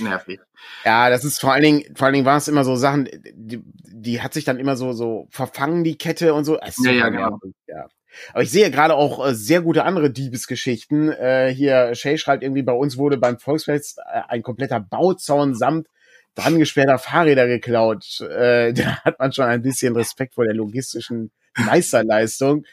nervig. 0.00 0.40
Ja, 0.84 1.10
das 1.10 1.24
ist 1.24 1.40
vor 1.40 1.52
allen 1.52 1.62
Dingen, 1.62 1.96
vor 1.96 2.06
allen 2.06 2.14
Dingen 2.14 2.26
war 2.26 2.36
es 2.36 2.48
immer 2.48 2.64
so 2.64 2.76
Sachen, 2.76 3.08
die, 3.34 3.62
die 3.84 4.20
hat 4.20 4.34
sich 4.34 4.44
dann 4.44 4.58
immer 4.58 4.76
so, 4.76 4.92
so 4.92 5.26
verfangen, 5.30 5.84
die 5.84 5.98
Kette 5.98 6.34
und 6.34 6.44
so. 6.44 6.58
Ja, 6.84 6.90
ja, 6.90 7.08
genau. 7.08 7.38
Ja. 7.66 7.88
Aber 8.32 8.42
ich 8.42 8.50
sehe 8.50 8.70
gerade 8.70 8.94
auch 8.94 9.24
äh, 9.24 9.34
sehr 9.34 9.62
gute 9.62 9.84
andere 9.84 10.10
Diebesgeschichten. 10.10 11.10
Äh, 11.10 11.52
hier, 11.54 11.94
Shay 11.94 12.18
schreibt 12.18 12.42
irgendwie, 12.42 12.62
bei 12.62 12.72
uns 12.72 12.96
wurde 12.96 13.18
beim 13.18 13.38
Volksfest 13.38 13.98
äh, 13.98 14.22
ein 14.28 14.42
kompletter 14.42 14.80
Bauzaun 14.80 15.54
samt 15.54 15.86
dran 16.34 16.58
gesperrter 16.58 16.98
Fahrräder 16.98 17.46
geklaut. 17.46 18.20
Äh, 18.20 18.72
da 18.74 18.96
hat 19.04 19.18
man 19.18 19.32
schon 19.32 19.46
ein 19.46 19.62
bisschen 19.62 19.94
Respekt 19.96 20.34
vor 20.34 20.44
der 20.44 20.54
logistischen 20.54 21.30
Meisterleistung. 21.56 22.64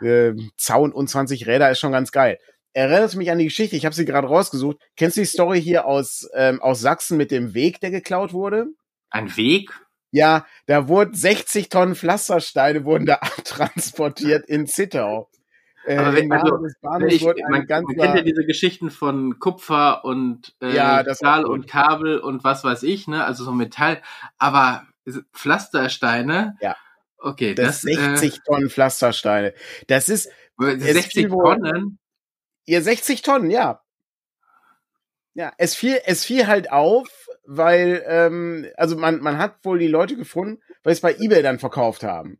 Äh, 0.00 0.32
Zaun 0.56 0.92
und 0.92 1.08
20 1.08 1.46
Räder 1.46 1.70
ist 1.70 1.78
schon 1.78 1.92
ganz 1.92 2.10
geil 2.10 2.38
erinnert 2.72 3.14
mich 3.16 3.30
an 3.30 3.38
die 3.38 3.44
Geschichte, 3.44 3.76
ich 3.76 3.84
habe 3.84 3.94
sie 3.94 4.04
gerade 4.04 4.28
rausgesucht. 4.28 4.78
Kennst 4.96 5.16
du 5.16 5.22
die 5.22 5.26
Story 5.26 5.60
hier 5.60 5.86
aus, 5.86 6.28
ähm, 6.34 6.60
aus 6.62 6.80
Sachsen 6.80 7.16
mit 7.16 7.30
dem 7.30 7.54
Weg, 7.54 7.80
der 7.80 7.90
geklaut 7.90 8.32
wurde? 8.32 8.66
Ein 9.10 9.36
Weg? 9.36 9.70
Ja, 10.12 10.46
da 10.66 10.88
wurden 10.88 11.14
60 11.14 11.68
Tonnen 11.68 11.94
Pflastersteine 11.94 12.84
wurden 12.84 13.06
da 13.06 13.14
abtransportiert 13.20 14.48
in 14.48 14.66
Zittau. 14.66 15.30
Äh, 15.86 15.96
Aber 15.96 16.14
wenn, 16.14 16.30
also, 16.30 16.58
ich, 17.06 17.22
man, 17.22 17.66
man, 17.66 17.66
kennt 17.66 17.98
ja 17.98 18.22
diese 18.22 18.44
Geschichten 18.44 18.90
von 18.90 19.38
Kupfer 19.38 20.04
und 20.04 20.54
äh, 20.60 20.74
ja, 20.74 21.02
Stahl 21.14 21.46
und 21.46 21.66
Kabel 21.66 22.18
und 22.18 22.44
was 22.44 22.64
weiß 22.64 22.82
ich, 22.82 23.08
ne? 23.08 23.24
Also 23.24 23.44
so 23.44 23.52
Metall. 23.52 24.02
Aber 24.36 24.86
Pflastersteine. 25.32 26.56
Ja. 26.60 26.76
Okay, 27.18 27.54
das, 27.54 27.82
das 27.82 28.20
60 28.20 28.34
äh, 28.34 28.38
Tonnen 28.44 28.70
Pflastersteine. 28.70 29.54
Das 29.86 30.08
ist 30.08 30.30
60 30.58 31.28
Tonnen. 31.28 31.99
Ihr 32.70 32.82
60 32.82 33.22
Tonnen, 33.22 33.50
ja. 33.50 33.82
Ja, 35.34 35.52
es 35.58 35.74
fiel, 35.74 35.98
es 36.04 36.24
fiel 36.24 36.46
halt 36.46 36.70
auf, 36.70 37.08
weil, 37.44 38.04
ähm, 38.06 38.64
also 38.76 38.96
man, 38.96 39.20
man 39.20 39.38
hat 39.38 39.56
wohl 39.64 39.80
die 39.80 39.88
Leute 39.88 40.14
gefunden, 40.14 40.62
weil 40.84 40.92
es 40.92 41.00
bei 41.00 41.16
Ebay 41.18 41.42
dann 41.42 41.58
verkauft 41.58 42.04
haben. 42.04 42.38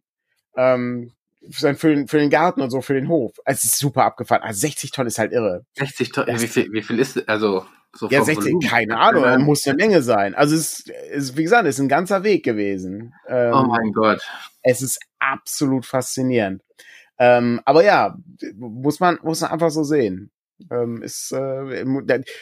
Ähm, 0.57 1.11
für, 1.51 1.75
den, 1.75 2.07
für 2.07 2.19
den 2.19 2.31
Garten 2.31 2.61
und 2.61 2.71
so, 2.71 2.81
für 2.81 2.95
den 2.95 3.09
Hof. 3.09 3.33
Es 3.45 3.65
ist 3.65 3.79
super 3.79 4.05
abgefahren. 4.05 4.45
Also 4.45 4.61
60 4.61 4.93
Tonnen 4.93 5.09
ist 5.09 5.19
halt 5.19 5.33
irre. 5.33 5.67
60 5.77 6.13
Tonnen, 6.13 6.41
wie 6.41 6.47
viel, 6.47 6.73
wie 6.73 6.83
viel 6.83 7.01
ist, 7.01 7.29
also, 7.29 7.67
so 7.93 8.09
Ja, 8.09 8.23
60, 8.23 8.53
Volumen. 8.53 8.69
keine 8.69 8.99
Ahnung, 8.99 9.25
ja. 9.25 9.37
muss 9.37 9.67
eine 9.67 9.75
Menge 9.75 10.01
sein. 10.01 10.37
Also 10.37 10.55
es 10.55 10.85
ist, 11.11 11.37
wie 11.37 11.43
gesagt, 11.43 11.67
es 11.67 11.75
ist 11.75 11.81
ein 11.81 11.89
ganzer 11.89 12.23
Weg 12.23 12.45
gewesen. 12.45 13.15
Ähm, 13.27 13.53
oh 13.53 13.65
mein 13.65 13.91
Gott. 13.91 14.21
Es 14.63 14.81
ist 14.81 15.01
absolut 15.19 15.87
faszinierend. 15.87 16.63
Ähm, 17.21 17.61
aber 17.67 17.85
ja, 17.85 18.17
muss 18.57 18.99
man, 18.99 19.19
muss 19.23 19.43
man 19.43 19.51
einfach 19.51 19.71
so 19.71 19.85
sehen. 19.85 20.31
Ähm, 20.71 21.03
ist, 21.03 21.33
äh, 21.33 21.85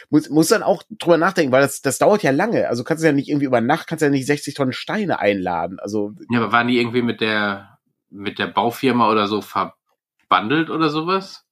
muss, 0.09 0.29
muss 0.29 0.47
dann 0.47 0.63
auch 0.63 0.83
drüber 0.89 1.17
nachdenken, 1.17 1.51
weil 1.51 1.61
das, 1.61 1.81
das 1.81 1.97
dauert 1.97 2.23
ja 2.23 2.31
lange. 2.31 2.69
Also 2.69 2.85
kannst 2.85 3.03
du 3.03 3.07
ja 3.07 3.13
nicht 3.13 3.27
irgendwie 3.27 3.45
über 3.45 3.59
Nacht, 3.59 3.87
kannst 3.87 4.01
du 4.01 4.05
ja 4.05 4.11
nicht 4.11 4.25
60 4.25 4.53
Tonnen 4.53 4.71
Steine 4.71 5.19
einladen. 5.19 5.79
Also. 5.79 6.13
Ja, 6.31 6.39
aber 6.39 6.53
waren 6.53 6.69
die 6.69 6.79
irgendwie 6.79 7.01
mit 7.01 7.19
der, 7.19 7.77
mit 8.09 8.39
der 8.39 8.47
Baufirma 8.47 9.11
oder 9.11 9.27
so 9.27 9.41
verbandelt 9.41 10.69
oder 10.69 10.89
sowas? 10.89 11.43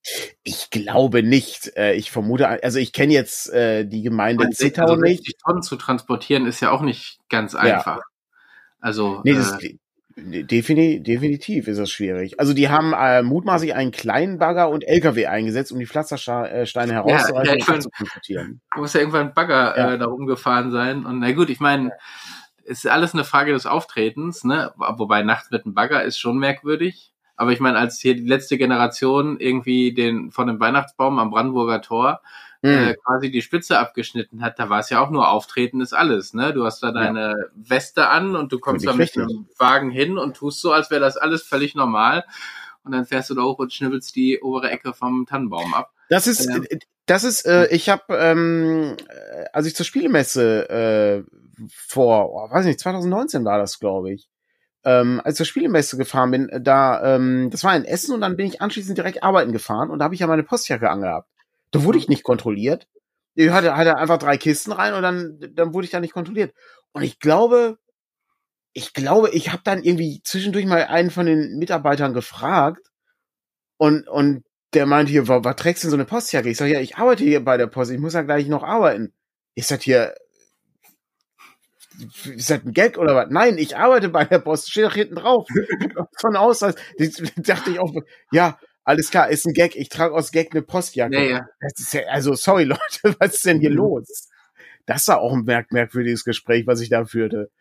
Ich 0.44 0.70
glaube 0.70 1.22
nicht. 1.22 1.76
Äh, 1.76 1.96
ich 1.96 2.12
vermute, 2.12 2.48
also 2.64 2.80
ich 2.80 2.94
kenne 2.94 3.12
jetzt 3.12 3.52
äh, 3.52 3.86
die 3.86 4.04
Gemeinde 4.04 4.50
Zittau 4.52 4.84
also 4.84 4.96
nicht. 4.96 5.26
60 5.26 5.36
Tonnen 5.46 5.62
zu 5.64 5.76
transportieren 5.76 6.46
ist 6.46 6.62
ja 6.62 6.72
auch 6.72 6.82
nicht 6.82 7.20
ganz 7.28 7.56
einfach. 7.56 7.98
Ja. 7.98 8.04
Also. 8.80 9.20
Nee, 9.26 9.34
das, 9.34 9.62
äh, 9.62 9.78
Defini 10.20 11.02
definitiv 11.02 11.68
ist 11.68 11.78
das 11.78 11.92
schwierig. 11.92 12.40
Also 12.40 12.54
die 12.54 12.70
haben 12.70 12.94
äh, 12.94 13.22
mutmaßlich 13.22 13.76
einen 13.76 13.92
kleinen 13.92 14.40
Bagger 14.40 14.70
und 14.70 14.84
LKW 14.84 15.28
eingesetzt, 15.28 15.72
um 15.72 15.78
die 15.78 15.86
Pflastersteine 15.86 16.94
herauszureißen 16.94 17.60
ja, 17.60 17.66
ja, 17.66 17.74
und 17.74 17.82
zu 17.82 17.90
transportieren. 17.92 18.62
Muss 18.76 18.94
ja 18.94 19.02
irgendwann 19.02 19.28
ein 19.28 19.34
Bagger 19.36 19.78
ja. 19.78 19.94
äh, 19.94 19.98
da 20.00 20.06
rumgefahren 20.06 20.72
sein. 20.72 21.06
Und 21.06 21.20
na 21.20 21.32
gut, 21.34 21.52
ich 21.52 21.60
meine, 21.60 21.92
ist 22.64 22.88
alles 22.88 23.14
eine 23.14 23.24
Frage 23.24 23.54
des 23.54 23.68
Auftretens, 23.68 24.44
ne? 24.44 24.74
Wobei 24.76 25.22
nachts 25.22 25.52
mit 25.52 25.66
einem 25.66 25.76
Bagger 25.76 26.04
ist 26.04 26.18
schon 26.18 26.40
merkwürdig. 26.40 27.14
Aber 27.36 27.52
ich 27.52 27.60
meine, 27.60 27.78
als 27.78 28.00
hier 28.00 28.16
die 28.16 28.26
letzte 28.26 28.58
Generation 28.58 29.40
irgendwie 29.40 29.94
den 29.94 30.32
von 30.32 30.48
dem 30.48 30.60
Weihnachtsbaum 30.60 31.20
am 31.20 31.30
Brandenburger 31.30 31.82
Tor 31.84 32.22
äh, 32.62 32.90
hm. 32.90 32.96
quasi 33.04 33.32
die 33.32 33.42
Spitze 33.42 33.80
abgeschnitten 33.80 34.42
hat, 34.42 34.60
da 34.60 34.70
war 34.70 34.80
es 34.80 34.90
ja 34.90 35.02
auch 35.02 35.10
nur 35.10 35.30
Auftreten 35.30 35.82
ist 35.82 35.94
alles, 35.94 36.34
ne? 36.34 36.54
Du 36.54 36.66
hast 36.66 36.82
da 36.82 36.92
deine 36.92 37.30
ja. 37.30 37.46
Weste 37.56 38.10
an 38.10 38.36
und 38.36 38.52
du 38.52 38.60
kommst 38.60 38.86
da 38.86 38.94
mit 38.94 39.16
einem 39.18 39.48
Wagen 39.58 39.92
hin 39.92 40.18
und 40.18 40.36
tust 40.36 40.62
so, 40.62 40.72
als 40.72 40.90
wäre 40.90 41.02
das 41.02 41.18
alles 41.18 41.44
völlig 41.44 41.76
normal. 41.76 42.26
Und 42.84 42.94
dann 42.94 43.06
fährst 43.06 43.30
du 43.30 43.36
da 43.36 43.42
hoch 43.42 43.60
und 43.60 43.74
schnibbelst 43.74 44.16
die 44.16 44.40
obere 44.42 44.70
Ecke 44.72 44.94
vom 44.94 45.26
Tannenbaum 45.26 45.74
ab. 45.74 45.92
Das 46.10 46.26
ist, 46.26 46.48
ähm, 46.48 46.66
das 47.06 47.24
ist, 47.24 47.46
äh, 47.46 47.68
ich 47.68 47.90
habe, 47.90 48.18
ähm, 48.18 48.96
als 49.54 49.68
ich 49.68 49.76
zur 49.76 49.86
Spielemesse 49.86 50.70
äh, 50.70 51.24
vor, 51.70 52.30
oh, 52.32 52.52
weiß 52.52 52.66
nicht, 52.66 52.80
2019 52.80 53.44
war 53.46 53.58
das, 53.58 53.80
glaube 53.80 54.14
ich, 54.14 54.30
ähm, 54.84 55.22
als 55.24 55.34
ich 55.34 55.38
zur 55.38 55.46
Spielemesse 55.46 55.98
gefahren 55.98 56.32
bin, 56.32 56.50
da, 56.62 57.16
ähm, 57.16 57.50
das 57.50 57.64
war 57.64 57.76
in 57.76 57.84
Essen 57.84 58.14
und 58.14 58.22
dann 58.22 58.38
bin 58.38 58.48
ich 58.48 58.62
anschließend 58.62 58.98
direkt 58.98 59.24
arbeiten 59.24 59.52
gefahren 59.52 59.90
und 59.90 60.00
da 60.00 60.06
habe 60.06 60.16
ich 60.16 60.22
ja 60.22 60.28
meine 60.28 60.44
Postjacke 60.44 60.90
angehabt. 60.90 61.30
Da 61.72 61.84
wurde 61.84 61.98
ich 61.98 62.08
nicht 62.08 62.24
kontrolliert. 62.24 62.88
Ich 63.36 63.50
hatte, 63.50 63.76
hatte 63.78 63.98
einfach 63.98 64.18
drei 64.18 64.38
Kisten 64.38 64.72
rein 64.72 64.94
und 64.94 65.04
dann, 65.04 65.40
dann 65.54 65.74
wurde 65.74 65.86
ich 65.86 65.92
da 65.92 66.00
nicht 66.00 66.14
kontrolliert. 66.14 66.54
Und 66.92 67.04
ich 67.04 67.20
glaube, 67.20 67.78
ich 68.74 68.94
glaube, 68.94 69.30
ich 69.32 69.52
habe 69.52 69.62
dann 69.64 69.84
irgendwie 69.84 70.22
zwischendurch 70.24 70.66
mal 70.66 70.84
einen 70.86 71.12
von 71.12 71.26
den 71.26 71.58
Mitarbeitern 71.58 72.14
gefragt 72.14 72.88
und, 73.78 74.08
und 74.08 74.44
der 74.74 74.86
meinte 74.86 75.12
hier, 75.12 75.28
was, 75.28 75.56
trägst 75.56 75.84
du 75.84 75.88
denn 75.88 75.92
so 75.92 75.98
eine 75.98 76.06
Postjacke? 76.06 76.50
Ich 76.50 76.58
sage, 76.58 76.74
ja, 76.74 76.80
ich 76.80 76.98
arbeite 76.98 77.24
hier 77.24 77.44
bei 77.44 77.58
der 77.58 77.68
Post, 77.68 77.92
ich 77.92 78.00
muss 78.00 78.14
ja 78.14 78.22
gleich 78.22 78.48
noch 78.48 78.64
arbeiten. 78.64 79.14
Ich 79.56 79.66
sag 79.68 79.82
hier, 79.82 80.14
ist 82.26 82.50
das 82.50 82.64
ein 82.64 82.74
Gag 82.74 82.98
oder 82.98 83.16
was? 83.16 83.28
Nein, 83.30 83.58
ich 83.58 83.76
arbeite 83.76 84.10
bei 84.10 84.26
der 84.26 84.40
Post, 84.40 84.70
steht 84.70 84.86
doch 84.86 84.94
hinten 84.94 85.16
drauf. 85.16 85.48
Von 86.20 86.36
Ausweis. 86.36 86.76
dachte 87.38 87.72
ich 87.72 87.80
auch, 87.80 87.92
ja, 88.32 88.60
alles 88.88 89.12
klar, 89.12 89.30
ist 89.30 89.46
ein 89.46 89.54
Gag, 89.54 89.76
ich 89.76 89.90
trage 89.90 90.16
aus 90.16 90.32
Gag 90.32 90.54
eine 90.54 90.62
Postjacke. 90.62 91.14
Ja, 91.14 91.22
ja. 91.22 91.48
ja 91.92 92.02
also, 92.08 92.36
sorry 92.36 92.64
Leute, 92.64 93.18
was 93.20 93.36
ist 93.36 93.46
denn 93.46 93.60
hier 93.60 93.72
mhm. 93.72 93.76
los? 93.76 94.30
Das 94.86 95.06
war 95.10 95.20
auch 95.20 95.34
ein 95.34 95.44
merk 95.44 95.74
merkwürdiges 95.74 96.24
Gespräch, 96.24 96.66
was 96.68 96.80
ich 96.80 96.88
da 96.88 97.04
führte. 97.04 97.52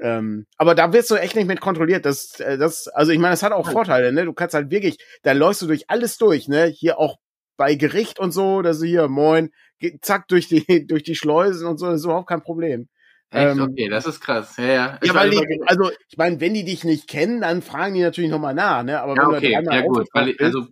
Ähm, 0.00 0.46
aber 0.56 0.74
da 0.74 0.92
wirst 0.92 1.12
du 1.12 1.14
echt 1.14 1.36
nicht 1.36 1.46
mit 1.46 1.60
kontrolliert. 1.60 2.04
Das, 2.04 2.40
äh, 2.40 2.58
das, 2.58 2.88
also 2.88 3.12
ich 3.12 3.20
meine, 3.20 3.34
das 3.34 3.44
hat 3.44 3.52
auch 3.52 3.70
Vorteile, 3.70 4.12
ne? 4.12 4.24
Du 4.24 4.32
kannst 4.32 4.56
halt 4.56 4.72
wirklich, 4.72 4.98
da 5.22 5.30
läufst 5.30 5.62
du 5.62 5.68
durch 5.68 5.88
alles 5.88 6.18
durch, 6.18 6.48
ne? 6.48 6.64
Hier 6.64 6.98
auch 6.98 7.18
bei 7.56 7.76
Gericht 7.76 8.18
und 8.18 8.32
so, 8.32 8.60
dass 8.60 8.80
du 8.80 8.86
hier, 8.86 9.06
moin, 9.06 9.50
zack, 10.00 10.26
durch 10.26 10.48
die, 10.48 10.64
durch 10.88 11.04
die 11.04 11.14
Schleusen 11.14 11.68
und 11.68 11.78
so, 11.78 11.86
das 11.86 12.00
ist 12.00 12.04
überhaupt 12.04 12.28
kein 12.28 12.42
Problem. 12.42 12.88
Echt? 13.34 13.56
Ähm, 13.56 13.62
okay, 13.62 13.88
das 13.88 14.06
ist 14.06 14.20
krass. 14.20 14.56
Ja, 14.56 14.64
ja. 14.64 14.98
ja 15.02 15.14
weil 15.14 15.30
die, 15.30 15.60
also 15.66 15.90
ich 16.08 16.16
meine, 16.16 16.40
wenn 16.40 16.54
die 16.54 16.64
dich 16.64 16.84
nicht 16.84 17.08
kennen, 17.08 17.40
dann 17.40 17.62
fragen 17.62 17.94
die 17.94 18.02
natürlich 18.02 18.30
nochmal 18.30 18.54
nach, 18.54 18.84
ne? 18.84 19.00
Aber 19.00 19.16
ja, 19.16 19.28
okay, 19.28 19.50
ja 19.50 19.80
gut, 19.80 20.08
weil 20.12 20.28
ich, 20.28 20.40
also 20.40 20.68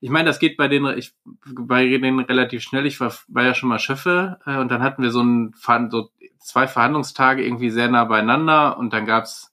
ich 0.00 0.08
meine, 0.08 0.26
das 0.26 0.38
geht 0.38 0.56
bei 0.56 0.68
denen, 0.68 0.96
ich 0.96 1.12
bei 1.44 1.84
denen 1.86 2.20
relativ 2.20 2.62
schnell. 2.62 2.86
Ich 2.86 2.98
war, 2.98 3.14
war 3.28 3.44
ja 3.44 3.54
schon 3.54 3.68
mal 3.68 3.78
Schiffe 3.78 4.38
äh, 4.46 4.56
und 4.56 4.70
dann 4.70 4.82
hatten 4.82 5.02
wir 5.02 5.10
so 5.10 5.22
ein 5.22 5.54
so 5.90 6.08
zwei 6.38 6.66
Verhandlungstage 6.66 7.44
irgendwie 7.44 7.70
sehr 7.70 7.88
nah 7.88 8.04
beieinander 8.04 8.78
und 8.78 8.94
dann 8.94 9.04
gab's 9.04 9.52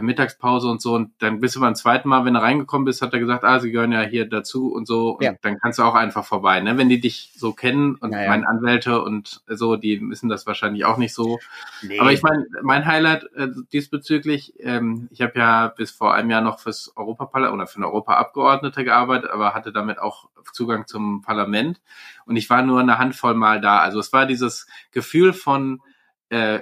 Mittagspause 0.00 0.68
und 0.68 0.82
so 0.82 0.94
und 0.94 1.12
dann 1.18 1.40
bist 1.40 1.56
du 1.56 1.60
beim 1.60 1.74
zweiten 1.74 2.08
Mal, 2.08 2.24
wenn 2.24 2.34
du 2.34 2.42
reingekommen 2.42 2.84
bist, 2.84 3.02
hat 3.02 3.12
er 3.12 3.20
gesagt, 3.20 3.44
ah, 3.44 3.60
sie 3.60 3.70
gehören 3.70 3.92
ja 3.92 4.02
hier 4.02 4.28
dazu 4.28 4.72
und 4.72 4.86
so 4.86 5.16
und 5.16 5.22
ja. 5.22 5.34
dann 5.42 5.58
kannst 5.60 5.78
du 5.78 5.82
auch 5.82 5.94
einfach 5.94 6.24
vorbei, 6.24 6.60
ne? 6.60 6.76
Wenn 6.78 6.88
die 6.88 7.00
dich 7.00 7.32
so 7.36 7.52
kennen 7.52 7.94
und 7.96 8.12
ja, 8.12 8.22
ja. 8.22 8.28
meine 8.28 8.48
Anwälte 8.48 9.02
und 9.02 9.42
so, 9.46 9.76
die 9.76 10.00
wissen 10.08 10.28
das 10.28 10.46
wahrscheinlich 10.46 10.84
auch 10.84 10.96
nicht 10.96 11.14
so. 11.14 11.38
Nee. 11.82 11.98
Aber 11.98 12.12
ich 12.12 12.22
meine, 12.22 12.46
mein 12.62 12.86
Highlight 12.86 13.24
äh, 13.34 13.48
diesbezüglich, 13.72 14.54
ähm, 14.58 15.08
ich 15.10 15.22
habe 15.22 15.38
ja 15.38 15.68
bis 15.68 15.90
vor 15.90 16.14
einem 16.14 16.30
Jahr 16.30 16.40
noch 16.40 16.58
fürs 16.58 16.92
Europaparlament 16.96 17.54
oder 17.54 17.66
für 17.66 17.76
eine 17.76 17.86
Europaabgeordnete 17.86 18.84
gearbeitet, 18.84 19.30
aber 19.30 19.54
hatte 19.54 19.72
damit 19.72 19.98
auch 19.98 20.28
Zugang 20.52 20.86
zum 20.86 21.22
Parlament 21.22 21.80
und 22.26 22.36
ich 22.36 22.50
war 22.50 22.62
nur 22.62 22.80
eine 22.80 22.98
Handvoll 22.98 23.34
Mal 23.34 23.60
da. 23.60 23.78
Also 23.78 23.98
es 23.98 24.12
war 24.12 24.26
dieses 24.26 24.66
Gefühl 24.92 25.32
von 25.32 25.80
äh, 26.28 26.60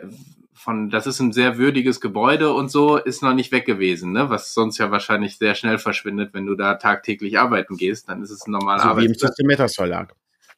von, 0.63 0.91
das 0.91 1.07
ist 1.07 1.21
ein 1.21 1.33
sehr 1.33 1.59
würdiges 1.59 2.01
Gebäude 2.01 2.53
und 2.53 2.71
so, 2.71 2.97
ist 2.97 3.23
noch 3.23 3.35
nicht 3.35 3.53
weg 3.53 3.67
gewesen, 3.67 4.13
ne? 4.13 4.31
Was 4.31 4.55
sonst 4.55 4.79
ja 4.79 4.91
wahrscheinlich 4.91 5.37
sehr 5.37 5.55
schnell 5.55 5.79
verschwindet, 5.79 6.33
wenn 6.33 6.47
du 6.47 6.55
da 6.55 6.75
tagtäglich 6.75 7.39
arbeiten 7.39 7.77
gehst, 7.77 8.09
dann 8.09 8.23
ist 8.23 8.31
es 8.31 8.47
ein 8.47 8.53
normaler 8.53 8.83
so 8.83 8.89
Arbeitsplatz. 8.89 9.21
Wie 9.21 9.25
im 9.25 9.29
Systemetas 9.29 9.75
Verlag. 9.75 10.15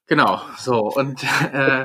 Genau, 0.06 0.42
so. 0.58 0.80
Und 0.80 1.22
äh, 1.52 1.84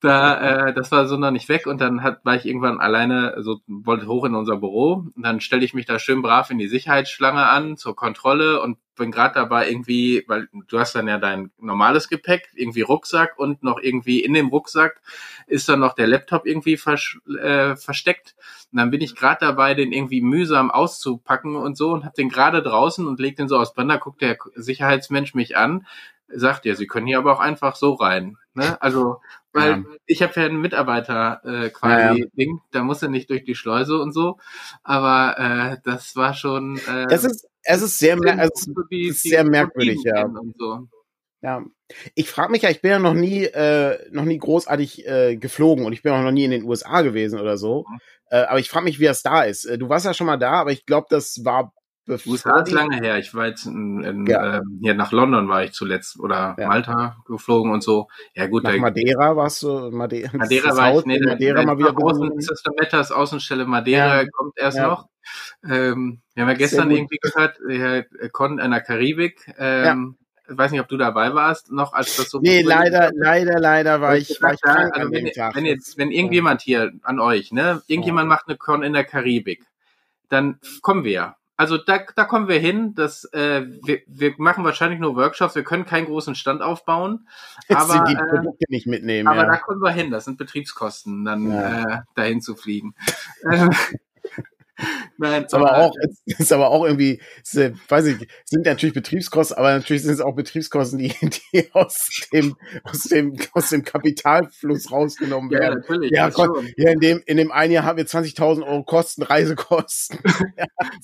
da 0.00 0.68
äh, 0.68 0.74
das 0.74 0.92
war 0.92 1.08
so 1.08 1.16
noch 1.16 1.32
nicht 1.32 1.48
weg. 1.48 1.66
Und 1.66 1.80
dann 1.80 2.02
hat 2.02 2.24
war 2.24 2.36
ich 2.36 2.46
irgendwann 2.46 2.78
alleine 2.78 3.34
so 3.42 3.58
wollte 3.66 4.06
hoch 4.06 4.24
in 4.24 4.36
unser 4.36 4.56
Büro. 4.58 5.04
Und 5.16 5.22
dann 5.22 5.40
stelle 5.40 5.64
ich 5.64 5.74
mich 5.74 5.84
da 5.84 5.98
schön 5.98 6.22
brav 6.22 6.50
in 6.50 6.58
die 6.58 6.68
Sicherheitsschlange 6.68 7.44
an 7.44 7.76
zur 7.76 7.96
Kontrolle 7.96 8.62
und 8.62 8.78
bin 8.94 9.10
gerade 9.10 9.34
dabei 9.34 9.68
irgendwie, 9.68 10.24
weil 10.26 10.48
du 10.68 10.78
hast 10.78 10.94
dann 10.94 11.06
ja 11.08 11.18
dein 11.18 11.50
normales 11.58 12.08
Gepäck, 12.08 12.48
irgendwie 12.54 12.80
Rucksack 12.80 13.38
und 13.38 13.62
noch 13.62 13.78
irgendwie 13.82 14.20
in 14.20 14.32
dem 14.32 14.48
Rucksack 14.48 15.02
ist 15.46 15.68
dann 15.68 15.80
noch 15.80 15.94
der 15.94 16.06
Laptop 16.06 16.46
irgendwie 16.46 16.76
vers 16.78 17.18
äh, 17.42 17.76
versteckt. 17.76 18.36
Und 18.72 18.78
dann 18.78 18.90
bin 18.90 19.00
ich 19.02 19.14
gerade 19.16 19.38
dabei, 19.40 19.74
den 19.74 19.92
irgendwie 19.92 20.22
mühsam 20.22 20.70
auszupacken 20.70 21.56
und 21.56 21.76
so 21.76 21.90
und 21.92 22.04
hab 22.04 22.14
den 22.14 22.28
gerade 22.30 22.62
draußen 22.62 23.06
und 23.06 23.20
leg 23.20 23.36
den 23.36 23.48
so 23.48 23.58
aus 23.58 23.74
Bänder, 23.74 23.98
guckt 23.98 24.22
der 24.22 24.38
Sicherheitsmensch 24.54 25.34
mich 25.34 25.56
an 25.56 25.84
sagt 26.28 26.64
ja, 26.64 26.74
sie 26.74 26.86
können 26.86 27.06
hier 27.06 27.18
aber 27.18 27.32
auch 27.32 27.40
einfach 27.40 27.76
so 27.76 27.94
rein. 27.94 28.36
Ne? 28.54 28.80
Also, 28.80 29.20
weil 29.52 29.70
ja. 29.70 29.84
ich 30.06 30.22
habe 30.22 30.32
ja 30.40 30.46
einen 30.46 30.60
Mitarbeiter 30.60 31.40
äh, 31.44 31.70
quasi 31.70 32.20
ja. 32.20 32.26
Ding, 32.36 32.60
da 32.72 32.82
muss 32.82 33.02
er 33.02 33.08
nicht 33.08 33.30
durch 33.30 33.44
die 33.44 33.54
Schleuse 33.54 33.98
und 33.98 34.12
so. 34.12 34.38
Aber 34.82 35.38
äh, 35.38 35.76
das 35.84 36.16
war 36.16 36.34
schon. 36.34 36.78
Äh, 36.88 37.06
das 37.08 37.24
ist, 37.24 37.46
es 37.62 37.82
ist 37.82 37.98
sehr, 37.98 38.16
mer 38.16 38.38
es 38.38 38.66
ist 38.90 39.22
sehr 39.22 39.44
merkwürdig, 39.44 40.00
ja. 40.04 40.28
So. 40.58 40.88
Ja, 41.42 41.62
ich 42.14 42.28
frage 42.28 42.50
mich 42.50 42.62
ja, 42.62 42.70
ich 42.70 42.80
bin 42.80 42.90
ja 42.90 42.98
noch 42.98 43.14
nie, 43.14 43.44
äh, 43.44 43.98
noch 44.10 44.24
nie 44.24 44.38
großartig 44.38 45.06
äh, 45.06 45.36
geflogen 45.36 45.84
und 45.84 45.92
ich 45.92 46.02
bin 46.02 46.12
auch 46.12 46.22
noch 46.22 46.32
nie 46.32 46.44
in 46.44 46.50
den 46.50 46.64
USA 46.64 47.02
gewesen 47.02 47.38
oder 47.38 47.58
so. 47.58 47.84
Mhm. 47.88 47.98
Äh, 48.30 48.36
aber 48.44 48.58
ich 48.58 48.68
frage 48.68 48.84
mich, 48.84 48.98
wie 48.98 49.04
das 49.04 49.22
da 49.22 49.42
ist. 49.42 49.64
Äh, 49.64 49.78
du 49.78 49.88
warst 49.88 50.06
ja 50.06 50.14
schon 50.14 50.26
mal 50.26 50.38
da, 50.38 50.52
aber 50.52 50.72
ich 50.72 50.86
glaube, 50.86 51.06
das 51.10 51.44
war 51.44 51.72
USA 52.08 52.60
ist 52.60 52.72
lange 52.72 52.96
her. 52.96 53.18
Ich 53.18 53.34
war 53.34 53.46
jetzt 53.46 53.66
in, 53.66 54.02
in, 54.04 54.26
ja. 54.26 54.58
ähm, 54.58 54.78
hier 54.80 54.94
nach 54.94 55.12
London 55.12 55.48
war 55.48 55.64
ich 55.64 55.72
zuletzt 55.72 56.18
oder 56.20 56.56
ja. 56.58 56.68
Malta 56.68 57.16
geflogen 57.26 57.72
und 57.72 57.82
so. 57.82 58.08
Ja 58.34 58.46
gut. 58.46 58.62
Nach 58.62 58.72
da, 58.72 58.78
Madeira 58.78 59.36
warst 59.36 59.62
du 59.62 59.90
Madeira, 59.90 60.30
Madeira 60.36 60.76
war 60.76 60.98
ich, 60.98 61.04
nee, 61.04 61.20
Madeira 61.20 61.64
mal 61.64 61.78
wieder 61.78 61.92
großen 61.92 62.40
System 62.40 62.74
Matters 62.78 63.10
Außenstelle 63.10 63.66
Madeira 63.66 64.22
ja. 64.22 64.28
kommt 64.30 64.56
erst 64.56 64.78
noch. 64.78 65.08
Ähm, 65.68 66.20
wir 66.34 66.42
haben 66.42 66.50
ja 66.50 66.56
gestern 66.56 66.90
irgendwie 66.90 67.18
gehört, 67.20 67.58
Herr 67.68 68.04
Con 68.30 68.60
in 68.60 68.70
der 68.70 68.80
Karibik. 68.80 69.52
Ähm, 69.58 70.16
ich 70.48 70.56
weiß 70.56 70.70
nicht, 70.70 70.80
ob 70.80 70.86
du 70.86 70.96
dabei 70.96 71.34
warst, 71.34 71.72
noch 71.72 71.92
als 71.92 72.16
das 72.16 72.30
so. 72.30 72.38
Nee, 72.40 72.62
leider, 72.62 73.10
leider, 73.14 73.58
leider 73.58 74.00
war 74.00 74.16
ich, 74.16 74.40
war 74.40 74.54
ich 74.54 74.60
krank 74.60 74.96
also 74.96 75.10
wenn, 75.10 75.24
wenn, 75.24 75.64
jetzt, 75.64 75.98
wenn 75.98 76.12
irgendjemand 76.12 76.62
hier 76.62 76.92
an 77.02 77.18
euch, 77.18 77.50
ne, 77.50 77.82
irgendjemand 77.88 78.28
macht 78.28 78.46
eine 78.46 78.56
Con 78.56 78.84
in 78.84 78.92
der 78.92 79.02
Karibik, 79.02 79.66
dann 80.28 80.60
kommen 80.82 81.02
wir 81.02 81.12
ja 81.12 81.36
also 81.56 81.78
da, 81.78 82.00
da 82.14 82.24
kommen 82.24 82.48
wir 82.48 82.58
hin. 82.58 82.94
dass 82.94 83.24
äh, 83.32 83.64
wir, 83.82 84.00
wir 84.06 84.34
machen 84.38 84.64
wahrscheinlich 84.64 85.00
nur 85.00 85.16
Workshops. 85.16 85.54
Wir 85.54 85.64
können 85.64 85.86
keinen 85.86 86.06
großen 86.06 86.34
Stand 86.34 86.62
aufbauen. 86.62 87.28
Jetzt 87.68 87.90
aber, 87.90 88.04
die 88.04 88.14
äh, 88.14 88.16
Produkte 88.16 88.64
äh, 88.68 88.74
nicht 88.74 88.86
mitnehmen. 88.86 89.28
Aber 89.28 89.44
ja. 89.44 89.50
da 89.50 89.56
kommen 89.56 89.80
wir 89.80 89.90
hin. 89.90 90.10
Das 90.10 90.24
sind 90.24 90.38
Betriebskosten, 90.38 91.24
dann 91.24 91.50
ja. 91.50 91.82
äh, 91.82 91.98
dahin 92.14 92.40
zu 92.40 92.56
fliegen. 92.56 92.94
Nein, 95.18 95.44
ist 95.44 95.54
aber, 95.54 95.76
auch, 95.76 95.94
ist 96.26 96.52
aber 96.52 96.70
auch 96.70 96.84
irgendwie, 96.84 97.20
ist, 97.42 97.72
weiß 97.88 98.06
ich, 98.06 98.28
sind 98.44 98.66
natürlich 98.66 98.94
Betriebskosten, 98.94 99.56
aber 99.56 99.72
natürlich 99.72 100.02
sind 100.02 100.12
es 100.12 100.20
auch 100.20 100.34
Betriebskosten, 100.34 100.98
die, 100.98 101.08
die 101.52 101.68
aus 101.72 102.10
dem, 102.32 102.56
aus 102.84 103.04
dem, 103.04 103.36
aus 103.52 103.70
dem 103.70 103.84
Kapitalfluss 103.84 104.90
rausgenommen 104.90 105.50
werden. 105.50 105.62
Ja, 105.62 105.74
natürlich. 105.74 106.10
Ja, 106.10 106.28
Gott, 106.28 106.64
ja 106.76 106.90
in 106.90 107.00
dem, 107.00 107.22
in 107.26 107.36
dem 107.36 107.52
einen 107.52 107.72
Jahr 107.72 107.84
haben 107.84 107.96
wir 107.96 108.06
20.000 108.06 108.62
Euro 108.62 108.84
Kosten, 108.84 109.22
Reisekosten. 109.22 110.18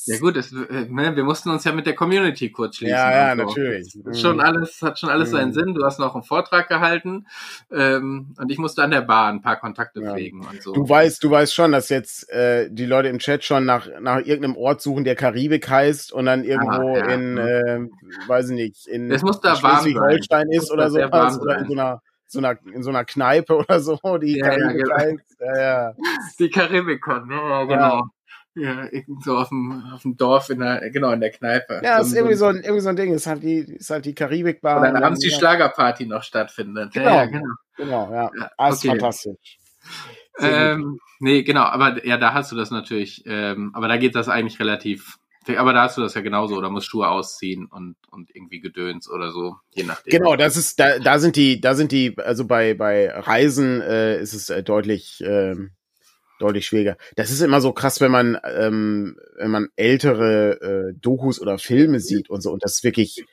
ja 0.06 0.18
gut, 0.18 0.36
das, 0.36 0.52
äh, 0.52 0.86
ne, 0.88 1.16
wir 1.16 1.24
mussten 1.24 1.50
uns 1.50 1.64
ja 1.64 1.72
mit 1.72 1.86
der 1.86 1.94
Community 1.94 2.50
kurz 2.50 2.76
schließen. 2.76 2.96
Ja, 2.96 3.34
ja, 3.34 3.36
so. 3.36 3.44
natürlich. 3.44 3.96
Schon 4.12 4.36
mhm. 4.36 4.40
alles, 4.40 4.82
hat 4.82 4.98
schon 4.98 5.08
alles 5.08 5.30
mhm. 5.30 5.36
seinen 5.36 5.52
Sinn. 5.52 5.74
Du 5.74 5.84
hast 5.84 5.98
noch 5.98 6.14
einen 6.14 6.24
Vortrag 6.24 6.68
gehalten, 6.68 7.26
ähm, 7.70 8.34
und 8.38 8.50
ich 8.50 8.58
musste 8.58 8.82
an 8.82 8.90
der 8.90 9.02
Bar 9.02 9.32
ein 9.32 9.40
paar 9.40 9.58
Kontakte 9.58 10.00
ja. 10.00 10.12
pflegen 10.12 10.46
und 10.46 10.62
so. 10.62 10.72
Du 10.72 10.88
weißt, 10.88 11.22
du 11.24 11.30
weißt 11.30 11.54
schon, 11.54 11.72
dass 11.72 11.88
jetzt, 11.88 12.28
äh, 12.30 12.68
die 12.70 12.86
Leute 12.86 13.08
im 13.08 13.18
Chat 13.18 13.44
schon 13.44 13.61
nach, 13.64 13.88
nach 14.00 14.18
irgendeinem 14.18 14.56
Ort 14.56 14.80
suchen, 14.80 15.04
der 15.04 15.14
Karibik 15.14 15.68
heißt 15.68 16.12
und 16.12 16.26
dann 16.26 16.44
irgendwo 16.44 16.94
ah, 16.94 16.98
ja. 16.98 17.06
in, 17.06 17.38
äh, 17.38 17.80
weiß 18.26 18.50
ich 18.50 18.54
nicht, 18.56 18.86
in 18.86 19.10
Schleswig-Holstein 19.10 20.50
ist 20.50 20.70
oder 20.70 20.90
so 20.90 20.98
was, 20.98 21.40
oder 21.40 21.58
in 21.58 21.66
so 21.66 21.72
einer 21.72 22.02
so 22.32 22.38
einer, 22.38 22.58
in 22.72 22.82
so 22.82 22.90
einer 22.90 23.04
Kneipe 23.04 23.54
oder 23.58 23.80
so, 23.80 23.98
die 24.20 24.38
ja, 24.38 24.48
Karibik 24.48 24.88
ja, 24.88 24.96
genau. 24.96 24.96
heißt. 24.96 25.36
Ja, 25.40 25.60
ja. 25.60 25.94
Die 26.38 26.50
Karibikon, 26.50 27.28
ne? 27.28 27.34
ja, 27.34 27.64
genau. 27.64 28.02
Ja, 28.54 28.84
irgend 28.90 29.24
so 29.24 29.38
auf 29.38 29.48
dem, 29.48 29.82
auf 29.94 30.02
dem 30.02 30.16
Dorf 30.16 30.50
in 30.50 30.60
der, 30.60 30.90
genau, 30.90 31.10
in 31.12 31.20
der 31.20 31.30
Kneipe. 31.30 31.80
Ja, 31.82 32.02
so, 32.02 32.08
ist 32.08 32.16
irgendwie 32.16 32.34
so 32.34 32.46
ein, 32.46 32.56
irgendwie 32.56 32.80
so 32.80 32.90
ein 32.90 32.96
Ding. 32.96 33.14
Ist 33.14 33.26
halt 33.26 33.42
die, 33.42 33.60
ist 33.60 33.88
halt 33.88 34.04
die 34.04 34.14
Karibikbar. 34.14 34.76
Und 34.76 34.82
dann 34.82 35.02
abends 35.02 35.20
die 35.20 35.30
Schlagerparty 35.30 36.04
noch 36.04 36.22
stattfindet. 36.22 36.92
Genau, 36.92 37.08
ja, 37.08 37.24
genau. 37.24 37.54
Genau, 37.76 38.12
ja. 38.12 38.30
ja 38.38 38.50
ah, 38.58 38.70
okay. 38.70 38.88
fantastisch. 38.88 39.58
Ähm, 40.38 40.98
nee, 41.20 41.42
genau, 41.42 41.62
aber 41.62 42.04
ja, 42.06 42.16
da 42.16 42.34
hast 42.34 42.52
du 42.52 42.56
das 42.56 42.70
natürlich, 42.70 43.22
ähm, 43.26 43.70
aber 43.74 43.88
da 43.88 43.96
geht 43.96 44.14
das 44.14 44.28
eigentlich 44.28 44.58
relativ, 44.60 45.18
aber 45.56 45.72
da 45.72 45.82
hast 45.82 45.96
du 45.96 46.00
das 46.00 46.14
ja 46.14 46.20
genauso, 46.20 46.56
oder 46.56 46.70
musst 46.70 46.88
Schuhe 46.88 47.08
ausziehen 47.08 47.66
und, 47.66 47.96
und 48.10 48.34
irgendwie 48.34 48.60
Gedöns 48.60 49.10
oder 49.10 49.30
so, 49.30 49.56
je 49.72 49.84
nachdem. 49.84 50.10
Genau, 50.10 50.36
das 50.36 50.56
ist, 50.56 50.80
da, 50.80 50.98
da 50.98 51.18
sind 51.18 51.36
die, 51.36 51.60
da 51.60 51.74
sind 51.74 51.92
die, 51.92 52.16
also 52.18 52.46
bei, 52.46 52.74
bei 52.74 53.10
Reisen 53.10 53.80
äh, 53.80 54.20
ist 54.20 54.34
es 54.34 54.50
äh, 54.50 54.62
deutlich, 54.62 55.20
äh, 55.22 55.54
deutlich 56.38 56.66
schwieriger. 56.66 56.96
Das 57.16 57.30
ist 57.30 57.40
immer 57.40 57.60
so 57.60 57.72
krass, 57.72 58.00
wenn 58.00 58.10
man, 58.10 58.38
ähm, 58.44 59.16
wenn 59.36 59.50
man 59.50 59.68
ältere 59.76 60.60
äh, 60.92 60.98
Dokus 61.00 61.40
oder 61.40 61.58
Filme 61.58 62.00
sieht 62.00 62.30
und 62.30 62.40
so, 62.40 62.52
und 62.52 62.64
das 62.64 62.76
ist 62.76 62.84
wirklich, 62.84 63.24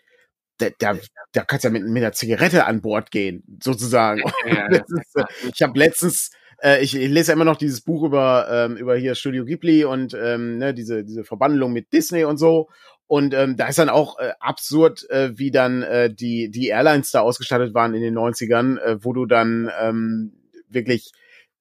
da, 0.57 0.69
da, 0.77 0.97
da 1.31 1.43
kannst 1.43 1.63
du 1.63 1.69
ja 1.69 1.71
mit, 1.71 1.83
mit 1.83 2.03
einer 2.03 2.11
Zigarette 2.11 2.65
an 2.65 2.81
Bord 2.81 3.11
gehen, 3.11 3.43
sozusagen. 3.63 4.21
Ja, 4.45 4.67
ist, 4.71 5.15
äh, 5.15 5.23
ich 5.53 5.61
habe 5.61 5.79
letztens 5.79 6.31
äh, 6.61 6.81
ich, 6.83 6.95
ich 6.95 7.09
lese 7.09 7.31
ja 7.31 7.33
immer 7.35 7.45
noch 7.45 7.57
dieses 7.57 7.81
Buch 7.81 8.03
über, 8.03 8.47
ähm, 8.49 8.77
über 8.77 8.95
hier 8.95 9.15
Studio 9.15 9.45
Ghibli 9.45 9.85
und 9.85 10.13
ähm, 10.13 10.57
ne, 10.57 10.73
diese, 10.73 11.03
diese 11.03 11.23
Verbandlung 11.23 11.73
mit 11.73 11.91
Disney 11.93 12.23
und 12.23 12.37
so. 12.37 12.69
Und 13.07 13.33
ähm, 13.33 13.57
da 13.57 13.67
ist 13.67 13.79
dann 13.79 13.89
auch 13.89 14.19
äh, 14.19 14.33
absurd, 14.39 15.09
äh, 15.09 15.31
wie 15.37 15.49
dann 15.49 15.81
äh, 15.81 16.13
die, 16.13 16.51
die 16.51 16.67
Airlines 16.67 17.09
da 17.11 17.21
ausgestattet 17.21 17.73
waren 17.73 17.95
in 17.95 18.01
den 18.01 18.15
90ern, 18.15 18.77
äh, 18.77 19.03
wo 19.03 19.13
du 19.13 19.25
dann 19.25 19.71
ähm, 19.81 20.33
wirklich, 20.67 21.11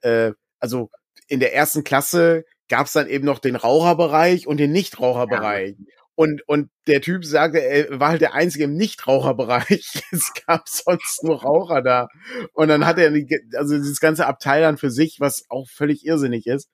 äh, 0.03 0.32
also 0.59 0.90
in 1.26 1.40
der 1.40 1.55
ersten 1.55 1.84
Klasse 1.84 2.44
gab 2.68 2.86
es 2.86 2.92
dann 2.92 3.09
eben 3.09 3.24
noch 3.24 3.38
den 3.38 3.57
Raucherbereich 3.57 4.46
und 4.46 4.59
den 4.59 4.72
Nichtraucherbereich. 4.72 5.76
Ja. 5.78 5.84
Und, 6.19 6.43
und 6.49 6.69
der 6.89 7.01
Typ 7.01 7.25
sagte, 7.25 7.62
er 7.62 8.01
war 8.01 8.09
halt 8.09 8.21
der 8.21 8.35
Einzige 8.35 8.64
im 8.64 8.75
Nichtraucherbereich. 8.75 10.03
Es 10.11 10.33
gab 10.45 10.69
sonst 10.69 11.23
nur 11.23 11.43
Raucher 11.43 11.81
da. 11.81 12.09
Und 12.55 12.66
dann 12.66 12.87
hat 12.87 12.99
er 12.99 13.12
also 13.57 13.77
dieses 13.77 14.01
ganze 14.01 14.27
Abteil 14.27 14.62
dann 14.62 14.79
für 14.79 14.91
sich, 14.91 15.21
was 15.21 15.45
auch 15.49 15.69
völlig 15.69 16.05
irrsinnig 16.05 16.49
ist. 16.49 16.71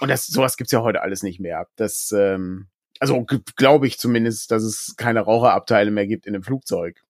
Und 0.00 0.10
das, 0.10 0.26
sowas 0.26 0.58
gibt's 0.58 0.72
ja 0.72 0.82
heute 0.82 1.00
alles 1.00 1.22
nicht 1.22 1.40
mehr. 1.40 1.68
Das, 1.76 2.12
ähm, 2.14 2.66
also 3.00 3.24
glaube 3.56 3.86
ich 3.86 3.98
zumindest, 3.98 4.50
dass 4.50 4.62
es 4.62 4.92
keine 4.98 5.20
Raucherabteile 5.20 5.90
mehr 5.90 6.06
gibt 6.06 6.26
in 6.26 6.34
einem 6.34 6.44
Flugzeug. 6.44 7.00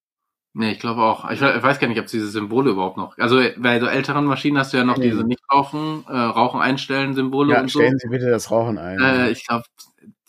Nee, 0.55 0.71
ich 0.71 0.79
glaube 0.79 1.03
auch. 1.03 1.29
Ich 1.33 1.41
weiß 1.41 1.81
gar 1.81 1.89
nicht, 1.89 1.99
ob 1.99 2.05
es 2.05 2.13
diese 2.13 2.29
Symbole 2.29 2.71
überhaupt 2.71 2.97
noch. 2.97 3.19
Also 3.19 3.43
bei 3.57 3.81
so 3.81 3.87
älteren 3.87 4.27
Maschinen 4.27 4.57
hast 4.57 4.73
du 4.73 4.77
ja 4.77 4.85
noch 4.85 4.99
nee. 4.99 5.11
diese 5.11 5.25
Nicht-Rauchen, 5.25 6.05
äh, 6.07 6.13
Rauchen 6.13 6.61
einstellen 6.61 7.15
Symbole 7.15 7.55
ja, 7.55 7.61
und 7.61 7.73
so. 7.73 7.81
Stellen 7.81 7.99
Sie 7.99 8.09
bitte 8.09 8.31
das 8.31 8.53
Rauchen 8.53 8.79
ein. 8.79 9.01
Äh, 9.01 9.31
ich 9.31 9.45
glaube, 9.49 9.65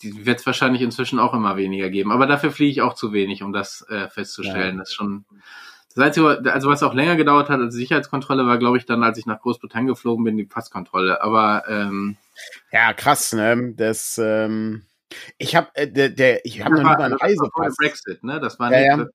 die 0.04 0.26
wird 0.26 0.40
es 0.40 0.46
wahrscheinlich 0.46 0.82
inzwischen 0.82 1.18
auch 1.18 1.34
immer 1.34 1.56
weniger 1.56 1.90
geben. 1.90 2.12
Aber 2.12 2.26
dafür 2.26 2.50
fliege 2.50 2.70
ich 2.70 2.82
auch 2.82 2.94
zu 2.94 3.12
wenig, 3.12 3.42
um 3.42 3.52
das 3.52 3.84
äh, 3.88 4.08
festzustellen. 4.08 4.76
Ja. 4.76 4.80
Das 4.80 4.90
ist 4.90 4.94
schon. 4.94 5.24
Das 5.94 6.04
Einzige, 6.04 6.52
also 6.52 6.68
was 6.68 6.82
auch 6.82 6.92
länger 6.92 7.14
gedauert 7.14 7.48
hat 7.48 7.60
als 7.60 7.74
Sicherheitskontrolle, 7.74 8.44
war, 8.46 8.58
glaube 8.58 8.78
ich, 8.78 8.84
dann, 8.84 9.04
als 9.04 9.16
ich 9.16 9.26
nach 9.26 9.40
Großbritannien 9.40 9.86
geflogen 9.86 10.24
bin, 10.24 10.36
die 10.36 10.44
Passkontrolle. 10.44 11.22
Aber 11.22 11.64
ähm, 11.68 12.16
ja, 12.72 12.92
krass, 12.92 13.32
ne? 13.32 13.74
Das 13.76 14.18
ähm, 14.22 14.82
ich 15.38 15.54
habe 15.54 15.68
äh, 15.74 15.86
der, 15.86 16.08
der 16.08 16.44
ich 16.44 16.64
habe 16.64 16.74
noch 16.74 16.96
nie 16.96 17.04
einen 17.04 17.14
Reisepass. 17.14 17.76
Brexit, 17.76 18.24
ne? 18.24 18.40
Das 18.40 18.58
war 18.58 18.72
ja, 18.72 18.96
nicht, 18.96 19.06
ja 19.06 19.10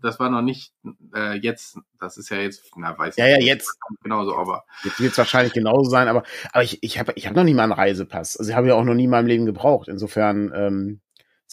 das 0.00 0.20
war 0.20 0.30
noch 0.30 0.42
nicht 0.42 0.72
äh, 1.14 1.38
jetzt, 1.38 1.78
das 2.00 2.16
ist 2.16 2.30
ja 2.30 2.38
jetzt, 2.38 2.70
na 2.76 2.96
weiß 2.98 3.16
ja, 3.16 3.24
nicht. 3.24 3.34
Ja, 3.34 3.40
ja, 3.40 3.46
jetzt. 3.46 3.76
Genauso, 4.02 4.36
aber. 4.36 4.64
Jetzt 4.84 5.00
wird 5.00 5.12
es 5.12 5.18
wahrscheinlich 5.18 5.52
genauso 5.52 5.90
sein, 5.90 6.08
aber, 6.08 6.22
aber 6.52 6.62
ich, 6.62 6.78
ich 6.82 6.98
habe 6.98 7.12
ich 7.16 7.26
hab 7.26 7.34
noch 7.34 7.44
nie 7.44 7.54
mal 7.54 7.64
einen 7.64 7.72
Reisepass. 7.72 8.36
Also 8.36 8.50
ich 8.50 8.56
habe 8.56 8.68
ja 8.68 8.74
auch 8.74 8.84
noch 8.84 8.94
nie 8.94 9.04
in 9.04 9.10
meinem 9.10 9.26
Leben 9.26 9.46
gebraucht. 9.46 9.88
Insofern, 9.88 10.52
ähm, 10.54 11.00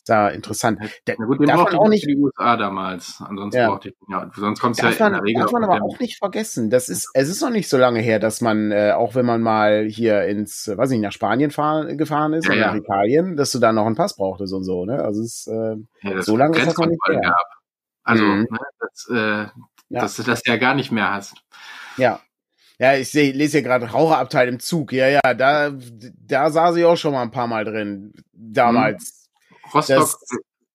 ist 0.06 0.10
da 0.10 0.30
interessant. 0.30 0.80
Der, 1.08 1.16
Na 1.18 1.26
gut, 1.26 1.40
den 1.40 1.48
brauchte 1.48 1.80
auch 1.80 1.88
nicht 1.88 2.04
für 2.04 2.12
die 2.12 2.18
USA 2.18 2.58
damals. 2.58 3.22
Ansonsten 3.28 3.60
ja. 3.60 3.70
brauchte 3.70 3.90
ich, 3.90 3.96
ja, 4.08 4.30
sonst 4.36 4.60
kommst 4.60 4.82
du 4.82 4.86
ja 4.86 4.94
man, 5.00 5.08
in 5.08 5.14
der 5.14 5.24
Regel. 5.24 5.42
Darf 5.42 5.52
man 5.52 5.64
aber 5.64 5.84
auch 5.84 6.00
nicht 6.00 6.18
vergessen. 6.18 6.70
Das 6.70 6.90
ist, 6.90 7.10
es 7.14 7.30
ist 7.30 7.42
noch 7.42 7.50
nicht 7.50 7.68
so 7.68 7.78
lange 7.78 8.02
her, 8.02 8.20
dass 8.20 8.42
man, 8.42 8.72
äh, 8.72 8.92
auch 8.92 9.16
wenn 9.16 9.26
man 9.26 9.42
mal 9.42 9.86
hier 9.86 10.24
ins, 10.26 10.72
weiß 10.74 10.92
ich 10.92 10.98
nicht, 10.98 11.06
nach 11.06 11.12
Spanien 11.12 11.50
fahren, 11.50 11.98
gefahren 11.98 12.34
ist 12.34 12.46
ja, 12.46 12.52
oder 12.52 12.62
ja. 12.62 12.68
nach 12.68 12.76
Italien, 12.76 13.36
dass 13.36 13.52
du 13.52 13.60
da 13.60 13.72
noch 13.72 13.86
einen 13.86 13.96
Pass 13.96 14.16
brauchtest 14.16 14.54
und 14.54 14.64
so, 14.64 14.86
ne? 14.86 15.04
Also 15.04 15.22
es 15.22 15.48
ist, 15.48 15.48
äh, 15.48 15.76
ja, 16.02 16.22
so 16.22 16.38
lange 16.38 16.58
ist 16.58 16.68
das 16.68 16.78
noch 16.78 16.88
nicht 16.88 17.02
her. 17.08 17.22
Gab. 17.22 17.65
Also, 18.06 18.24
mhm. 18.24 18.48
ne, 18.50 18.60
dass, 18.80 19.10
äh, 19.10 19.16
ja. 19.90 20.02
dass 20.02 20.16
du 20.16 20.24
das 20.24 20.42
ja 20.46 20.56
gar 20.58 20.76
nicht 20.76 20.92
mehr 20.92 21.12
hast. 21.12 21.36
Ja. 21.98 22.22
Ja, 22.78 22.96
ich 22.96 23.10
seh, 23.10 23.32
lese 23.32 23.60
hier 23.60 23.68
gerade 23.68 23.90
Raucherabteil 23.90 24.50
im 24.50 24.60
Zug. 24.60 24.92
Ja, 24.92 25.08
ja, 25.08 25.34
da, 25.34 25.72
da 25.72 26.50
saß 26.52 26.76
ich 26.76 26.86
auch 26.86 26.98
schon 26.98 27.14
mal 27.14 27.22
ein 27.22 27.32
paar 27.32 27.48
Mal 27.48 27.64
drin. 27.64 28.14
Damals. 28.34 29.30
Mhm. 29.50 29.70
Rostock, 29.74 29.98
das, 29.98 30.18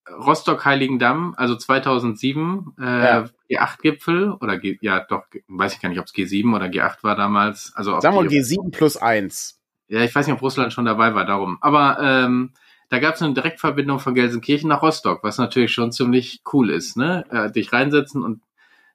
Rostock 0.09 0.65
Heiligendamm, 0.65 1.35
also 1.37 1.57
2007, 1.57 2.75
äh, 2.79 2.85
ja. 2.85 3.25
G8-Gipfel 3.51 4.33
oder 4.33 4.59
G, 4.59 4.79
ja 4.81 5.01
doch, 5.01 5.25
weiß 5.49 5.75
ich 5.75 5.81
gar 5.81 5.89
nicht, 5.89 5.99
ob 5.99 6.07
es 6.07 6.15
G7 6.15 6.55
oder 6.55 6.67
G8 6.67 7.03
war 7.03 7.17
damals. 7.17 7.73
Also 7.75 8.01
Sagen 8.01 8.17
wir 8.17 8.23
G7 8.23 8.71
plus 8.71 8.97
eins. 8.97 9.61
Ja, 9.89 10.01
ich 10.01 10.15
weiß 10.15 10.27
nicht, 10.27 10.35
ob 10.35 10.43
Russland 10.43 10.73
schon 10.73 10.85
dabei 10.85 11.15
war, 11.15 11.25
darum. 11.25 11.59
Aber 11.61 11.99
ähm, 12.01 12.53
da 12.91 12.99
gab 12.99 13.15
es 13.15 13.23
eine 13.23 13.35
Direktverbindung 13.35 14.01
von 14.01 14.15
Gelsenkirchen 14.15 14.69
nach 14.69 14.83
Rostock, 14.83 15.23
was 15.23 15.39
natürlich 15.39 15.73
schon 15.73 15.93
ziemlich 15.93 16.43
cool 16.53 16.71
ist, 16.71 16.97
ne? 16.97 17.25
Äh, 17.31 17.51
dich 17.51 17.73
reinsetzen 17.73 18.23
und 18.23 18.43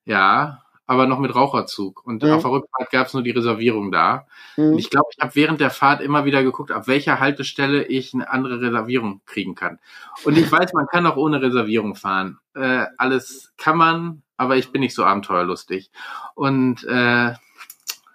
ja, 0.03 0.65
aber 0.85 1.07
noch 1.07 1.19
mit 1.19 1.33
Raucherzug. 1.33 2.05
Und 2.05 2.21
mhm. 2.21 2.31
auf 2.31 2.43
der 2.43 2.51
Rückfahrt 2.51 2.91
gab 2.91 3.07
es 3.07 3.13
nur 3.13 3.23
die 3.23 3.31
Reservierung 3.31 3.91
da. 3.91 4.27
Mhm. 4.57 4.73
Und 4.73 4.79
ich 4.79 4.89
glaube, 4.89 5.07
ich 5.15 5.21
habe 5.21 5.33
während 5.35 5.61
der 5.61 5.71
Fahrt 5.71 6.01
immer 6.01 6.25
wieder 6.25 6.43
geguckt, 6.43 6.71
ab 6.71 6.87
welcher 6.87 7.19
Haltestelle 7.19 7.85
ich 7.85 8.13
eine 8.13 8.29
andere 8.29 8.61
Reservierung 8.61 9.21
kriegen 9.25 9.55
kann. 9.55 9.79
Und 10.25 10.37
ich 10.37 10.51
weiß, 10.51 10.73
man 10.73 10.87
kann 10.87 11.07
auch 11.07 11.15
ohne 11.17 11.41
Reservierung 11.41 11.95
fahren. 11.95 12.37
Äh, 12.53 12.85
alles 12.97 13.53
kann 13.57 13.77
man, 13.77 14.23
aber 14.37 14.57
ich 14.57 14.71
bin 14.71 14.81
nicht 14.81 14.93
so 14.93 15.05
abenteuerlustig. 15.05 15.89
Und 16.35 16.83
äh, 16.83 17.33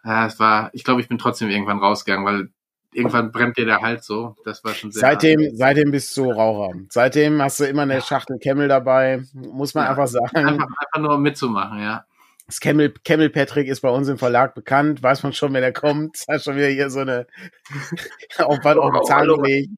ja, 0.04 0.26
es 0.26 0.38
war, 0.38 0.70
ich 0.72 0.84
glaube, 0.84 1.00
ich 1.00 1.08
bin 1.08 1.18
trotzdem 1.18 1.50
irgendwann 1.50 1.78
rausgegangen, 1.78 2.26
weil 2.26 2.50
irgendwann 2.92 3.32
brennt 3.32 3.56
dir 3.56 3.66
der 3.66 3.80
Hals 3.80 4.06
so. 4.06 4.36
Das 4.44 4.64
war 4.64 4.74
schon 4.74 4.90
sehr. 4.92 5.00
Seitdem, 5.00 5.40
hart. 5.40 5.52
seitdem 5.54 5.90
bist 5.90 6.16
du 6.16 6.30
Raucher. 6.30 6.76
Seitdem 6.88 7.40
hast 7.42 7.60
du 7.60 7.64
immer 7.64 7.82
eine 7.82 8.00
Schachtel 8.02 8.38
Camel 8.38 8.68
dabei, 8.68 9.22
muss 9.32 9.74
man 9.74 9.84
ja, 9.84 9.90
einfach 9.90 10.08
sagen. 10.08 10.36
Einfach, 10.36 10.66
einfach 10.66 10.98
nur 10.98 11.18
mitzumachen, 11.18 11.80
ja. 11.80 12.04
Das 12.46 12.58
Camel, 12.58 12.92
Camel 13.04 13.30
Patrick 13.30 13.68
ist 13.68 13.80
bei 13.80 13.90
uns 13.90 14.08
im 14.08 14.18
Verlag 14.18 14.54
bekannt, 14.54 15.02
weiß 15.02 15.22
man 15.22 15.32
schon, 15.32 15.52
wenn 15.52 15.62
er 15.62 15.72
kommt. 15.72 16.16
Das 16.16 16.26
hat 16.34 16.42
schon 16.42 16.56
wieder 16.56 16.68
hier 16.68 16.90
so 16.90 17.00
eine 17.00 17.26
Aufwand 18.38 18.78
auf 18.78 18.92
den 18.92 19.04
Zahn 19.04 19.28
gelegt. 19.28 19.70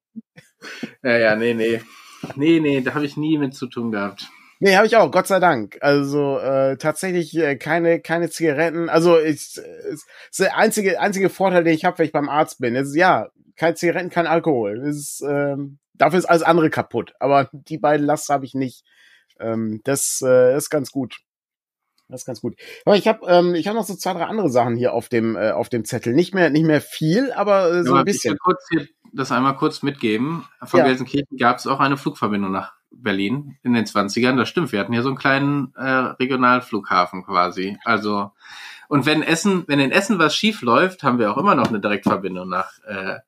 Ja, 1.02 1.18
ja, 1.18 1.36
nee, 1.36 1.54
nee. 1.54 1.82
Nee, 2.36 2.60
nee, 2.60 2.80
da 2.80 2.94
habe 2.94 3.04
ich 3.04 3.16
nie 3.16 3.36
mit 3.36 3.54
zu 3.54 3.66
tun 3.66 3.90
gehabt. 3.90 4.30
Nee, 4.64 4.76
habe 4.76 4.86
ich 4.86 4.96
auch, 4.96 5.10
Gott 5.10 5.26
sei 5.26 5.40
Dank. 5.40 5.78
Also 5.80 6.38
äh, 6.38 6.76
tatsächlich 6.76 7.36
äh, 7.36 7.56
keine 7.56 8.00
keine 8.00 8.30
Zigaretten. 8.30 8.88
Also 8.88 9.16
ist, 9.16 9.58
ist, 9.58 10.06
ist 10.30 10.38
der 10.38 10.56
einzige 10.56 11.00
einzige 11.00 11.30
Vorteil, 11.30 11.64
den 11.64 11.74
ich 11.74 11.84
habe, 11.84 11.98
wenn 11.98 12.06
ich 12.06 12.12
beim 12.12 12.28
Arzt 12.28 12.60
bin. 12.60 12.76
Ist 12.76 12.94
ja 12.94 13.30
keine 13.56 13.74
Zigaretten, 13.74 14.08
kein 14.08 14.28
Alkohol. 14.28 14.78
Ist, 14.86 15.20
ähm, 15.28 15.80
dafür 15.94 16.20
ist 16.20 16.26
alles 16.26 16.44
andere 16.44 16.70
kaputt. 16.70 17.12
Aber 17.18 17.50
die 17.52 17.76
beiden 17.76 18.06
Last 18.06 18.28
habe 18.28 18.44
ich 18.44 18.54
nicht. 18.54 18.84
Ähm, 19.40 19.80
das 19.82 20.22
äh, 20.24 20.56
ist 20.56 20.70
ganz 20.70 20.92
gut. 20.92 21.16
Das 22.06 22.20
ist 22.20 22.26
ganz 22.26 22.40
gut. 22.40 22.54
Aber 22.84 22.94
ich 22.94 23.08
habe 23.08 23.26
ähm, 23.26 23.56
ich 23.56 23.66
habe 23.66 23.76
noch 23.76 23.84
so 23.84 23.96
zwei 23.96 24.12
drei 24.12 24.26
andere 24.26 24.48
Sachen 24.48 24.76
hier 24.76 24.92
auf 24.92 25.08
dem 25.08 25.34
äh, 25.34 25.50
auf 25.50 25.70
dem 25.70 25.84
Zettel. 25.84 26.14
Nicht 26.14 26.34
mehr 26.34 26.50
nicht 26.50 26.66
mehr 26.66 26.80
viel, 26.80 27.32
aber 27.32 27.68
äh, 27.68 27.82
so 27.82 27.94
ja, 27.94 28.02
ein 28.02 28.04
bisschen. 28.04 28.34
Ich 28.34 28.46
will 28.46 28.54
kurz 28.54 28.64
hier 28.70 28.86
das 29.12 29.32
einmal 29.32 29.56
kurz 29.56 29.82
mitgeben. 29.82 30.46
Von 30.62 30.78
ja. 30.78 30.86
Gelsenkirchen 30.86 31.36
gab 31.36 31.58
es 31.58 31.66
auch 31.66 31.80
eine 31.80 31.96
Flugverbindung 31.96 32.52
nach 32.52 32.74
Berlin 33.02 33.56
in 33.62 33.74
den 33.74 33.84
20ern. 33.84 34.36
Das 34.36 34.48
stimmt, 34.48 34.72
wir 34.72 34.80
hatten 34.80 34.92
hier 34.92 35.02
so 35.02 35.08
einen 35.08 35.18
kleinen 35.18 35.74
äh, 35.76 35.82
Regionalflughafen 35.90 37.24
quasi. 37.24 37.78
Also, 37.84 38.32
und 38.88 39.06
wenn 39.06 39.22
Essen, 39.22 39.64
wenn 39.66 39.80
in 39.80 39.92
Essen 39.92 40.18
was 40.18 40.34
schief 40.36 40.62
läuft, 40.62 41.02
haben 41.02 41.18
wir 41.18 41.32
auch 41.32 41.38
immer 41.38 41.54
noch 41.54 41.68
eine 41.68 41.80
Direktverbindung 41.80 42.48
nach, 42.48 42.78
äh, 42.84 43.18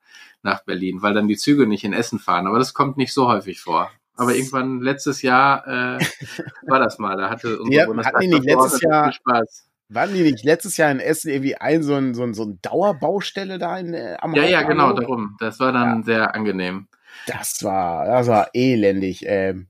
nach 0.42 0.64
Berlin, 0.64 1.02
weil 1.02 1.14
dann 1.14 1.28
die 1.28 1.36
Züge 1.36 1.66
nicht 1.66 1.84
in 1.84 1.92
Essen 1.92 2.18
fahren. 2.18 2.46
Aber 2.46 2.58
das 2.58 2.74
kommt 2.74 2.96
nicht 2.96 3.12
so 3.12 3.28
häufig 3.28 3.60
vor. 3.60 3.90
Aber 4.16 4.34
irgendwann 4.34 4.80
letztes 4.80 5.22
Jahr 5.22 5.66
äh, 5.66 5.98
war 6.66 6.78
das 6.78 6.98
mal. 6.98 7.16
Da 7.16 7.30
hatte 7.30 7.58
unsere 7.58 7.96
ja, 7.96 8.04
hatten 8.04 8.20
die 8.20 8.28
nicht 8.28 8.44
letztes 8.44 8.80
Jahr 8.82 9.12
Spaß. 9.12 9.68
Waren 9.90 10.14
die 10.14 10.22
nicht 10.22 10.44
letztes 10.44 10.76
Jahr 10.76 10.90
in 10.90 11.00
Essen 11.00 11.30
irgendwie 11.30 11.56
ein 11.56 11.82
so 11.82 11.94
ein, 11.94 12.14
so 12.14 12.22
ein, 12.22 12.34
so 12.34 12.44
ein 12.44 12.58
Dauerbaustelle 12.62 13.58
da 13.58 13.78
in, 13.78 13.92
äh, 13.92 14.16
am 14.20 14.34
Ja, 14.34 14.44
ja, 14.44 14.62
genau, 14.62 14.92
darum. 14.92 15.36
Das 15.40 15.60
war 15.60 15.72
dann 15.72 15.98
ja. 15.98 16.02
sehr 16.04 16.34
angenehm. 16.34 16.88
Das 17.26 17.62
war, 17.62 18.06
das 18.06 18.26
war 18.28 18.50
elendig. 18.52 19.24
Ähm, 19.26 19.68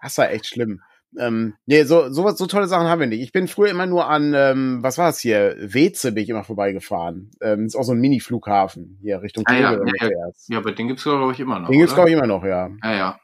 das 0.00 0.18
war 0.18 0.30
echt 0.30 0.46
schlimm. 0.46 0.80
Ähm, 1.18 1.54
nee, 1.66 1.84
so, 1.84 2.10
so, 2.10 2.28
so 2.30 2.46
tolle 2.46 2.66
Sachen 2.66 2.88
haben 2.88 3.00
wir 3.00 3.06
nicht. 3.06 3.20
Ich 3.20 3.32
bin 3.32 3.46
früher 3.46 3.70
immer 3.70 3.86
nur 3.86 4.08
an, 4.08 4.32
ähm, 4.34 4.78
was 4.82 4.96
war 4.96 5.10
es 5.10 5.20
hier? 5.20 5.56
Weze 5.58 6.12
bin 6.12 6.24
ich 6.24 6.30
immer 6.30 6.44
vorbeigefahren. 6.44 7.30
Ähm, 7.42 7.66
ist 7.66 7.76
auch 7.76 7.82
so 7.82 7.92
ein 7.92 8.00
Mini-Flughafen 8.00 8.98
hier 9.02 9.20
Richtung 9.20 9.44
ah, 9.46 9.54
ja, 9.54 9.72
ja, 9.72 10.08
ja, 10.48 10.58
aber 10.58 10.72
den 10.72 10.88
gibt's 10.88 11.04
glaube 11.04 11.32
ich 11.32 11.40
immer 11.40 11.60
noch. 11.60 11.68
Den 11.68 11.78
gibt's 11.78 11.94
glaube 11.94 12.08
ich 12.08 12.16
immer 12.16 12.26
noch, 12.26 12.44
ja. 12.44 12.70
Ja, 12.82 12.94
ja. 12.94 13.20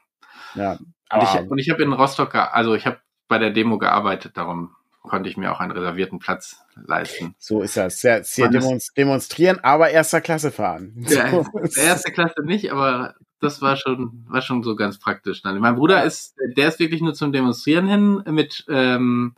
ja 0.55 0.71
und 1.11 1.23
ich, 1.23 1.51
und 1.51 1.57
ich 1.57 1.69
habe 1.71 1.81
in 1.81 1.91
Rostock, 1.91 2.35
also 2.35 2.75
ich 2.75 2.85
habe 2.85 2.99
bei 3.27 3.39
der 3.39 3.49
Demo 3.49 3.79
gearbeitet, 3.79 4.37
darum 4.37 4.75
konnte 5.01 5.29
ich 5.29 5.37
mir 5.37 5.51
auch 5.51 5.59
einen 5.59 5.71
reservierten 5.71 6.19
Platz 6.19 6.61
leisten. 6.75 7.33
So 7.39 7.61
ist 7.61 7.77
das. 7.77 8.01
Sehr, 8.01 8.23
sehr 8.23 8.49
demonstrieren, 8.49 9.59
aber 9.63 9.89
erster 9.89 10.21
Klasse 10.21 10.51
fahren. 10.51 10.93
Ja, 11.07 11.43
erste 11.75 12.11
Klasse 12.11 12.43
nicht, 12.43 12.71
aber 12.71 13.15
das 13.39 13.61
war 13.61 13.75
schon, 13.75 14.25
war 14.27 14.41
schon 14.41 14.63
so 14.63 14.75
ganz 14.75 14.99
praktisch. 14.99 15.41
Mein 15.43 15.75
Bruder 15.75 16.03
ist, 16.03 16.35
der 16.57 16.67
ist 16.67 16.79
wirklich 16.79 17.01
nur 17.01 17.13
zum 17.13 17.31
Demonstrieren 17.31 17.87
hin 17.87 18.23
mit 18.25 18.65
ähm, 18.67 19.33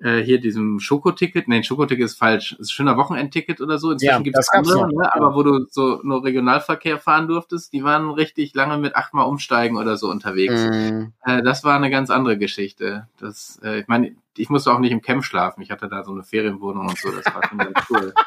äh, 0.00 0.22
hier 0.22 0.40
diesem 0.40 0.80
Schokoticket. 0.80 1.46
Nein, 1.46 1.62
Schokoticket 1.62 2.06
ist 2.06 2.18
falsch. 2.18 2.50
Das 2.50 2.60
ist 2.60 2.68
ein 2.68 2.74
schöner 2.74 2.96
Wochenendticket 2.96 3.60
oder 3.60 3.78
so. 3.78 3.92
Inzwischen 3.92 4.12
ja, 4.12 4.20
gibt 4.20 4.38
es 4.38 4.48
andere, 4.48 4.88
ne? 4.92 5.14
aber 5.14 5.34
wo 5.34 5.42
du 5.42 5.66
so 5.68 6.00
nur 6.02 6.24
Regionalverkehr 6.24 6.98
fahren 6.98 7.28
durftest, 7.28 7.72
die 7.72 7.84
waren 7.84 8.10
richtig 8.10 8.54
lange 8.54 8.78
mit 8.78 8.96
achtmal 8.96 9.26
umsteigen 9.26 9.76
oder 9.76 9.96
so 9.96 10.10
unterwegs. 10.10 10.64
Mhm. 10.64 11.12
Äh, 11.24 11.42
das 11.42 11.64
war 11.64 11.76
eine 11.76 11.90
ganz 11.90 12.10
andere 12.10 12.38
Geschichte. 12.38 13.08
Das, 13.18 13.60
äh, 13.62 13.80
ich 13.80 13.88
meine, 13.88 14.16
ich 14.36 14.48
musste 14.48 14.72
auch 14.72 14.78
nicht 14.78 14.92
im 14.92 15.02
Camp 15.02 15.24
schlafen. 15.24 15.60
Ich 15.60 15.70
hatte 15.70 15.88
da 15.88 16.02
so 16.02 16.12
eine 16.12 16.22
Ferienwohnung 16.22 16.88
und 16.88 16.98
so. 16.98 17.10
Das 17.10 17.26
war 17.34 17.46
schon 17.46 17.58
ganz 17.58 17.78
cool. 17.90 18.14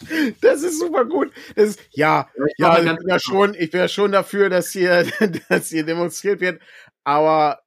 Das 0.40 0.62
ist 0.62 0.80
super 0.80 1.04
gut. 1.04 1.30
Das 1.56 1.70
ist, 1.70 1.80
ja, 1.90 2.28
ja, 2.56 2.78
ich, 2.78 2.84
bin 2.84 3.08
ja 3.08 3.18
schon, 3.18 3.54
ich 3.54 3.70
bin 3.70 3.80
ja 3.80 3.88
schon 3.88 4.12
dafür, 4.12 4.48
dass 4.48 4.70
hier, 4.70 5.06
dass 5.48 5.68
hier 5.68 5.84
demonstriert 5.84 6.40
wird. 6.40 6.60
Aber 7.04 7.60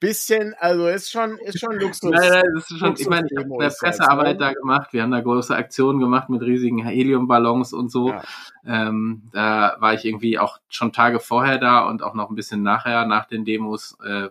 bisschen, 0.00 0.54
also 0.58 0.86
ist 0.86 1.10
schon, 1.10 1.38
ist 1.38 1.60
schon 1.60 1.78
Luxus. 1.78 2.10
Nein, 2.10 2.28
nein, 2.28 2.44
das 2.54 2.70
ist 2.70 2.78
schon, 2.78 2.88
Luxus 2.88 3.00
ich 3.00 3.08
meine, 3.08 3.26
ich 3.30 3.38
habe 3.38 3.54
eine 3.58 3.70
Pressearbeit 3.70 4.40
da 4.40 4.52
gemacht. 4.52 4.92
Wir 4.92 5.02
haben 5.02 5.10
da 5.10 5.20
große 5.20 5.54
Aktionen 5.54 6.00
gemacht 6.00 6.28
mit 6.28 6.42
riesigen 6.42 6.84
Heliumballons 6.84 7.72
und 7.72 7.90
so. 7.90 8.10
Ja. 8.10 8.22
Ähm, 8.66 9.30
da 9.32 9.76
war 9.78 9.94
ich 9.94 10.04
irgendwie 10.04 10.38
auch 10.38 10.58
schon 10.68 10.92
Tage 10.92 11.20
vorher 11.20 11.58
da 11.58 11.86
und 11.86 12.02
auch 12.02 12.14
noch 12.14 12.28
ein 12.28 12.34
bisschen 12.34 12.62
nachher, 12.62 13.06
nach 13.06 13.26
den 13.26 13.44
Demos. 13.44 13.96
Äh, 14.04 14.28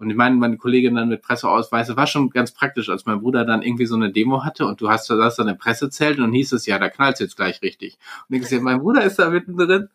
Und 0.00 0.08
ich 0.08 0.16
meine, 0.16 0.34
meine 0.36 0.56
Kollegin 0.56 0.94
dann 0.94 1.10
mit 1.10 1.20
Presseausweise 1.20 1.94
war 1.94 2.06
schon 2.06 2.30
ganz 2.30 2.52
praktisch, 2.52 2.88
als 2.88 3.04
mein 3.04 3.20
Bruder 3.20 3.44
dann 3.44 3.60
irgendwie 3.60 3.84
so 3.84 3.96
eine 3.96 4.10
Demo 4.10 4.44
hatte 4.44 4.64
und 4.66 4.80
du 4.80 4.88
hast 4.88 5.10
da 5.10 5.30
dann 5.36 5.48
im 5.48 5.58
Pressezelt 5.58 6.18
und 6.18 6.32
hieß 6.32 6.52
es, 6.52 6.64
ja, 6.64 6.78
da 6.78 6.88
knallt 6.88 7.20
jetzt 7.20 7.36
gleich 7.36 7.60
richtig. 7.60 7.98
Und 8.28 8.34
denkst 8.34 8.48
dir, 8.48 8.62
mein 8.62 8.80
Bruder 8.80 9.04
ist 9.04 9.18
da 9.18 9.28
mittendrin. 9.28 9.90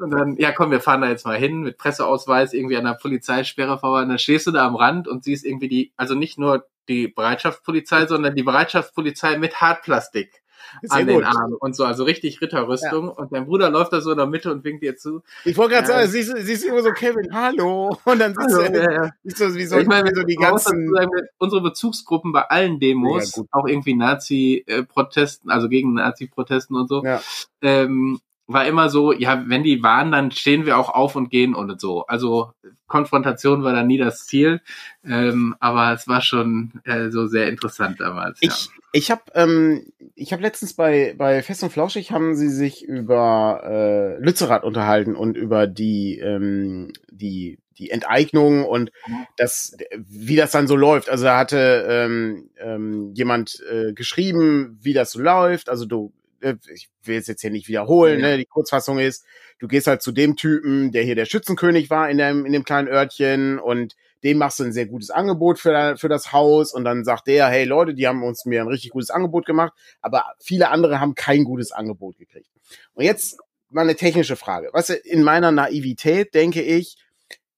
Und 0.00 0.10
dann, 0.10 0.36
ja 0.36 0.52
komm, 0.52 0.70
wir 0.70 0.80
fahren 0.80 1.02
da 1.02 1.08
jetzt 1.08 1.26
mal 1.26 1.36
hin 1.36 1.60
mit 1.60 1.76
Presseausweis 1.76 2.54
irgendwie 2.54 2.76
an 2.78 2.84
der 2.84 2.94
Polizeisperre 2.94 3.78
vorbei. 3.78 4.02
Und 4.02 4.08
dann 4.08 4.18
stehst 4.18 4.46
du 4.46 4.52
da 4.52 4.66
am 4.66 4.74
Rand 4.74 5.06
und 5.06 5.22
siehst 5.22 5.44
irgendwie 5.44 5.68
die, 5.68 5.92
also 5.96 6.14
nicht 6.14 6.38
nur 6.38 6.66
die 6.88 7.08
Bereitschaftspolizei, 7.08 8.06
sondern 8.06 8.34
die 8.34 8.42
Bereitschaftspolizei 8.42 9.38
mit 9.38 9.60
Hartplastik 9.60 10.41
an 10.88 11.06
den 11.06 11.24
Armen 11.24 11.54
und 11.54 11.76
so, 11.76 11.84
also 11.84 12.04
richtig 12.04 12.40
Ritterrüstung. 12.40 13.06
Ja. 13.06 13.12
Und 13.12 13.32
dein 13.32 13.46
Bruder 13.46 13.70
läuft 13.70 13.92
da 13.92 14.00
so 14.00 14.12
in 14.12 14.18
der 14.18 14.26
Mitte 14.26 14.52
und 14.52 14.64
winkt 14.64 14.82
dir 14.82 14.96
zu. 14.96 15.22
Ich 15.44 15.56
wollte 15.56 15.74
gerade 15.74 15.88
ja. 15.88 15.94
sagen, 15.94 16.10
siehst, 16.10 16.34
siehst 16.38 16.64
du 16.64 16.68
immer 16.68 16.82
so, 16.82 16.92
Kevin, 16.92 17.32
hallo. 17.32 17.96
Und 18.04 18.18
dann 18.18 18.34
siehst 18.34 18.56
hallo, 18.56 18.72
du, 18.72 18.82
ja, 18.82 18.92
ja. 18.92 19.10
Du 19.24 19.54
wie 19.54 19.64
so, 19.64 19.78
ich 19.78 19.86
meine, 19.86 20.14
so 20.14 20.22
die 20.22 20.36
ganzen... 20.36 20.92
Sagen, 20.92 21.10
unsere 21.38 21.62
Bezugsgruppen 21.62 22.32
bei 22.32 22.42
allen 22.42 22.80
Demos, 22.80 23.42
auch 23.50 23.66
irgendwie 23.66 23.94
Nazi-Protesten, 23.94 25.50
also 25.50 25.68
gegen 25.68 25.94
Nazi-Protesten 25.94 26.76
und 26.76 26.88
so, 26.88 27.04
ähm, 27.62 28.20
war 28.46 28.66
immer 28.66 28.88
so, 28.88 29.12
ja, 29.12 29.44
wenn 29.46 29.62
die 29.62 29.82
waren, 29.82 30.12
dann 30.12 30.30
stehen 30.30 30.66
wir 30.66 30.78
auch 30.78 30.90
auf 30.90 31.16
und 31.16 31.30
gehen 31.30 31.54
und 31.54 31.80
so. 31.80 32.06
Also 32.06 32.52
Konfrontation 32.86 33.62
war 33.62 33.72
da 33.72 33.82
nie 33.82 33.98
das 33.98 34.26
Ziel, 34.26 34.60
ähm, 35.04 35.54
aber 35.60 35.92
es 35.92 36.08
war 36.08 36.20
schon 36.20 36.72
äh, 36.84 37.10
so 37.10 37.26
sehr 37.26 37.48
interessant 37.48 38.00
damals. 38.00 38.38
Ich, 38.40 38.50
ja. 38.50 38.72
ich 38.92 39.10
habe 39.10 39.22
ähm, 39.34 39.92
ich 40.14 40.32
habe 40.32 40.42
letztens 40.42 40.74
bei 40.74 41.14
bei 41.16 41.42
Fest 41.42 41.62
und 41.62 41.72
Flauschig 41.72 42.12
haben 42.12 42.34
sie 42.34 42.50
sich 42.50 42.84
über 42.84 43.62
äh, 43.64 44.22
Lützerath 44.22 44.64
unterhalten 44.64 45.16
und 45.16 45.36
über 45.36 45.66
die 45.66 46.18
ähm, 46.18 46.92
die 47.10 47.58
die 47.78 47.90
Enteignung 47.90 48.64
und 48.64 48.92
das, 49.36 49.76
wie 49.96 50.36
das 50.36 50.52
dann 50.52 50.68
so 50.68 50.76
läuft. 50.76 51.08
Also 51.08 51.24
da 51.24 51.38
hatte 51.38 51.86
ähm, 51.88 52.50
ähm, 52.58 53.12
jemand 53.14 53.62
äh, 53.70 53.92
geschrieben, 53.92 54.78
wie 54.82 54.92
das 54.92 55.12
so 55.12 55.20
läuft. 55.20 55.68
Also 55.68 55.86
du 55.86 56.12
ich 56.72 56.88
will 57.04 57.18
es 57.18 57.26
jetzt 57.26 57.40
hier 57.40 57.50
nicht 57.50 57.68
wiederholen, 57.68 58.20
ja. 58.20 58.28
ne? 58.28 58.38
die 58.38 58.44
Kurzfassung 58.44 58.98
ist, 58.98 59.24
du 59.58 59.68
gehst 59.68 59.86
halt 59.86 60.02
zu 60.02 60.12
dem 60.12 60.36
Typen, 60.36 60.92
der 60.92 61.02
hier 61.02 61.14
der 61.14 61.26
Schützenkönig 61.26 61.90
war 61.90 62.10
in 62.10 62.18
dem, 62.18 62.44
in 62.46 62.52
dem 62.52 62.64
kleinen 62.64 62.88
Örtchen 62.88 63.58
und 63.58 63.94
dem 64.22 64.38
machst 64.38 64.60
du 64.60 64.64
ein 64.64 64.72
sehr 64.72 64.86
gutes 64.86 65.10
Angebot 65.10 65.58
für, 65.58 65.96
für 65.96 66.08
das 66.08 66.32
Haus 66.32 66.72
und 66.72 66.84
dann 66.84 67.04
sagt 67.04 67.26
der, 67.26 67.48
hey 67.48 67.64
Leute, 67.64 67.94
die 67.94 68.06
haben 68.06 68.22
uns 68.22 68.44
mir 68.44 68.60
ein 68.60 68.68
richtig 68.68 68.90
gutes 68.90 69.10
Angebot 69.10 69.46
gemacht, 69.46 69.72
aber 70.00 70.24
viele 70.40 70.70
andere 70.70 71.00
haben 71.00 71.14
kein 71.14 71.44
gutes 71.44 71.72
Angebot 71.72 72.18
gekriegt. 72.18 72.48
Und 72.94 73.04
jetzt 73.04 73.38
mal 73.70 73.82
eine 73.82 73.96
technische 73.96 74.36
Frage. 74.36 74.70
Was 74.72 74.90
in 74.90 75.22
meiner 75.22 75.50
Naivität 75.50 76.34
denke 76.34 76.62
ich, 76.62 76.96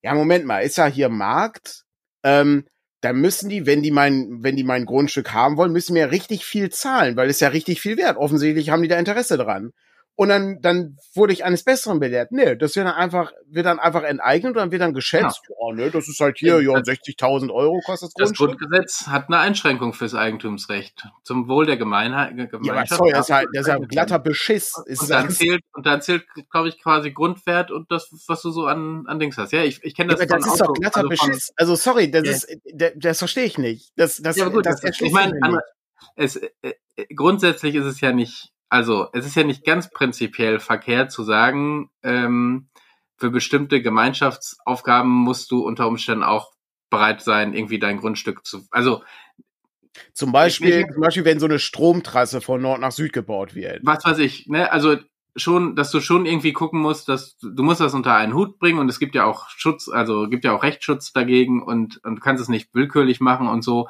ja, 0.03 0.15
Moment 0.15 0.47
mal, 0.47 0.61
ist 0.61 0.77
ja 0.77 0.87
hier 0.87 1.09
Markt, 1.09 1.85
ähm, 2.23 2.67
dann 3.05 3.17
müssen 3.17 3.51
die, 3.51 3.67
wenn 3.67 3.83
die 3.83 3.91
mein, 3.91 4.43
wenn 4.43 4.57
die 4.57 4.65
mein 4.65 4.87
Grundstück 4.87 5.33
haben 5.33 5.57
wollen, 5.57 5.73
müssen 5.73 5.93
mir 5.93 6.11
richtig 6.11 6.45
viel 6.45 6.71
zahlen, 6.71 7.17
weil 7.17 7.29
es 7.29 7.41
ja 7.41 7.49
richtig 7.49 7.81
viel 7.81 7.99
wert. 7.99 8.17
Offensichtlich 8.17 8.71
haben 8.71 8.83
die 8.83 8.89
da 8.89 8.99
Interesse 8.99 9.37
dran. 9.37 9.73
Und 10.17 10.29
dann, 10.29 10.61
dann 10.61 10.97
wurde 11.15 11.33
ich 11.33 11.45
eines 11.45 11.65
Besseren 11.65 11.99
belehrt. 11.99 12.31
Nee, 12.31 12.55
das 12.55 12.77
wird 12.77 12.87
dann 12.87 12.95
einfach, 12.95 13.33
wird 13.49 13.67
dann 13.67 13.81
einfach 13.81 14.05
enteignet 14.05 14.51
und 14.51 14.57
dann 14.57 14.71
wird 14.71 14.81
dann 14.81 14.95
geschätzt. 14.95 15.43
Ja. 15.49 15.57
Oh, 15.59 15.73
ne, 15.73 15.91
das 15.91 16.09
ist 16.09 16.21
halt 16.21 16.39
hier, 16.39 16.61
ja, 16.61 16.71
60.000 16.71 17.53
Euro 17.53 17.81
kostet 17.85 18.11
das 18.11 18.33
Grundstück. 18.33 18.51
Das 18.51 18.59
Grundgesetz 18.59 19.07
hat 19.09 19.27
eine 19.27 19.39
Einschränkung 19.39 19.93
fürs 19.93 20.15
Eigentumsrecht. 20.15 21.09
Zum 21.25 21.49
Wohl 21.49 21.67
der 21.67 21.77
Gemeinheit, 21.77 22.31
Gemeinschaft. 22.31 22.65
Ja, 22.65 22.75
aber 22.75 22.87
sorry, 22.87 23.11
das 23.11 23.29
ist 23.29 23.35
halt, 23.35 23.49
das 23.53 23.67
ist 23.67 23.73
halt 23.73 23.89
glatter 23.89 24.19
Beschiss. 24.21 24.75
Und, 24.77 25.01
und 25.01 25.11
dann 25.11 25.31
zählt, 25.31 25.63
und 25.73 25.85
dann 25.85 26.01
zählt, 26.01 26.27
glaube 26.49 26.69
ich, 26.69 26.81
quasi 26.81 27.11
Grundwert 27.11 27.73
und 27.73 27.91
das, 27.91 28.09
was 28.29 28.41
du 28.43 28.51
so 28.51 28.67
an, 28.67 29.07
an 29.09 29.19
Dings 29.19 29.37
hast. 29.37 29.53
Ja, 29.53 29.65
ich, 29.65 29.83
ich 29.83 29.97
kenne 29.97 30.15
das. 30.15 30.21
Ja, 30.21 30.27
aber 30.27 30.39
das 30.39 30.47
ist 30.47 30.61
doch 30.61 30.73
glatter 30.75 30.99
also 30.99 31.09
Beschiss. 31.09 31.53
Also, 31.57 31.75
sorry, 31.75 32.13
das 32.13 32.25
ja. 32.25 32.31
ist, 32.31 32.57
das, 32.73 32.93
das 32.95 33.19
verstehe 33.19 33.45
ich 33.45 33.59
nicht. 33.59 33.91
Das, 33.97 34.19
das, 34.19 34.37
ja, 34.37 34.49
gut, 34.49 34.65
das, 34.65 34.81
das 34.81 35.01
ich 35.01 35.13
meine, 35.13 35.33
es, 36.15 36.37
äh, 36.37 36.51
äh, 36.63 37.15
grundsätzlich 37.15 37.75
ist 37.75 37.87
es 37.87 38.01
ja 38.01 38.13
nicht 38.13 38.54
also 38.75 39.07
es 39.13 39.25
ist 39.25 39.37
ja 39.37 39.45
nicht 39.45 39.65
ganz 39.65 39.89
prinzipiell 39.89 40.59
verkehrt 40.59 41.13
zu 41.13 41.23
sagen, 41.23 41.91
ähm, 42.03 42.67
für 43.17 43.31
bestimmte 43.31 43.81
Gemeinschaftsaufgaben 43.81 45.09
musst 45.09 45.53
du 45.53 45.65
unter 45.65 45.87
Umständen 45.87 46.25
auch 46.25 46.51
bereit 46.91 47.23
sein, 47.23 47.55
irgendwie 47.55 47.79
dein 47.79 47.99
Grundstück 47.99 48.45
zu. 48.45 48.67
Also 48.73 49.05
zum 50.13 50.33
Beispiel, 50.33 50.89
zum 50.93 51.03
Beispiel, 51.03 51.25
wenn 51.25 51.39
so 51.39 51.47
eine 51.47 51.61
Stromtrasse 51.61 52.41
von 52.41 52.61
Nord 52.61 52.81
nach 52.81 52.91
Süd 52.91 53.13
gebaut 53.13 53.55
wird. 53.55 53.79
Was 53.85 54.05
weiß 54.05 54.19
ich, 54.19 54.49
ne? 54.49 54.73
Also 54.73 54.97
schon, 55.37 55.77
dass 55.77 55.93
du 55.93 56.01
schon 56.01 56.27
irgendwie 56.27 56.53
gucken 56.53 56.81
musst, 56.81 57.09
dass 57.09 57.39
du 57.39 57.63
musst 57.63 57.81
das 57.81 57.95
unter 57.95 58.17
einen 58.17 58.35
Hut 58.35 58.59
bringen 58.59 58.81
und 58.81 58.89
es 58.89 58.99
gibt 58.99 59.15
ja 59.15 59.25
auch 59.25 59.51
Schutz, 59.51 59.89
also 59.89 60.29
gibt 60.29 60.45
ja 60.45 60.51
auch 60.51 60.65
Rechtsschutz 60.65 61.13
dagegen 61.13 61.63
und, 61.63 62.05
und 62.05 62.17
du 62.17 62.21
kannst 62.21 62.43
es 62.43 62.49
nicht 62.49 62.75
willkürlich 62.75 63.21
machen 63.21 63.47
und 63.47 63.63
so. 63.63 63.87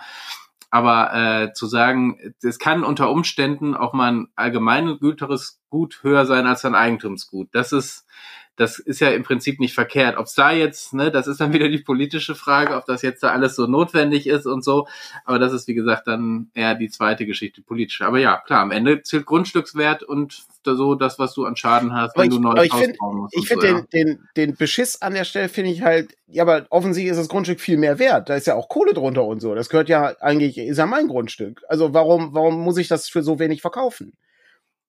Aber 0.74 1.14
äh, 1.14 1.52
zu 1.52 1.68
sagen, 1.68 2.34
es 2.42 2.58
kann 2.58 2.82
unter 2.82 3.08
Umständen 3.08 3.76
auch 3.76 3.92
mal 3.92 4.10
ein 4.10 4.28
allgemeingültiges 4.34 5.62
Gut 5.70 6.00
höher 6.02 6.26
sein 6.26 6.48
als 6.48 6.64
ein 6.64 6.74
Eigentumsgut. 6.74 7.46
Das 7.52 7.70
ist 7.70 8.08
das 8.56 8.78
ist 8.78 9.00
ja 9.00 9.10
im 9.10 9.24
Prinzip 9.24 9.58
nicht 9.58 9.74
verkehrt. 9.74 10.16
Ob 10.16 10.26
es 10.26 10.34
da 10.34 10.52
jetzt, 10.52 10.94
ne, 10.94 11.10
das 11.10 11.26
ist 11.26 11.40
dann 11.40 11.52
wieder 11.52 11.68
die 11.68 11.78
politische 11.78 12.34
Frage, 12.34 12.76
ob 12.76 12.86
das 12.86 13.02
jetzt 13.02 13.22
da 13.22 13.30
alles 13.30 13.56
so 13.56 13.66
notwendig 13.66 14.26
ist 14.26 14.46
und 14.46 14.62
so. 14.62 14.86
Aber 15.24 15.38
das 15.38 15.52
ist, 15.52 15.66
wie 15.66 15.74
gesagt, 15.74 16.06
dann 16.06 16.50
eher 16.54 16.74
die 16.74 16.88
zweite 16.88 17.26
Geschichte, 17.26 17.62
politisch. 17.62 18.00
Aber 18.02 18.18
ja, 18.18 18.36
klar, 18.38 18.60
am 18.60 18.70
Ende 18.70 19.02
zählt 19.02 19.26
Grundstückswert 19.26 20.02
und 20.04 20.44
so 20.64 20.94
das, 20.94 21.18
was 21.18 21.34
du 21.34 21.44
an 21.44 21.56
Schaden 21.56 21.92
hast, 21.92 22.16
wenn 22.16 22.24
ich, 22.24 22.30
du 22.30 22.40
neues 22.40 22.72
Haus 22.72 22.80
find, 22.80 22.98
bauen 22.98 23.16
musst. 23.18 23.36
Ich 23.36 23.48
finde 23.48 23.68
so, 23.68 23.72
den, 23.72 23.76
ja. 23.76 23.84
den, 23.92 24.28
den 24.36 24.56
Beschiss 24.56 25.02
an 25.02 25.14
der 25.14 25.24
Stelle 25.24 25.48
finde 25.48 25.72
ich 25.72 25.82
halt, 25.82 26.16
ja, 26.28 26.42
aber 26.42 26.66
offensichtlich 26.70 27.10
ist 27.10 27.18
das 27.18 27.28
Grundstück 27.28 27.60
viel 27.60 27.76
mehr 27.76 27.98
wert. 27.98 28.28
Da 28.28 28.36
ist 28.36 28.46
ja 28.46 28.54
auch 28.54 28.68
Kohle 28.68 28.94
drunter 28.94 29.24
und 29.24 29.40
so. 29.40 29.54
Das 29.54 29.68
gehört 29.68 29.88
ja 29.88 30.14
eigentlich, 30.20 30.58
ist 30.58 30.78
ja 30.78 30.86
mein 30.86 31.08
Grundstück. 31.08 31.62
Also 31.68 31.92
warum, 31.92 32.34
warum 32.34 32.60
muss 32.60 32.78
ich 32.78 32.88
das 32.88 33.08
für 33.08 33.22
so 33.22 33.38
wenig 33.38 33.60
verkaufen? 33.60 34.14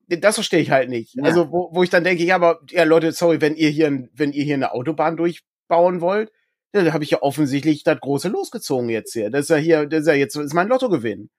Das 0.08 0.36
verstehe 0.36 0.60
ich 0.60 0.72
halt 0.72 0.90
nicht. 0.90 1.16
Ja. 1.16 1.24
Also, 1.24 1.52
wo, 1.52 1.70
wo 1.74 1.84
ich 1.84 1.90
dann 1.90 2.04
denke, 2.04 2.24
ja, 2.24 2.36
aber 2.36 2.60
ja, 2.70 2.84
Leute, 2.84 3.12
sorry, 3.12 3.42
wenn 3.42 3.56
ihr 3.56 3.70
hier, 3.70 4.08
wenn 4.14 4.34
ihr 4.34 4.44
hier 4.44 4.56
eine 4.56 4.74
Autobahn 4.74 5.18
durchbauen 5.18 6.02
wollt, 6.02 6.32
dann 6.72 6.94
habe 6.94 7.04
ich 7.04 7.12
ja 7.12 7.22
offensichtlich 7.22 7.84
das 7.84 8.00
große 8.00 8.28
losgezogen 8.28 8.90
jetzt 8.90 9.14
hier. 9.14 9.30
Das 9.30 9.42
ist 9.42 9.50
ja 9.50 9.56
hier, 9.56 9.86
das 9.86 10.02
ist 10.02 10.08
ja 10.08 10.14
jetzt 10.14 10.36
ist 10.36 10.54
mein 10.54 10.68
Lottogewinn. 10.68 11.30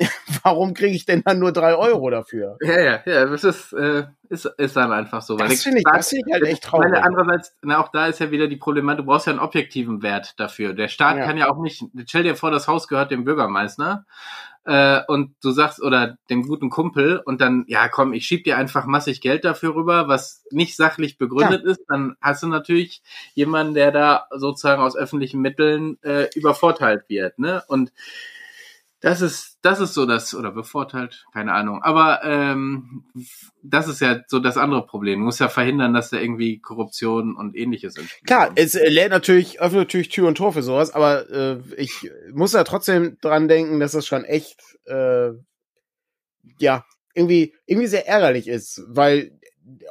Warum 0.42 0.72
kriege 0.74 0.94
ich 0.94 1.04
denn 1.04 1.22
dann 1.24 1.38
nur 1.38 1.52
drei 1.52 1.74
Euro 1.74 2.08
dafür? 2.08 2.56
Ja, 2.62 2.80
ja, 2.80 3.00
ja, 3.04 3.26
das 3.26 3.44
ist, 3.44 3.72
äh, 3.74 4.04
ist, 4.30 4.46
ist 4.56 4.76
dann 4.76 4.92
einfach 4.92 5.20
so. 5.20 5.36
Das 5.36 5.62
finde 5.62 5.78
ich, 5.78 5.84
das 5.84 6.08
find 6.08 6.22
ich 6.26 6.32
halt 6.32 6.44
echt 6.44 6.64
traurig. 6.64 6.90
Meine, 6.90 7.04
andererseits, 7.04 7.54
na, 7.62 7.78
auch 7.78 7.88
da 7.88 8.06
ist 8.06 8.18
ja 8.20 8.30
wieder 8.30 8.48
die 8.48 8.56
Problematik, 8.56 9.04
du 9.04 9.06
brauchst 9.06 9.26
ja 9.26 9.32
einen 9.32 9.40
objektiven 9.40 10.02
Wert 10.02 10.40
dafür. 10.40 10.72
Der 10.72 10.88
Staat 10.88 11.18
ja. 11.18 11.26
kann 11.26 11.36
ja 11.36 11.50
auch 11.50 11.60
nicht, 11.60 11.84
stell 12.06 12.22
dir 12.22 12.34
vor, 12.34 12.50
das 12.50 12.66
Haus 12.66 12.88
gehört 12.88 13.10
dem 13.10 13.24
Bürgermeister 13.24 14.06
äh, 14.64 15.00
und 15.08 15.34
du 15.42 15.50
sagst, 15.50 15.82
oder 15.82 16.18
dem 16.28 16.46
guten 16.46 16.70
Kumpel, 16.70 17.20
und 17.24 17.40
dann, 17.40 17.64
ja 17.66 17.88
komm, 17.88 18.12
ich 18.12 18.26
schieb 18.26 18.44
dir 18.44 18.56
einfach 18.58 18.86
massig 18.86 19.20
Geld 19.20 19.44
dafür 19.44 19.74
rüber, 19.74 20.08
was 20.08 20.44
nicht 20.50 20.76
sachlich 20.76 21.18
begründet 21.18 21.62
ja. 21.64 21.70
ist, 21.70 21.80
dann 21.88 22.16
hast 22.20 22.42
du 22.42 22.46
natürlich 22.46 23.02
jemanden, 23.34 23.74
der 23.74 23.92
da 23.92 24.26
sozusagen 24.30 24.82
aus 24.82 24.96
öffentlichen 24.96 25.40
Mitteln 25.40 25.98
äh, 26.02 26.28
übervorteilt 26.34 27.04
wird. 27.08 27.38
Ne? 27.38 27.62
Und 27.68 27.92
das 29.00 29.22
ist, 29.22 29.58
das 29.62 29.80
ist 29.80 29.94
so 29.94 30.04
das, 30.04 30.34
oder 30.34 30.52
bevorteilt, 30.52 31.24
keine 31.32 31.52
Ahnung. 31.52 31.82
Aber 31.82 32.22
ähm, 32.22 33.04
das 33.62 33.88
ist 33.88 34.00
ja 34.00 34.20
so 34.26 34.38
das 34.38 34.56
andere 34.56 34.86
Problem. 34.86 35.20
Du 35.20 35.24
musst 35.24 35.40
ja 35.40 35.48
verhindern, 35.48 35.94
dass 35.94 36.10
da 36.10 36.18
irgendwie 36.18 36.58
Korruption 36.58 37.34
und 37.34 37.56
ähnliches 37.56 37.96
entsteht. 37.96 38.26
Klar, 38.26 38.50
es 38.56 38.74
äh, 38.74 38.88
lädt 38.88 39.10
natürlich, 39.10 39.60
öffnet 39.60 39.80
natürlich 39.80 40.10
Tür 40.10 40.28
und 40.28 40.36
Tor 40.36 40.52
für 40.52 40.62
sowas, 40.62 40.92
aber 40.92 41.30
äh, 41.30 41.60
ich 41.76 42.10
muss 42.32 42.52
ja 42.52 42.64
trotzdem 42.64 43.16
dran 43.20 43.48
denken, 43.48 43.80
dass 43.80 43.92
das 43.92 44.06
schon 44.06 44.24
echt 44.24 44.60
äh, 44.84 45.30
ja, 46.58 46.84
irgendwie, 47.14 47.54
irgendwie 47.66 47.88
sehr 47.88 48.06
ärgerlich 48.06 48.48
ist, 48.48 48.82
weil 48.86 49.32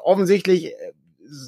offensichtlich, 0.03 0.67
äh, 0.67 0.93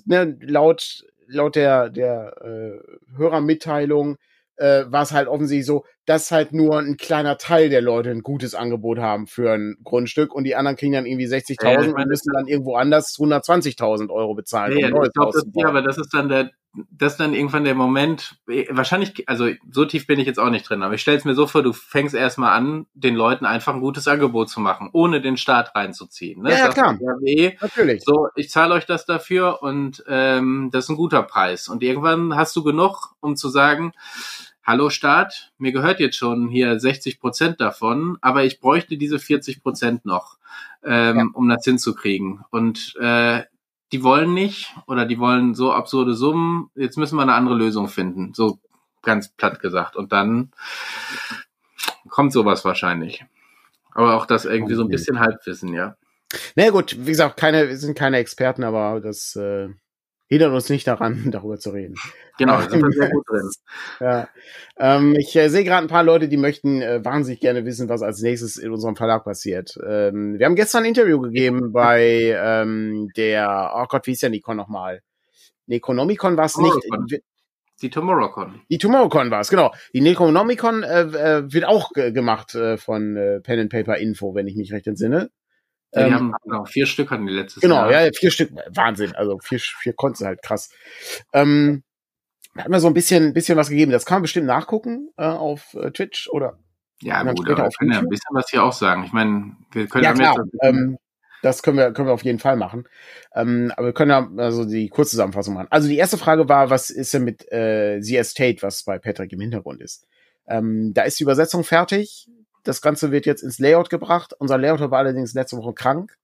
ne, 0.05 0.37
laut, 0.41 1.05
laut 1.27 1.55
der, 1.55 1.89
der 1.89 2.35
äh, 2.41 3.17
Hörermitteilung 3.17 4.17
äh, 4.61 4.91
war 4.91 5.01
es 5.01 5.11
halt 5.11 5.27
offensichtlich 5.27 5.65
so, 5.65 5.85
dass 6.05 6.31
halt 6.31 6.53
nur 6.53 6.79
ein 6.79 6.97
kleiner 6.97 7.37
Teil 7.37 7.69
der 7.69 7.81
Leute 7.81 8.11
ein 8.11 8.21
gutes 8.21 8.53
Angebot 8.53 8.99
haben 8.99 9.27
für 9.27 9.51
ein 9.51 9.77
Grundstück 9.83 10.33
und 10.33 10.43
die 10.43 10.55
anderen 10.55 10.77
kriegen 10.77 10.93
dann 10.93 11.05
irgendwie 11.05 11.27
60.000 11.27 11.63
ja, 11.63 11.79
und 11.79 12.07
müssen 12.07 12.31
dann 12.33 12.47
irgendwo 12.47 12.75
anders 12.75 13.17
120.000 13.17 14.09
Euro 14.09 14.35
bezahlen. 14.35 14.77
Ja, 14.77 14.87
um 14.93 15.03
ich 15.03 15.13
glaub, 15.13 15.31
das, 15.31 15.45
ja, 15.53 15.67
aber 15.67 15.81
das 15.81 15.97
ist 15.97 16.13
dann 16.13 16.29
der, 16.29 16.51
das 16.89 17.13
ist 17.13 17.19
dann 17.19 17.33
irgendwann 17.33 17.65
der 17.65 17.75
Moment, 17.75 18.37
eh, 18.49 18.65
wahrscheinlich, 18.69 19.27
also 19.27 19.49
so 19.69 19.85
tief 19.85 20.07
bin 20.07 20.19
ich 20.19 20.25
jetzt 20.25 20.39
auch 20.39 20.49
nicht 20.49 20.69
drin, 20.69 20.83
aber 20.83 20.93
ich 20.93 21.01
stelle 21.01 21.17
es 21.17 21.25
mir 21.25 21.35
so 21.35 21.45
vor, 21.45 21.63
du 21.63 21.73
fängst 21.73 22.15
erstmal 22.15 22.57
an, 22.57 22.85
den 22.93 23.15
Leuten 23.15 23.45
einfach 23.45 23.73
ein 23.73 23.81
gutes 23.81 24.07
Angebot 24.07 24.49
zu 24.49 24.59
machen, 24.59 24.89
ohne 24.93 25.21
den 25.21 25.37
Staat 25.37 25.75
reinzuziehen. 25.75 26.43
Ne? 26.43 26.51
Ja, 26.51 26.57
ja 26.57 26.69
klar. 26.69 26.93
RW, 26.93 27.57
Natürlich. 27.59 28.03
So, 28.05 28.29
ich 28.35 28.49
zahle 28.49 28.73
euch 28.73 28.85
das 28.85 29.05
dafür 29.05 29.61
und 29.61 30.03
ähm, 30.07 30.69
das 30.71 30.85
ist 30.85 30.89
ein 30.89 30.97
guter 30.97 31.23
Preis. 31.23 31.67
Und 31.67 31.83
irgendwann 31.83 32.35
hast 32.35 32.55
du 32.55 32.63
genug, 32.63 33.15
um 33.19 33.35
zu 33.35 33.49
sagen, 33.49 33.93
hallo 34.63 34.89
Staat, 34.89 35.51
mir 35.57 35.71
gehört 35.71 35.99
jetzt 35.99 36.17
schon 36.17 36.49
hier 36.49 36.79
60 36.79 37.19
Prozent 37.19 37.61
davon, 37.61 38.17
aber 38.21 38.43
ich 38.43 38.59
bräuchte 38.59 38.97
diese 38.97 39.19
40 39.19 39.63
Prozent 39.63 40.05
noch, 40.05 40.37
ähm, 40.83 41.17
ja. 41.17 41.25
um 41.33 41.49
das 41.49 41.63
hinzukriegen. 41.63 42.43
Und 42.49 42.95
äh, 42.99 43.43
die 43.91 44.03
wollen 44.03 44.33
nicht 44.33 44.73
oder 44.87 45.05
die 45.05 45.19
wollen 45.19 45.53
so 45.53 45.73
absurde 45.73 46.13
Summen, 46.13 46.69
jetzt 46.75 46.97
müssen 46.97 47.15
wir 47.17 47.23
eine 47.23 47.33
andere 47.33 47.55
Lösung 47.55 47.87
finden. 47.87 48.33
So 48.33 48.59
ganz 49.01 49.29
platt 49.29 49.59
gesagt. 49.59 49.95
Und 49.95 50.11
dann 50.11 50.51
kommt 52.09 52.31
sowas 52.31 52.63
wahrscheinlich. 52.63 53.25
Aber 53.93 54.15
auch 54.15 54.25
das 54.25 54.45
irgendwie 54.45 54.75
so 54.75 54.83
ein 54.83 54.89
bisschen 54.89 55.19
Halbwissen, 55.19 55.73
ja. 55.73 55.95
Na 56.55 56.63
naja, 56.63 56.71
gut, 56.71 56.95
wie 56.97 57.11
gesagt, 57.11 57.35
keine, 57.35 57.67
wir 57.67 57.77
sind 57.77 57.97
keine 57.97 58.17
Experten, 58.17 58.63
aber 58.63 59.01
das 59.01 59.35
äh, 59.35 59.67
hindert 60.31 60.53
uns 60.53 60.69
nicht 60.69 60.87
daran, 60.87 61.25
darüber 61.31 61.59
zu 61.59 61.71
reden. 61.71 61.95
Genau, 62.37 62.53
da 62.53 62.69
sind 62.69 62.81
wir 62.81 62.91
sehr 62.91 63.09
gut 63.09 63.27
drin. 63.27 63.49
ja. 63.99 64.29
Ähm, 64.79 65.15
ich 65.19 65.35
äh, 65.35 65.49
sehe 65.49 65.65
gerade 65.65 65.85
ein 65.85 65.89
paar 65.89 66.03
Leute, 66.03 66.29
die 66.29 66.37
möchten 66.37 66.81
äh, 66.81 67.03
wahnsinnig 67.03 67.41
gerne 67.41 67.65
wissen, 67.65 67.89
was 67.89 68.01
als 68.01 68.21
nächstes 68.21 68.55
in 68.55 68.71
unserem 68.71 68.95
Verlag 68.95 69.25
passiert. 69.25 69.77
Ähm, 69.85 70.39
wir 70.39 70.45
haben 70.45 70.55
gestern 70.55 70.83
ein 70.83 70.89
Interview 70.89 71.19
gegeben 71.19 71.73
bei 71.73 72.33
ähm, 72.41 73.09
der, 73.17 73.73
oh 73.75 73.85
Gott, 73.89 74.07
wie 74.07 74.13
ist 74.13 74.23
der 74.23 74.29
Nikon 74.29 74.55
nochmal? 74.55 75.01
Necronomicon 75.67 76.37
war 76.37 76.45
es 76.45 76.57
nicht. 76.57 77.21
Die 77.81 77.89
Tomorrowcon. 77.89 78.61
Die 78.69 78.77
Tomorrowcon 78.77 79.31
war 79.31 79.41
es, 79.41 79.49
genau. 79.49 79.73
Die 79.93 80.01
Necronomicon 80.01 80.83
äh, 80.83 81.01
äh, 81.01 81.51
wird 81.51 81.65
auch 81.65 81.91
gemacht 81.91 82.55
äh, 82.55 82.77
von 82.77 83.17
äh, 83.17 83.41
Pen 83.41 83.59
and 83.59 83.71
Paper 83.71 83.97
Info, 83.97 84.33
wenn 84.33 84.47
ich 84.47 84.55
mich 84.55 84.71
recht 84.71 84.87
entsinne. 84.87 85.29
Ja, 85.93 86.03
die 86.03 86.07
ähm, 86.07 86.15
haben 86.15 86.35
genau, 86.43 86.65
vier 86.65 86.85
Stück 86.85 87.11
hatten 87.11 87.27
die 87.27 87.33
letztes 87.33 87.61
genau, 87.61 87.75
Jahr. 87.75 87.87
Genau, 87.89 87.99
ja, 87.99 88.09
vier 88.13 88.31
Stück. 88.31 88.51
Wahnsinn. 88.73 89.13
Also 89.15 89.39
vier, 89.39 89.59
vier 89.59 89.93
Konten 89.93 90.25
halt 90.25 90.41
krass. 90.41 90.69
Ähm, 91.33 91.83
da 92.55 92.63
hat 92.63 92.69
mir 92.69 92.79
so 92.79 92.87
ein 92.87 92.93
bisschen, 92.93 93.33
bisschen 93.33 93.57
was 93.57 93.69
gegeben. 93.69 93.91
Das 93.91 94.05
kann 94.05 94.17
man 94.17 94.21
bestimmt 94.23 94.47
nachgucken 94.47 95.09
äh, 95.17 95.25
auf 95.25 95.73
äh, 95.73 95.91
Twitch 95.91 96.29
oder. 96.29 96.57
Ja, 97.01 97.23
gut, 97.23 97.49
aber 97.49 97.67
ich 97.67 97.77
kann 97.77 97.91
ja 97.91 97.99
ein 97.99 98.09
bisschen 98.09 98.35
was 98.35 98.49
hier 98.49 98.63
auch 98.63 98.73
sagen. 98.73 99.03
Ich 99.05 99.11
meine, 99.11 99.55
wir 99.71 99.87
können 99.87 100.03
ja, 100.03 100.13
klar. 100.13 100.35
Ähm, 100.61 100.97
das 101.41 101.63
können 101.63 101.77
wir, 101.77 101.91
können 101.91 102.07
wir 102.07 102.13
auf 102.13 102.23
jeden 102.23 102.39
Fall 102.39 102.55
machen. 102.55 102.87
Ähm, 103.33 103.71
aber 103.75 103.87
wir 103.87 103.93
können 103.93 104.11
ja 104.11 104.29
also 104.37 104.65
die 104.65 104.89
Kurzzusammenfassung 104.89 105.55
machen. 105.55 105.67
Also 105.71 105.87
die 105.87 105.97
erste 105.97 106.19
Frage 106.19 106.47
war, 106.47 106.69
was 106.69 106.89
ist 106.89 107.13
denn 107.13 107.23
mit 107.23 107.51
äh, 107.51 107.99
The 108.01 108.17
Estate, 108.17 108.61
was 108.61 108.83
bei 108.83 108.99
Patrick 108.99 109.33
im 109.33 109.41
Hintergrund 109.41 109.81
ist? 109.81 110.05
Ähm, 110.47 110.93
da 110.93 111.03
ist 111.03 111.19
die 111.19 111.23
Übersetzung 111.23 111.63
fertig. 111.63 112.27
Das 112.63 112.81
Ganze 112.81 113.11
wird 113.11 113.25
jetzt 113.25 113.43
ins 113.43 113.59
Layout 113.59 113.89
gebracht. 113.89 114.33
Unser 114.37 114.57
Layouter 114.57 114.91
war 114.91 114.99
allerdings 114.99 115.33
letzte 115.33 115.57
Woche 115.57 115.73
krank. 115.73 116.17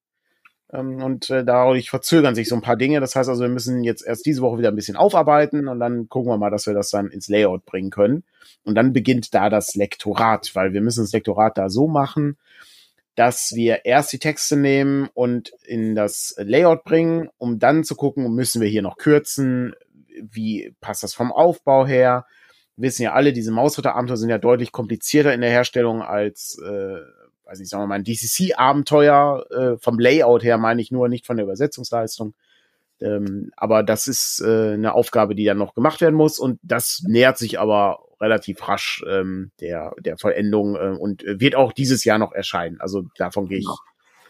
Ähm, 0.71 1.01
und 1.01 1.29
äh, 1.29 1.43
dadurch 1.45 1.89
verzögern 1.89 2.35
sich 2.35 2.49
so 2.49 2.55
ein 2.55 2.61
paar 2.61 2.75
Dinge. 2.75 2.99
Das 2.99 3.15
heißt 3.15 3.29
also, 3.29 3.41
wir 3.41 3.49
müssen 3.49 3.83
jetzt 3.83 4.05
erst 4.05 4.25
diese 4.25 4.41
Woche 4.41 4.59
wieder 4.59 4.69
ein 4.69 4.75
bisschen 4.75 4.97
aufarbeiten 4.97 5.67
und 5.67 5.79
dann 5.79 6.09
gucken 6.09 6.31
wir 6.31 6.37
mal, 6.37 6.51
dass 6.51 6.67
wir 6.67 6.73
das 6.73 6.89
dann 6.89 7.09
ins 7.09 7.27
Layout 7.27 7.65
bringen 7.65 7.89
können. 7.89 8.23
Und 8.63 8.75
dann 8.75 8.93
beginnt 8.93 9.33
da 9.33 9.49
das 9.49 9.75
Lektorat, 9.75 10.51
weil 10.55 10.73
wir 10.73 10.81
müssen 10.81 11.03
das 11.03 11.13
Lektorat 11.13 11.57
da 11.57 11.69
so 11.69 11.87
machen, 11.87 12.37
dass 13.15 13.53
wir 13.55 13.85
erst 13.85 14.13
die 14.13 14.19
Texte 14.19 14.57
nehmen 14.57 15.09
und 15.13 15.51
in 15.63 15.95
das 15.95 16.35
Layout 16.37 16.83
bringen, 16.83 17.29
um 17.37 17.59
dann 17.59 17.83
zu 17.83 17.95
gucken, 17.95 18.31
müssen 18.35 18.61
wir 18.61 18.67
hier 18.67 18.81
noch 18.83 18.97
kürzen, 18.97 19.73
wie 20.21 20.75
passt 20.81 21.03
das 21.03 21.13
vom 21.13 21.31
Aufbau 21.31 21.87
her. 21.87 22.25
Wissen 22.77 23.03
ja 23.03 23.13
alle, 23.13 23.33
diese 23.33 23.51
Mausritterabenteuer 23.51 24.17
sind 24.17 24.29
ja 24.29 24.37
deutlich 24.37 24.71
komplizierter 24.71 25.33
in 25.33 25.41
der 25.41 25.49
Herstellung 25.49 26.01
als, 26.01 26.59
äh, 26.63 26.97
weiß 27.45 27.59
ich, 27.59 27.69
sagen 27.69 27.83
wir 27.83 27.87
mal, 27.87 27.95
ein 27.95 28.03
DCC-Abenteuer. 28.03 29.45
Äh, 29.51 29.77
vom 29.77 29.99
Layout 29.99 30.43
her 30.43 30.57
meine 30.57 30.81
ich 30.81 30.91
nur, 30.91 31.09
nicht 31.09 31.25
von 31.25 31.37
der 31.37 31.45
Übersetzungsleistung. 31.45 32.35
Ähm, 32.99 33.51
aber 33.55 33.83
das 33.83 34.07
ist 34.07 34.41
äh, 34.41 34.73
eine 34.73 34.93
Aufgabe, 34.93 35.35
die 35.35 35.45
dann 35.45 35.57
noch 35.57 35.75
gemacht 35.75 36.01
werden 36.01 36.15
muss 36.15 36.39
und 36.39 36.59
das 36.63 37.03
nähert 37.05 37.37
sich 37.37 37.59
aber 37.59 37.99
relativ 38.19 38.67
rasch 38.67 39.03
ähm, 39.07 39.51
der, 39.59 39.93
der 39.99 40.17
Vollendung 40.17 40.75
äh, 40.75 40.97
und 40.97 41.23
wird 41.25 41.55
auch 41.55 41.73
dieses 41.73 42.03
Jahr 42.05 42.17
noch 42.17 42.31
erscheinen. 42.31 42.81
Also 42.81 43.03
davon 43.17 43.47
gehe 43.47 43.59
ich, 43.59 43.67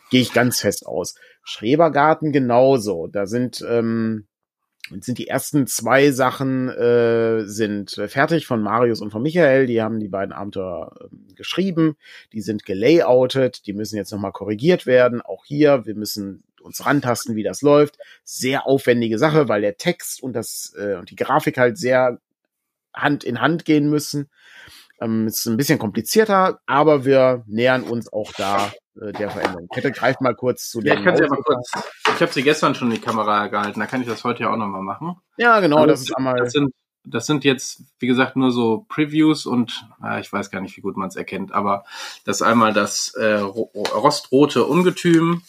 gehe 0.09 0.21
ich 0.21 0.33
ganz 0.33 0.59
fest 0.59 0.85
aus. 0.85 1.15
Schrebergarten 1.43 2.33
genauso. 2.33 3.07
Da 3.07 3.25
sind, 3.25 3.65
ähm, 3.67 4.27
sind 5.01 5.17
die 5.17 5.27
ersten 5.27 5.67
zwei 5.67 6.11
Sachen 6.11 6.69
äh, 6.69 7.45
sind 7.45 7.91
fertig 8.07 8.47
von 8.47 8.61
Marius 8.61 9.01
und 9.01 9.11
von 9.11 9.21
Michael. 9.21 9.65
Die 9.65 9.81
haben 9.81 9.99
die 9.99 10.07
beiden 10.07 10.33
Abenteuer 10.33 10.95
äh, 10.99 11.33
geschrieben. 11.33 11.97
Die 12.33 12.41
sind 12.41 12.65
gelayoutet. 12.65 13.65
Die 13.67 13.73
müssen 13.73 13.97
jetzt 13.97 14.11
nochmal 14.11 14.31
korrigiert 14.31 14.85
werden. 14.85 15.21
Auch 15.21 15.45
hier, 15.45 15.85
wir 15.85 15.95
müssen 15.95 16.43
uns 16.61 16.85
rantasten, 16.85 17.35
wie 17.35 17.43
das 17.43 17.61
läuft. 17.61 17.97
Sehr 18.23 18.67
aufwendige 18.67 19.17
Sache, 19.17 19.47
weil 19.47 19.61
der 19.61 19.77
Text 19.77 20.21
und 20.21 20.33
das 20.33 20.73
äh, 20.77 20.95
und 20.95 21.09
die 21.09 21.15
Grafik 21.15 21.57
halt 21.57 21.77
sehr 21.77 22.19
Hand 22.93 23.23
in 23.23 23.41
Hand 23.41 23.65
gehen 23.65 23.89
müssen. 23.89 24.29
Ähm, 24.99 25.27
ist 25.27 25.45
ein 25.45 25.57
bisschen 25.57 25.79
komplizierter, 25.79 26.59
aber 26.65 27.05
wir 27.05 27.43
nähern 27.47 27.83
uns 27.83 28.11
auch 28.11 28.31
da 28.33 28.71
äh, 29.01 29.11
der 29.13 29.29
Veränderung. 29.29 29.67
Kette 29.69 29.91
greift 29.91 30.21
mal 30.21 30.35
kurz 30.35 30.69
zu 30.69 30.81
ja, 30.81 30.95
ich 30.95 31.03
kann 31.03 31.17
sie 31.17 31.23
aber 31.23 31.37
kurz. 31.37 31.71
Ich 32.15 32.21
habe 32.21 32.31
sie 32.31 32.43
gestern 32.43 32.75
schon 32.75 32.89
in 32.89 32.95
die 32.95 33.01
Kamera 33.01 33.47
gehalten, 33.47 33.79
da 33.79 33.85
kann 33.85 34.01
ich 34.01 34.07
das 34.07 34.23
heute 34.23 34.43
ja 34.43 34.51
auch 34.51 34.57
nochmal 34.57 34.81
machen. 34.81 35.17
Ja, 35.37 35.59
genau, 35.59 35.77
also, 35.77 35.87
das 35.87 36.01
ist 36.01 36.15
einmal. 36.15 36.35
Das 36.37 36.53
sind, 36.53 36.73
das 37.03 37.25
sind 37.25 37.43
jetzt, 37.43 37.83
wie 37.99 38.07
gesagt, 38.07 38.35
nur 38.35 38.51
so 38.51 38.85
Previews 38.89 39.45
und 39.45 39.85
äh, 40.03 40.19
ich 40.19 40.31
weiß 40.31 40.51
gar 40.51 40.61
nicht, 40.61 40.75
wie 40.77 40.81
gut 40.81 40.97
man 40.97 41.09
es 41.09 41.15
erkennt, 41.15 41.53
aber 41.53 41.85
das 42.25 42.37
ist 42.37 42.41
einmal 42.41 42.73
das 42.73 43.13
äh, 43.15 43.35
rostrote 43.35 44.65
Ungetüm 44.65 45.41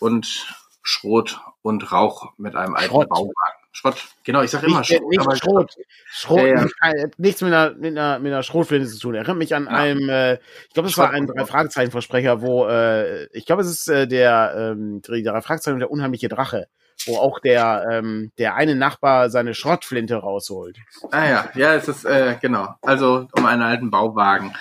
und 0.00 0.46
Schrot 0.82 1.40
und 1.62 1.92
Rauch 1.92 2.32
mit 2.36 2.56
einem 2.56 2.74
alten 2.74 3.08
Bauwagen. 3.08 3.63
Schrott. 3.74 3.96
Genau, 4.22 4.42
ich 4.42 4.52
sage 4.52 4.66
immer 4.66 4.78
nicht, 4.78 4.88
Schrot. 4.96 5.10
Nicht 5.10 5.38
Schrott. 5.38 5.74
Schrott 6.06 6.38
ja, 6.38 6.46
ja. 6.46 6.62
Nicht, 6.62 7.18
nichts 7.18 7.42
mit 7.42 7.52
einer, 7.52 7.74
mit, 7.74 7.98
einer, 7.98 8.20
mit 8.20 8.32
einer 8.32 8.44
Schrotflinte 8.44 8.88
zu 8.88 9.00
tun. 9.00 9.16
Erinnert 9.16 9.36
mich 9.36 9.54
an 9.54 9.64
ja. 9.64 9.70
einem, 9.70 10.08
äh, 10.08 10.34
ich 10.34 10.74
glaube, 10.74 10.88
es 10.88 10.96
war 10.96 11.10
ein 11.10 11.26
drei 11.26 11.44
Fragezeichen 11.44 11.90
Versprecher, 11.90 12.40
wo 12.40 12.66
äh, 12.68 13.26
ich 13.36 13.46
glaube, 13.46 13.62
es 13.62 13.68
ist 13.68 13.88
äh, 13.88 14.06
der 14.06 14.74
ähm, 14.76 15.02
drei 15.02 15.42
Fragezeichen 15.42 15.80
der 15.80 15.90
unheimliche 15.90 16.28
Drache, 16.28 16.68
wo 17.06 17.16
auch 17.16 17.40
der 17.40 17.84
ähm, 17.90 18.30
der 18.38 18.54
eine 18.54 18.76
Nachbar 18.76 19.28
seine 19.28 19.54
Schrottflinte 19.54 20.14
rausholt. 20.14 20.78
Ah 21.10 21.28
ja, 21.28 21.48
ja, 21.56 21.74
es 21.74 21.88
ist 21.88 22.04
äh, 22.04 22.36
genau. 22.40 22.76
Also 22.80 23.26
um 23.36 23.44
einen 23.44 23.62
alten 23.62 23.90
Bauwagen. 23.90 24.54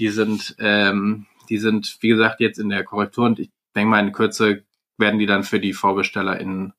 Die 0.00 0.08
sind 0.08 0.56
ähm, 0.58 1.26
die 1.48 1.58
sind 1.58 1.98
wie 2.00 2.08
gesagt 2.08 2.40
jetzt 2.40 2.58
in 2.58 2.70
der 2.70 2.82
Korrektur 2.82 3.26
und 3.26 3.38
ich 3.38 3.50
denke 3.76 3.90
mal 3.90 4.04
in 4.04 4.12
Kürze 4.12 4.64
werden 4.98 5.20
die 5.20 5.26
dann 5.26 5.44
für 5.44 5.60
die 5.60 5.72
VorbestellerInnen 5.72 6.72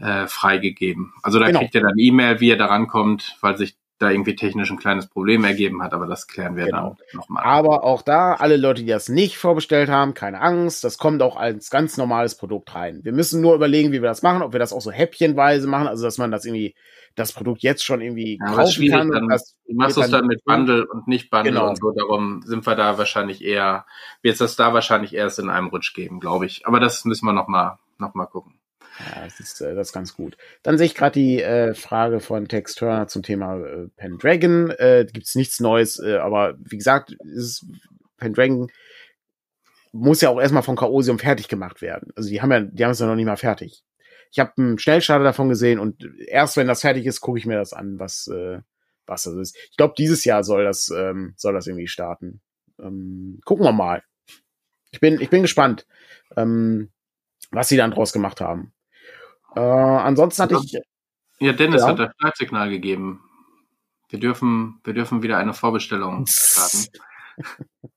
äh, 0.00 0.26
freigegeben. 0.26 1.12
Also 1.22 1.38
da 1.38 1.46
genau. 1.46 1.60
kriegt 1.60 1.74
ihr 1.74 1.82
dann 1.82 1.98
E-Mail, 1.98 2.40
wie 2.40 2.48
ihr 2.48 2.58
da 2.58 2.66
rankommt, 2.66 3.36
weil 3.40 3.56
sich 3.56 3.76
da 3.98 4.10
irgendwie 4.10 4.34
technisch 4.34 4.70
ein 4.70 4.76
kleines 4.76 5.06
Problem 5.06 5.44
ergeben 5.44 5.82
hat, 5.82 5.92
aber 5.92 6.06
das 6.06 6.26
klären 6.26 6.56
wir 6.56 6.66
genau. 6.66 6.96
dann 6.98 7.18
nochmal. 7.18 7.44
Aber 7.44 7.84
auch 7.84 8.02
da, 8.02 8.34
alle 8.34 8.56
Leute, 8.56 8.82
die 8.82 8.88
das 8.88 9.08
nicht 9.08 9.38
vorbestellt 9.38 9.88
haben, 9.88 10.14
keine 10.14 10.40
Angst, 10.40 10.82
das 10.82 10.98
kommt 10.98 11.22
auch 11.22 11.36
als 11.36 11.70
ganz 11.70 11.96
normales 11.96 12.36
Produkt 12.36 12.74
rein. 12.74 13.00
Wir 13.04 13.12
müssen 13.12 13.40
nur 13.40 13.54
überlegen, 13.54 13.92
wie 13.92 14.02
wir 14.02 14.08
das 14.08 14.22
machen, 14.22 14.42
ob 14.42 14.52
wir 14.52 14.58
das 14.58 14.72
auch 14.72 14.80
so 14.80 14.90
häppchenweise 14.90 15.68
machen, 15.68 15.86
also 15.86 16.04
dass 16.04 16.18
man 16.18 16.32
das 16.32 16.44
irgendwie, 16.44 16.74
das 17.14 17.32
Produkt 17.32 17.62
jetzt 17.62 17.84
schon 17.84 18.00
irgendwie 18.00 18.38
ja, 18.44 18.52
kaufen 18.52 18.90
kann. 18.90 19.10
Dann, 19.10 19.28
das 19.28 19.56
du 19.66 19.76
machst 19.76 19.96
es 19.96 20.10
dann 20.10 20.26
mit 20.26 20.44
Bundle 20.44 20.86
und 20.88 21.06
nicht 21.06 21.30
Bundle 21.30 21.52
genau. 21.52 21.68
und 21.68 21.78
so, 21.78 21.92
darum 21.92 22.42
sind 22.42 22.66
wir 22.66 22.74
da 22.74 22.98
wahrscheinlich 22.98 23.44
eher, 23.44 23.86
wird 24.22 24.32
es 24.32 24.38
das 24.40 24.56
da 24.56 24.74
wahrscheinlich 24.74 25.14
erst 25.14 25.38
in 25.38 25.48
einem 25.48 25.68
Rutsch 25.68 25.94
geben, 25.94 26.18
glaube 26.18 26.46
ich. 26.46 26.66
Aber 26.66 26.80
das 26.80 27.04
müssen 27.04 27.26
wir 27.26 27.32
nochmal 27.32 27.78
noch 27.98 28.14
mal 28.14 28.26
gucken. 28.26 28.58
Ja, 28.98 29.24
das 29.24 29.40
ist, 29.40 29.60
äh, 29.60 29.74
das 29.74 29.88
ist 29.88 29.92
ganz 29.92 30.14
gut. 30.14 30.36
Dann 30.62 30.78
sehe 30.78 30.86
ich 30.86 30.94
gerade 30.94 31.18
die 31.18 31.42
äh, 31.42 31.74
Frage 31.74 32.20
von 32.20 32.48
Tex 32.48 32.74
Turner 32.74 33.08
zum 33.08 33.22
Thema 33.22 33.58
äh, 33.58 33.88
Pendragon. 33.96 34.70
Äh, 34.70 35.06
Gibt 35.12 35.26
es 35.26 35.34
nichts 35.34 35.60
Neues, 35.60 35.98
äh, 35.98 36.16
aber 36.16 36.54
wie 36.58 36.76
gesagt, 36.76 37.16
ist 37.20 37.66
Pendragon 38.18 38.68
muss 39.94 40.20
ja 40.20 40.28
auch 40.28 40.40
erstmal 40.40 40.64
von 40.64 40.76
Chaosium 40.76 41.20
fertig 41.20 41.46
gemacht 41.46 41.80
werden. 41.80 42.10
Also 42.16 42.28
die 42.28 42.42
haben 42.42 42.50
ja, 42.50 42.60
die 42.60 42.84
haben 42.84 42.90
es 42.90 42.98
ja 42.98 43.06
noch 43.06 43.14
nicht 43.14 43.26
mal 43.26 43.36
fertig. 43.36 43.84
Ich 44.32 44.40
habe 44.40 44.52
einen 44.56 44.78
Schnellstarter 44.78 45.22
davon 45.22 45.48
gesehen 45.48 45.78
und 45.78 46.04
erst 46.26 46.56
wenn 46.56 46.66
das 46.66 46.80
fertig 46.80 47.06
ist, 47.06 47.20
gucke 47.20 47.38
ich 47.38 47.46
mir 47.46 47.56
das 47.56 47.72
an, 47.72 48.00
was, 48.00 48.26
äh, 48.26 48.58
was 49.06 49.22
das 49.22 49.34
ist. 49.34 49.56
Ich 49.70 49.76
glaube, 49.76 49.94
dieses 49.96 50.24
Jahr 50.24 50.42
soll 50.42 50.64
das, 50.64 50.88
ähm, 50.88 51.34
soll 51.36 51.54
das 51.54 51.68
irgendwie 51.68 51.86
starten. 51.86 52.40
Ähm, 52.80 53.38
gucken 53.44 53.64
wir 53.64 53.72
mal. 53.72 54.02
Ich 54.90 54.98
bin, 54.98 55.20
ich 55.20 55.30
bin 55.30 55.42
gespannt, 55.42 55.86
ähm, 56.36 56.90
was 57.52 57.68
sie 57.68 57.76
dann 57.76 57.92
draus 57.92 58.12
gemacht 58.12 58.40
haben. 58.40 58.72
Äh, 59.56 59.60
ansonsten 59.60 60.42
hatte 60.42 60.58
ich. 60.62 60.78
Ja, 61.40 61.52
Dennis 61.52 61.82
ja. 61.82 61.88
hat 61.88 61.98
das 61.98 62.12
Startsignal 62.14 62.70
gegeben. 62.70 63.20
Wir 64.08 64.20
dürfen, 64.20 64.80
wir 64.84 64.94
dürfen 64.94 65.22
wieder 65.22 65.38
eine 65.38 65.54
Vorbestellung 65.54 66.26
starten. 66.28 66.86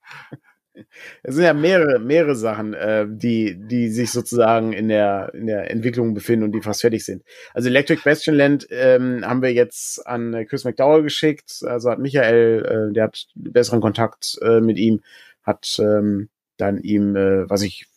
Es 1.24 1.36
sind 1.36 1.44
ja 1.44 1.54
mehrere, 1.54 2.00
mehrere 2.00 2.36
Sachen, 2.36 2.74
äh, 2.74 3.06
die, 3.10 3.56
die 3.58 3.90
sich 3.90 4.12
sozusagen 4.12 4.74
in 4.74 4.88
der, 4.88 5.32
in 5.34 5.48
der 5.48 5.72
Entwicklung 5.72 6.14
befinden 6.14 6.46
und 6.46 6.52
die 6.52 6.62
fast 6.62 6.82
fertig 6.82 7.06
sind. 7.06 7.24
Also 7.54 7.70
Electric 7.70 8.02
Bastion 8.04 8.36
Land 8.36 8.68
ähm, 8.70 9.24
haben 9.26 9.42
wir 9.42 9.54
jetzt 9.54 10.06
an 10.06 10.46
Chris 10.48 10.64
McDowell 10.64 11.04
geschickt. 11.04 11.64
Also 11.66 11.90
hat 11.90 12.00
Michael, 12.00 12.90
äh, 12.90 12.94
der 12.94 13.06
hat 13.06 13.28
besseren 13.36 13.82
Kontakt 13.82 14.38
äh, 14.42 14.62
mit 14.62 14.78
ihm, 14.78 15.02
hat 15.44 15.78
ähm, 15.80 16.30
dann 16.58 16.80
ihm, 16.80 17.16
äh, 17.16 17.50
was 17.50 17.62
ich 17.62 17.88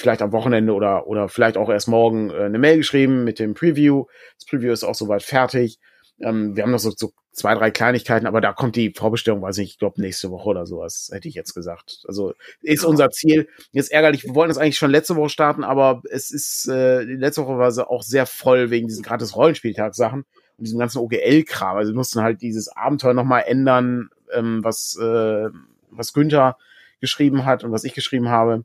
vielleicht 0.00 0.22
am 0.22 0.32
Wochenende 0.32 0.72
oder, 0.72 1.06
oder 1.06 1.28
vielleicht 1.28 1.56
auch 1.56 1.68
erst 1.68 1.88
morgen 1.88 2.30
äh, 2.30 2.44
eine 2.44 2.58
Mail 2.58 2.78
geschrieben 2.78 3.24
mit 3.24 3.38
dem 3.38 3.54
Preview. 3.54 4.06
Das 4.36 4.46
Preview 4.46 4.72
ist 4.72 4.84
auch 4.84 4.94
soweit 4.94 5.22
fertig. 5.22 5.78
Ähm, 6.20 6.56
wir 6.56 6.62
haben 6.62 6.70
noch 6.70 6.78
so, 6.78 6.90
so 6.90 7.12
zwei, 7.32 7.54
drei 7.54 7.70
Kleinigkeiten, 7.70 8.26
aber 8.26 8.40
da 8.40 8.52
kommt 8.52 8.76
die 8.76 8.92
Vorbestellung, 8.94 9.42
weiß 9.42 9.58
nicht, 9.58 9.72
ich 9.72 9.78
glaube 9.78 10.00
nächste 10.00 10.30
Woche 10.30 10.48
oder 10.48 10.66
sowas, 10.66 11.10
hätte 11.12 11.28
ich 11.28 11.34
jetzt 11.34 11.54
gesagt. 11.54 12.02
Also 12.06 12.34
ist 12.62 12.84
unser 12.84 13.10
Ziel. 13.10 13.48
Jetzt 13.72 13.92
ärgerlich, 13.92 14.24
wir 14.24 14.34
wollten 14.34 14.50
das 14.50 14.58
eigentlich 14.58 14.76
schon 14.76 14.90
letzte 14.90 15.16
Woche 15.16 15.30
starten, 15.30 15.64
aber 15.64 16.02
es 16.10 16.30
ist, 16.30 16.68
äh, 16.68 17.02
letzte 17.02 17.42
Woche 17.42 17.58
war 17.58 17.70
sie 17.70 17.88
auch 17.88 18.02
sehr 18.02 18.26
voll 18.26 18.70
wegen 18.70 18.88
diesen 18.88 19.02
gratis 19.02 19.36
Rollenspieltag-Sachen. 19.36 20.24
diesem 20.58 20.78
ganzen 20.78 20.98
OGL-Kram. 20.98 21.78
Also 21.78 21.92
wir 21.92 21.96
mussten 21.96 22.20
halt 22.20 22.42
dieses 22.42 22.68
Abenteuer 22.68 23.14
nochmal 23.14 23.44
ändern, 23.46 24.10
ähm, 24.34 24.62
was, 24.62 24.94
äh, 25.00 25.48
was 25.90 26.12
Günther 26.12 26.58
geschrieben 27.00 27.46
hat 27.46 27.64
und 27.64 27.72
was 27.72 27.84
ich 27.84 27.94
geschrieben 27.94 28.28
habe. 28.28 28.64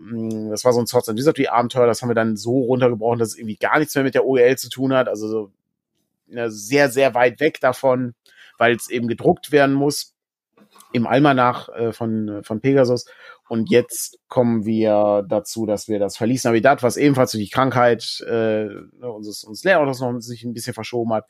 Mm, 0.00 0.50
das 0.50 0.64
war 0.64 0.72
so 0.72 0.80
ein 0.80 0.86
Swords 0.86 1.08
and 1.08 1.18
Wizardry 1.18 1.46
Abenteuer, 1.46 1.86
das 1.86 2.00
haben 2.02 2.08
wir 2.08 2.14
dann 2.14 2.36
so 2.36 2.58
runtergebrochen, 2.58 3.18
dass 3.18 3.30
es 3.30 3.38
irgendwie 3.38 3.56
gar 3.56 3.78
nichts 3.78 3.94
mehr 3.94 4.04
mit 4.04 4.14
der 4.14 4.26
OGL 4.26 4.56
zu 4.56 4.70
tun 4.70 4.94
hat. 4.94 5.08
Also 5.08 5.52
sehr, 6.26 6.88
sehr 6.90 7.14
weit 7.14 7.40
weg 7.40 7.60
davon, 7.60 8.14
weil 8.56 8.74
es 8.74 8.88
eben 8.88 9.08
gedruckt 9.08 9.52
werden 9.52 9.74
muss 9.74 10.14
im 10.92 11.06
Almanach 11.06 11.68
äh, 11.70 11.92
von, 11.92 12.42
von 12.44 12.60
Pegasus. 12.60 13.06
Und 13.48 13.68
jetzt 13.70 14.18
kommen 14.28 14.64
wir 14.64 15.24
dazu, 15.28 15.66
dass 15.66 15.88
wir 15.88 15.98
das 15.98 16.16
Verlies 16.16 16.44
Navidad, 16.44 16.82
was 16.82 16.96
ebenfalls 16.96 17.32
durch 17.32 17.44
die 17.44 17.50
Krankheit 17.50 18.20
äh, 18.28 18.68
unseres, 19.02 19.44
unseres 19.44 19.64
Lehrautos 19.64 20.00
noch 20.00 20.20
sich 20.20 20.44
ein 20.44 20.54
bisschen 20.54 20.74
verschoben 20.74 21.12
hat. 21.12 21.26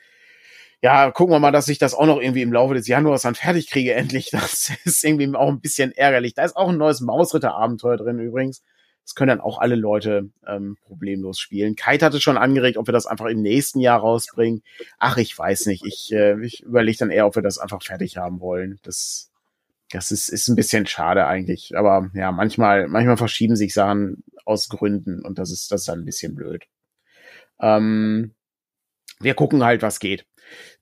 Ja, 0.82 1.10
gucken 1.10 1.34
wir 1.34 1.40
mal, 1.40 1.52
dass 1.52 1.68
ich 1.68 1.78
das 1.78 1.94
auch 1.94 2.06
noch 2.06 2.20
irgendwie 2.20 2.42
im 2.42 2.52
Laufe 2.52 2.74
des 2.74 2.88
Januars 2.88 3.22
dann 3.22 3.34
fertig 3.34 3.68
kriege, 3.70 3.94
endlich. 3.94 4.30
Das 4.30 4.72
ist 4.84 5.04
irgendwie 5.04 5.34
auch 5.36 5.48
ein 5.48 5.60
bisschen 5.60 5.92
ärgerlich. 5.92 6.34
Da 6.34 6.44
ist 6.44 6.56
auch 6.56 6.68
ein 6.68 6.78
neues 6.78 7.00
Mausritter-Abenteuer 7.00 7.96
drin 7.96 8.18
übrigens. 8.18 8.62
Das 9.04 9.14
können 9.14 9.28
dann 9.28 9.40
auch 9.40 9.58
alle 9.58 9.74
Leute 9.74 10.30
ähm, 10.46 10.76
problemlos 10.82 11.38
spielen. 11.38 11.74
Kite 11.74 12.04
hatte 12.04 12.20
schon 12.20 12.36
angeregt, 12.36 12.76
ob 12.76 12.86
wir 12.86 12.92
das 12.92 13.06
einfach 13.06 13.26
im 13.26 13.42
nächsten 13.42 13.80
Jahr 13.80 14.00
rausbringen. 14.00 14.62
Ach, 14.98 15.16
ich 15.16 15.36
weiß 15.36 15.66
nicht. 15.66 15.84
Ich, 15.84 16.12
äh, 16.12 16.40
ich 16.44 16.62
überlege 16.62 16.98
dann 16.98 17.10
eher, 17.10 17.26
ob 17.26 17.34
wir 17.34 17.42
das 17.42 17.58
einfach 17.58 17.82
fertig 17.82 18.18
haben 18.18 18.40
wollen. 18.40 18.78
Das 18.82 19.30
das 19.90 20.12
ist, 20.12 20.28
ist 20.28 20.48
ein 20.48 20.56
bisschen 20.56 20.86
schade 20.86 21.26
eigentlich. 21.26 21.76
Aber 21.76 22.10
ja, 22.14 22.32
manchmal, 22.32 22.86
manchmal 22.88 23.16
verschieben 23.16 23.56
sich 23.56 23.74
Sachen 23.74 24.22
aus 24.44 24.68
Gründen 24.68 25.24
und 25.24 25.38
das 25.38 25.50
ist, 25.50 25.70
das 25.72 25.82
ist 25.82 25.88
dann 25.88 26.00
ein 26.00 26.04
bisschen 26.04 26.34
blöd. 26.34 26.64
Ähm, 27.60 28.34
wir 29.18 29.34
gucken 29.34 29.64
halt, 29.64 29.82
was 29.82 30.00
geht. 30.00 30.24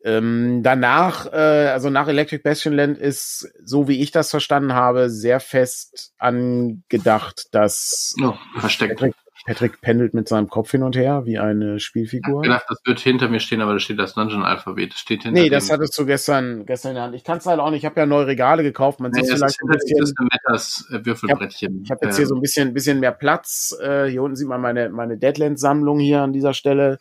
Ähm, 0.05 0.62
danach, 0.62 1.27
äh, 1.33 1.69
also 1.69 1.91
nach 1.91 2.09
Electric 2.09 2.43
Bastion 2.43 2.75
Land 2.75 2.99
ist, 2.99 3.51
so 3.64 3.89
wie 3.89 4.01
ich 4.01 4.11
das 4.11 4.31
verstanden 4.31 4.75
habe, 4.75 5.11
sehr 5.11 5.41
fest 5.41 6.12
angedacht, 6.19 7.49
dass 7.53 8.14
oh. 8.23 8.35
Patrick, 8.61 9.14
Patrick 9.49 9.81
pendelt 9.81 10.14
mit 10.14 10.29
seinem 10.29 10.49
Kopf 10.49 10.71
hin 10.71 10.83
und 10.83 10.95
her 10.95 11.23
wie 11.25 11.39
eine 11.39 11.81
Spielfigur. 11.81 12.43
Ich 12.43 12.49
gedacht, 12.49 12.66
das 12.69 12.79
wird 12.85 13.01
hinter 13.01 13.29
mir 13.29 13.41
stehen, 13.41 13.61
aber 13.61 13.73
da 13.73 13.79
steht 13.79 13.99
das 13.99 14.14
Dungeon-Alphabet. 14.14 14.95
Steht 14.95 15.23
hinter 15.23 15.41
nee, 15.41 15.49
das 15.49 15.71
hattest 15.71 15.99
du 15.99 16.05
gestern, 16.05 16.66
gestern 16.66 16.91
in 16.91 16.95
der 16.97 17.05
Hand. 17.05 17.14
Ich 17.14 17.25
kann 17.25 17.39
es 17.39 17.47
leider 17.47 17.64
auch 17.64 17.71
nicht. 17.71 17.81
Ich 17.81 17.87
habe 17.87 17.99
ja 17.99 18.05
neue 18.07 18.27
Regale 18.27 18.62
gekauft. 18.62 19.01
Man 19.01 19.11
nee, 19.11 19.23
sieht 19.23 19.37
vielleicht 19.37 19.59
ein 19.62 19.69
bisschen. 19.69 19.99
Das 19.99 20.12
Metas 20.21 20.89
äh, 20.93 21.05
Würfelbrettchen. 21.07 21.83
Ich 21.83 21.91
habe 21.91 22.01
hab 22.01 22.05
jetzt 22.05 22.16
hier 22.19 22.27
so 22.27 22.35
ein 22.35 22.43
bisschen, 22.43 22.75
bisschen 22.75 23.01
mehr 23.01 23.12
Platz. 23.12 23.75
Äh, 23.81 24.07
hier 24.07 24.23
unten 24.23 24.37
sieht 24.37 24.49
man 24.49 24.61
meine, 24.61 24.91
meine 24.91 25.16
Deadland-Sammlung 25.16 25.99
hier 25.99 26.21
an 26.21 26.33
dieser 26.33 26.53
Stelle. 26.53 26.99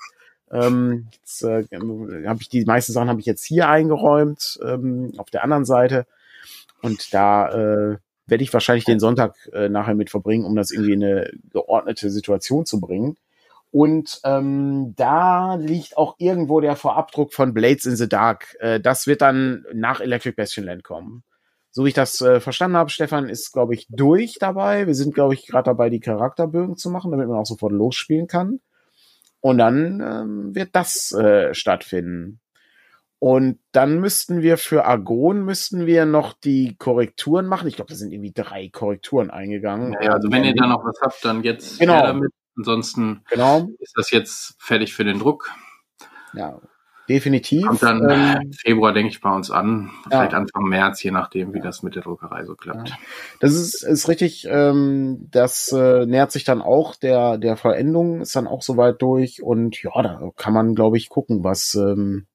Ähm, 0.52 1.08
jetzt 1.12 1.44
äh, 1.44 1.66
habe 2.26 2.42
ich 2.42 2.50
die 2.50 2.64
meisten 2.66 2.94
Sachen 2.94 3.10
habe 3.10 3.20
ich 3.20 3.26
jetzt 3.26 3.44
hier 3.44 3.70
eingeräumt 3.70 4.60
ähm, 4.64 5.12
auf 5.18 5.30
der 5.30 5.44
anderen 5.44 5.66
Seite 5.66 6.06
und 6.82 7.14
da 7.14 7.50
äh, 7.50 7.98
werde 8.28 8.44
ich 8.44 8.54
wahrscheinlich 8.54 8.86
den 8.86 9.00
Sonntag 9.00 9.36
äh, 9.54 9.70
nachher 9.70 9.96
mit 9.96 10.10
verbringen, 10.10 10.46
um 10.46 10.56
das 10.56 10.72
irgendwie 10.72 10.94
in 10.94 11.04
eine 11.04 11.32
geordnete 11.52 12.10
Situation 12.10 12.66
zu 12.66 12.80
bringen. 12.80 13.18
Und 13.72 14.22
ähm, 14.24 14.94
da 14.96 15.56
liegt 15.56 15.98
auch 15.98 16.16
irgendwo 16.20 16.62
der 16.62 16.76
Vorabdruck 16.76 17.34
von 17.34 17.54
Blades 17.54 17.86
in 17.86 17.96
the 17.96 18.08
Dark. 18.08 18.56
Äh, 18.60 18.80
das 18.80 19.08
wird 19.08 19.22
dann 19.22 19.66
nach 19.74 20.00
Electric 20.00 20.36
Bastion 20.36 20.66
Land 20.66 20.84
kommen. 20.84 21.24
So 21.72 21.84
wie 21.84 21.90
ich 21.90 21.94
das 21.94 22.22
äh, 22.22 22.40
verstanden 22.40 22.78
habe, 22.78 22.90
Stefan 22.90 23.30
ist, 23.30 23.52
glaube 23.52 23.74
ich, 23.74 23.88
durch 23.90 24.38
dabei. 24.40 24.88
Wir 24.88 24.96
sind, 24.96 25.14
glaube 25.14 25.34
ich, 25.34 25.46
gerade 25.48 25.66
dabei, 25.66 25.90
die 25.90 26.00
Charakterbögen 26.00 26.78
zu 26.78 26.90
machen, 26.90 27.12
damit 27.12 27.28
man 27.28 27.38
auch 27.38 27.46
sofort 27.46 27.72
losspielen 27.72 28.28
kann. 28.28 28.62
Und 29.42 29.58
dann 29.60 30.02
ähm, 30.02 30.56
wird 30.56 30.70
das 30.74 31.12
äh, 31.14 31.54
stattfinden. 31.54 32.40
Und 33.20 33.60
dann 33.72 34.00
müssten 34.00 34.42
wir 34.42 34.58
für 34.58 34.86
Argon 34.86 35.44
müssten 35.44 35.88
wir 35.88 36.06
noch 36.06 36.34
die 36.34 36.76
Korrekturen 36.78 37.48
machen. 37.48 37.68
Ich 37.68 37.76
glaube, 37.76 37.90
da 37.90 37.96
sind 37.96 38.12
irgendwie 38.12 38.34
drei 38.34 38.70
Korrekturen 38.70 39.32
eingegangen. 39.32 39.96
Ja, 40.02 40.14
also 40.14 40.32
wenn 40.32 40.44
ihr 40.44 40.54
da 40.54 40.68
noch 40.68 40.84
was 40.84 41.00
habt, 41.02 41.26
dann 41.26 41.44
jetzt 41.44 41.80
genau. 41.80 42.02
damit. 42.02 42.32
Ansonsten 42.56 43.24
genau. 43.30 43.70
ist 43.80 43.94
das 43.96 44.12
jetzt 44.12 44.56
fertig 44.60 44.94
für 44.94 45.04
den 45.04 45.20
Druck. 45.20 45.52
Ja, 46.34 46.60
definitiv. 47.08 47.70
Und 47.70 47.84
dann 47.84 48.10
ähm, 48.10 48.52
Februar, 48.54 48.94
denke 48.94 49.10
ich, 49.10 49.22
bei 49.22 49.34
uns 49.34 49.52
an. 49.52 49.92
Ja. 50.12 50.20
Vielleicht 50.20 50.34
Anfang 50.34 50.64
März, 50.64 51.02
je 51.04 51.12
nachdem, 51.12 51.54
wie 51.54 51.60
ja. 51.60 51.64
das 51.64 51.84
mit 51.84 51.96
der 51.96 52.04
Druckerei 52.04 52.46
so 52.46 52.56
klappt. 52.56 52.90
Ja. 52.90 52.96
Das 53.40 53.54
ist, 53.54 53.84
ist 53.84 54.08
richtig, 54.08 54.48
ähm, 54.50 55.28
das 55.32 55.72
äh, 55.72 56.06
nähert 56.06 56.32
sich 56.32 56.44
dann 56.44 56.62
auch 56.62 56.96
der, 56.96 57.38
der 57.38 57.58
Vollendung, 57.58 58.22
ist 58.22 58.36
dann 58.36 58.48
auch 58.48 58.62
soweit 58.62 59.02
durch. 59.02 59.42
Und 59.42 59.82
ja, 59.82 59.92
da 60.02 60.32
kann 60.36 60.54
man, 60.54 60.76
glaube 60.76 60.98
ich, 60.98 61.10
gucken, 61.10 61.44
was, 61.44 61.76
ähm, 61.76 62.28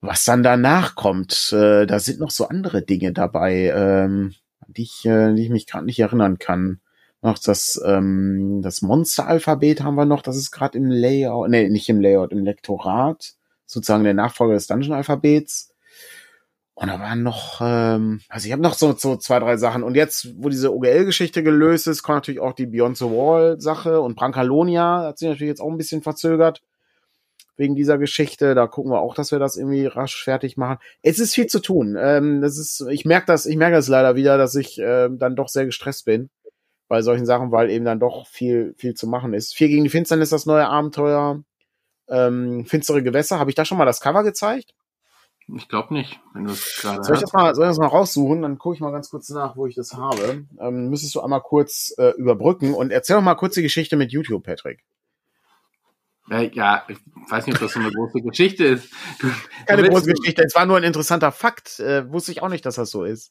was 0.00 0.24
dann 0.24 0.42
danach 0.42 0.94
kommt. 0.94 1.52
Äh, 1.52 1.86
da 1.86 1.98
sind 1.98 2.20
noch 2.20 2.30
so 2.30 2.48
andere 2.48 2.82
Dinge 2.82 3.12
dabei, 3.12 3.72
ähm, 3.74 4.34
die, 4.66 4.82
ich, 4.82 5.04
äh, 5.06 5.34
die 5.34 5.44
ich 5.44 5.50
mich 5.50 5.66
gerade 5.66 5.86
nicht 5.86 6.00
erinnern 6.00 6.38
kann. 6.38 6.80
Noch 7.22 7.38
das, 7.38 7.80
ähm, 7.84 8.60
das 8.62 8.80
Monster-Alphabet 8.80 9.82
haben 9.82 9.96
wir 9.96 10.06
noch, 10.06 10.22
das 10.22 10.36
ist 10.36 10.50
gerade 10.50 10.78
im 10.78 10.86
Layout, 10.90 11.50
nee, 11.50 11.68
nicht 11.68 11.88
im 11.88 12.00
Layout, 12.00 12.32
im 12.32 12.44
Lektorat, 12.44 13.34
sozusagen 13.66 14.04
der 14.04 14.14
Nachfolger 14.14 14.54
des 14.54 14.66
Dungeon-Alphabets. 14.68 15.74
Und 16.74 16.88
da 16.88 16.98
waren 16.98 17.22
noch, 17.22 17.60
ähm, 17.62 18.22
also 18.30 18.46
ich 18.46 18.52
habe 18.52 18.62
noch 18.62 18.72
so, 18.72 18.94
so 18.96 19.16
zwei, 19.16 19.38
drei 19.38 19.58
Sachen. 19.58 19.82
Und 19.82 19.96
jetzt, 19.96 20.28
wo 20.42 20.48
diese 20.48 20.74
OGL-Geschichte 20.74 21.42
gelöst 21.42 21.86
ist, 21.86 22.02
kommt 22.02 22.16
natürlich 22.16 22.40
auch 22.40 22.54
die 22.54 22.64
Beyond 22.64 22.96
the 22.96 23.04
Wall-Sache 23.04 24.00
und 24.00 24.16
Brancalonia 24.16 25.02
hat 25.02 25.18
sich 25.18 25.28
natürlich 25.28 25.50
jetzt 25.50 25.60
auch 25.60 25.70
ein 25.70 25.76
bisschen 25.76 26.00
verzögert 26.00 26.62
wegen 27.58 27.74
dieser 27.74 27.98
Geschichte. 27.98 28.54
Da 28.54 28.66
gucken 28.66 28.92
wir 28.92 29.00
auch, 29.00 29.14
dass 29.14 29.30
wir 29.30 29.38
das 29.38 29.58
irgendwie 29.58 29.84
rasch 29.84 30.24
fertig 30.24 30.56
machen. 30.56 30.78
Es 31.02 31.18
ist 31.18 31.34
viel 31.34 31.48
zu 31.48 31.60
tun. 31.60 31.98
Ähm, 32.00 32.40
das 32.40 32.56
ist, 32.56 32.82
ich 32.88 33.04
merke 33.04 33.26
das, 33.26 33.44
ich 33.44 33.56
merke 33.56 33.76
es 33.76 33.88
leider 33.88 34.16
wieder, 34.16 34.38
dass 34.38 34.54
ich 34.54 34.78
äh, 34.78 35.10
dann 35.12 35.36
doch 35.36 35.50
sehr 35.50 35.66
gestresst 35.66 36.06
bin 36.06 36.30
bei 36.90 37.02
solchen 37.02 37.24
Sachen, 37.24 37.52
weil 37.52 37.70
eben 37.70 37.84
dann 37.84 38.00
doch 38.00 38.26
viel, 38.26 38.74
viel 38.76 38.94
zu 38.94 39.06
machen 39.06 39.32
ist. 39.32 39.54
Vier 39.54 39.68
gegen 39.68 39.84
die 39.84 39.90
Finsternis, 39.90 40.30
das 40.30 40.44
neue 40.44 40.66
Abenteuer. 40.66 41.40
Ähm, 42.08 42.66
Finstere 42.66 43.04
Gewässer. 43.04 43.38
Habe 43.38 43.48
ich 43.48 43.54
da 43.54 43.64
schon 43.64 43.78
mal 43.78 43.84
das 43.84 44.00
Cover 44.00 44.24
gezeigt? 44.24 44.74
Ich 45.56 45.68
glaube 45.68 45.94
nicht, 45.94 46.18
wenn 46.34 46.44
du 46.44 46.50
es 46.50 46.80
gerade 46.80 47.04
Soll 47.04 47.14
ich 47.14 47.20
das 47.20 47.32
mal, 47.32 47.54
soll 47.54 47.66
ich 47.66 47.70
das 47.70 47.78
mal 47.78 47.86
raussuchen? 47.86 48.42
Dann 48.42 48.58
gucke 48.58 48.74
ich 48.74 48.80
mal 48.80 48.90
ganz 48.90 49.08
kurz 49.08 49.28
nach, 49.30 49.56
wo 49.56 49.66
ich 49.66 49.76
das 49.76 49.94
habe. 49.94 50.46
Ähm, 50.58 50.90
müsstest 50.90 51.14
du 51.14 51.20
einmal 51.20 51.42
kurz 51.42 51.94
äh, 51.96 52.10
überbrücken 52.16 52.74
und 52.74 52.90
erzähl 52.90 53.14
doch 53.14 53.22
mal 53.22 53.36
kurz 53.36 53.54
die 53.54 53.62
Geschichte 53.62 53.96
mit 53.96 54.10
YouTube, 54.10 54.42
Patrick. 54.42 54.82
Ja, 56.28 56.84
ich 56.88 56.98
weiß 57.28 57.46
nicht, 57.46 57.54
ob 57.54 57.60
das 57.60 57.72
so 57.72 57.80
eine 57.80 57.92
große 57.92 58.20
Geschichte 58.20 58.64
ist. 58.64 58.92
Du, 59.20 59.28
Keine 59.66 59.88
große 59.88 60.12
Geschichte, 60.12 60.42
es 60.44 60.56
war 60.56 60.66
nur 60.66 60.76
ein 60.76 60.84
interessanter 60.84 61.30
Fakt. 61.30 61.78
Äh, 61.78 62.10
wusste 62.12 62.32
ich 62.32 62.42
auch 62.42 62.48
nicht, 62.48 62.66
dass 62.66 62.74
das 62.74 62.90
so 62.90 63.04
ist. 63.04 63.30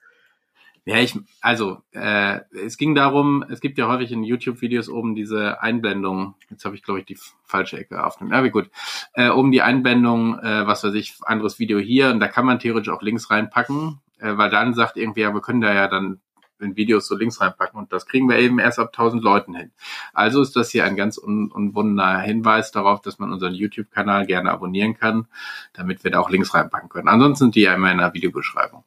Ja, 0.90 0.98
ich, 0.98 1.16
also, 1.40 1.84
äh, 1.92 2.40
es 2.66 2.76
ging 2.76 2.96
darum, 2.96 3.46
es 3.48 3.62
gibt 3.62 3.78
ja 3.78 3.88
häufig 3.88 4.12
in 4.12 4.24
YouTube-Videos 4.24 4.90
oben 4.90 5.14
diese 5.14 5.62
Einblendung, 5.62 6.34
jetzt 6.50 6.66
habe 6.66 6.76
ich, 6.76 6.82
glaube 6.82 7.02
ich, 7.02 7.06
die 7.06 7.20
falsche 7.46 7.78
Ecke 7.78 8.04
auf 8.04 8.18
dem, 8.18 8.32
ja, 8.32 8.44
wie 8.44 8.50
gut, 8.50 8.72
äh, 9.14 9.30
oben 9.30 9.52
die 9.52 9.62
Einblendung, 9.62 10.40
äh, 10.40 10.66
was 10.66 10.84
weiß 10.84 10.96
ich, 10.96 11.14
anderes 11.22 11.60
Video 11.60 11.78
hier, 11.78 12.10
und 12.10 12.20
da 12.20 12.28
kann 12.28 12.44
man 12.44 12.58
theoretisch 12.58 12.92
auch 12.92 13.04
Links 13.04 13.30
reinpacken, 13.30 14.00
äh, 14.18 14.36
weil 14.36 14.50
dann 14.50 14.74
sagt 14.74 14.98
irgendwie, 14.98 15.22
ja, 15.22 15.32
wir 15.32 15.42
können 15.42 15.62
da 15.62 15.72
ja 15.72 15.88
dann 15.88 16.22
in 16.60 16.76
Videos 16.76 17.08
so 17.08 17.16
Links 17.16 17.40
reinpacken 17.40 17.80
und 17.80 17.94
das 17.94 18.08
kriegen 18.08 18.28
wir 18.28 18.40
eben 18.40 18.58
erst 18.58 18.80
ab 18.80 18.88
1000 18.88 19.24
Leuten 19.24 19.54
hin. 19.54 19.70
Also 20.16 20.42
ist 20.42 20.56
das 20.56 20.72
hier 20.72 20.86
ein 20.86 20.96
ganz 20.96 21.20
un 21.20 21.52
unwundener 21.52 22.20
Hinweis 22.20 22.72
darauf, 22.72 23.02
dass 23.02 23.20
man 23.20 23.32
unseren 23.32 23.54
YouTube-Kanal 23.54 24.26
gerne 24.26 24.50
abonnieren 24.50 24.96
kann, 24.96 25.28
damit 25.74 26.04
wir 26.04 26.10
da 26.10 26.20
auch 26.20 26.32
Links 26.32 26.56
reinpacken 26.56 26.90
können. 26.90 27.08
Ansonsten 27.08 27.46
sind 27.46 27.56
die 27.56 27.62
ja 27.62 27.76
immer 27.76 27.92
in 27.92 28.00
der 28.00 28.16
Videobeschreibung. 28.16 28.84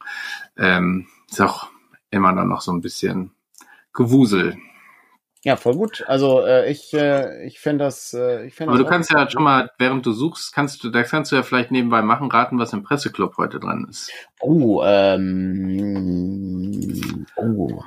Ähm, 0.57 1.07
ist 1.31 1.41
auch 1.41 1.72
immer 2.13 2.33
dann 2.35 2.49
noch 2.49 2.61
so 2.61 2.73
ein 2.73 2.81
bisschen 2.81 3.33
Gewusel. 3.93 4.57
Ja, 5.45 5.57
voll 5.57 5.75
gut. 5.75 6.05
Also 6.07 6.47
äh, 6.47 6.71
ich, 6.71 6.95
äh, 6.95 7.45
ich 7.45 7.59
finde 7.59 7.85
das. 7.85 8.15
Äh, 8.15 8.47
ich 8.47 8.55
find 8.55 8.69
Aber 8.69 8.79
das 8.79 8.87
du 8.87 8.91
kannst 8.91 9.11
ja 9.11 9.29
schon 9.29 9.43
mal, 9.43 9.73
während 9.77 10.07
du 10.07 10.13
suchst, 10.13 10.55
kannst 10.55 10.85
du, 10.85 10.91
da 10.91 11.03
kannst 11.03 11.33
du 11.33 11.37
ja 11.37 11.43
vielleicht 11.43 11.73
nebenbei 11.73 12.01
machen, 12.01 12.31
raten, 12.31 12.61
was 12.61 12.73
im 12.73 12.85
Presseclub 12.85 13.37
heute 13.39 13.59
dran 13.59 13.89
ist. 13.91 14.13
Oh, 14.41 14.85
ähm, 14.85 16.07
oh, 17.35 17.83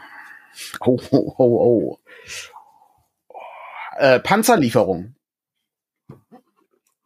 oh, 0.81 0.99
oh, 1.11 1.33
oh, 1.37 1.39
oh. 1.39 1.99
Äh, 3.97 4.19
Panzerlieferung. 4.19 5.15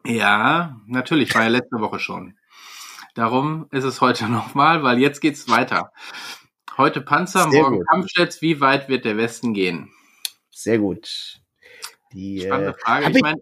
Ja, 0.03 0.81
natürlich, 0.87 1.35
war 1.35 1.43
ja 1.43 1.49
letzte 1.49 1.79
Woche 1.79 1.99
schon. 1.99 2.33
Darum 3.13 3.67
ist 3.69 3.83
es 3.83 4.01
heute 4.01 4.27
nochmal, 4.29 4.81
weil 4.81 4.97
jetzt 4.97 5.19
geht's 5.21 5.47
weiter. 5.47 5.91
Heute 6.79 7.01
Panzer, 7.01 7.51
Sehr 7.51 7.63
morgen 7.63 7.79
gut. 7.79 7.87
Kampfjets. 7.89 8.41
Wie 8.41 8.61
weit 8.61 8.87
wird 8.87 9.03
der 9.03 9.17
Westen 9.17 9.53
gehen? 9.53 9.91
Sehr 10.49 10.79
gut. 10.79 11.41
Die, 12.13 12.39
Spannende 12.39 12.71
äh, 12.71 12.81
Frage. 12.81 13.05
Habe 13.05 13.17
ich, 13.17 13.21
mein, 13.21 13.35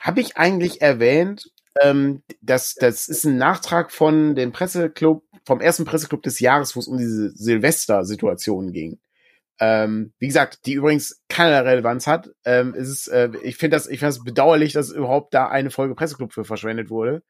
hab 0.00 0.16
ich 0.16 0.38
eigentlich 0.38 0.80
erwähnt, 0.80 1.50
ähm, 1.82 2.22
dass 2.40 2.74
das 2.74 3.10
ist 3.10 3.24
ein 3.24 3.36
Nachtrag 3.36 3.92
von 3.92 4.34
dem 4.34 4.52
Presseclub, 4.52 5.22
vom 5.44 5.60
ersten 5.60 5.84
Presseclub 5.84 6.22
des 6.22 6.40
Jahres, 6.40 6.74
wo 6.74 6.80
es 6.80 6.88
um 6.88 6.96
diese 6.96 7.32
Silvester-Situation 7.32 8.72
ging. 8.72 8.98
Ähm, 9.60 10.14
wie 10.18 10.28
gesagt, 10.28 10.64
die 10.64 10.72
übrigens 10.72 11.22
keine 11.28 11.66
Relevanz 11.66 12.06
hat. 12.06 12.30
Ähm, 12.46 12.74
es 12.74 12.88
ist, 12.88 13.08
äh, 13.08 13.32
ich 13.42 13.58
finde 13.58 13.76
das, 13.76 13.86
ich 13.86 13.98
finde 13.98 14.14
das 14.14 14.24
bedauerlich, 14.24 14.72
dass 14.72 14.88
überhaupt 14.88 15.34
da 15.34 15.46
eine 15.48 15.70
Folge 15.70 15.94
Presseclub 15.94 16.32
für 16.32 16.46
verschwendet 16.46 16.88
wurde. 16.88 17.22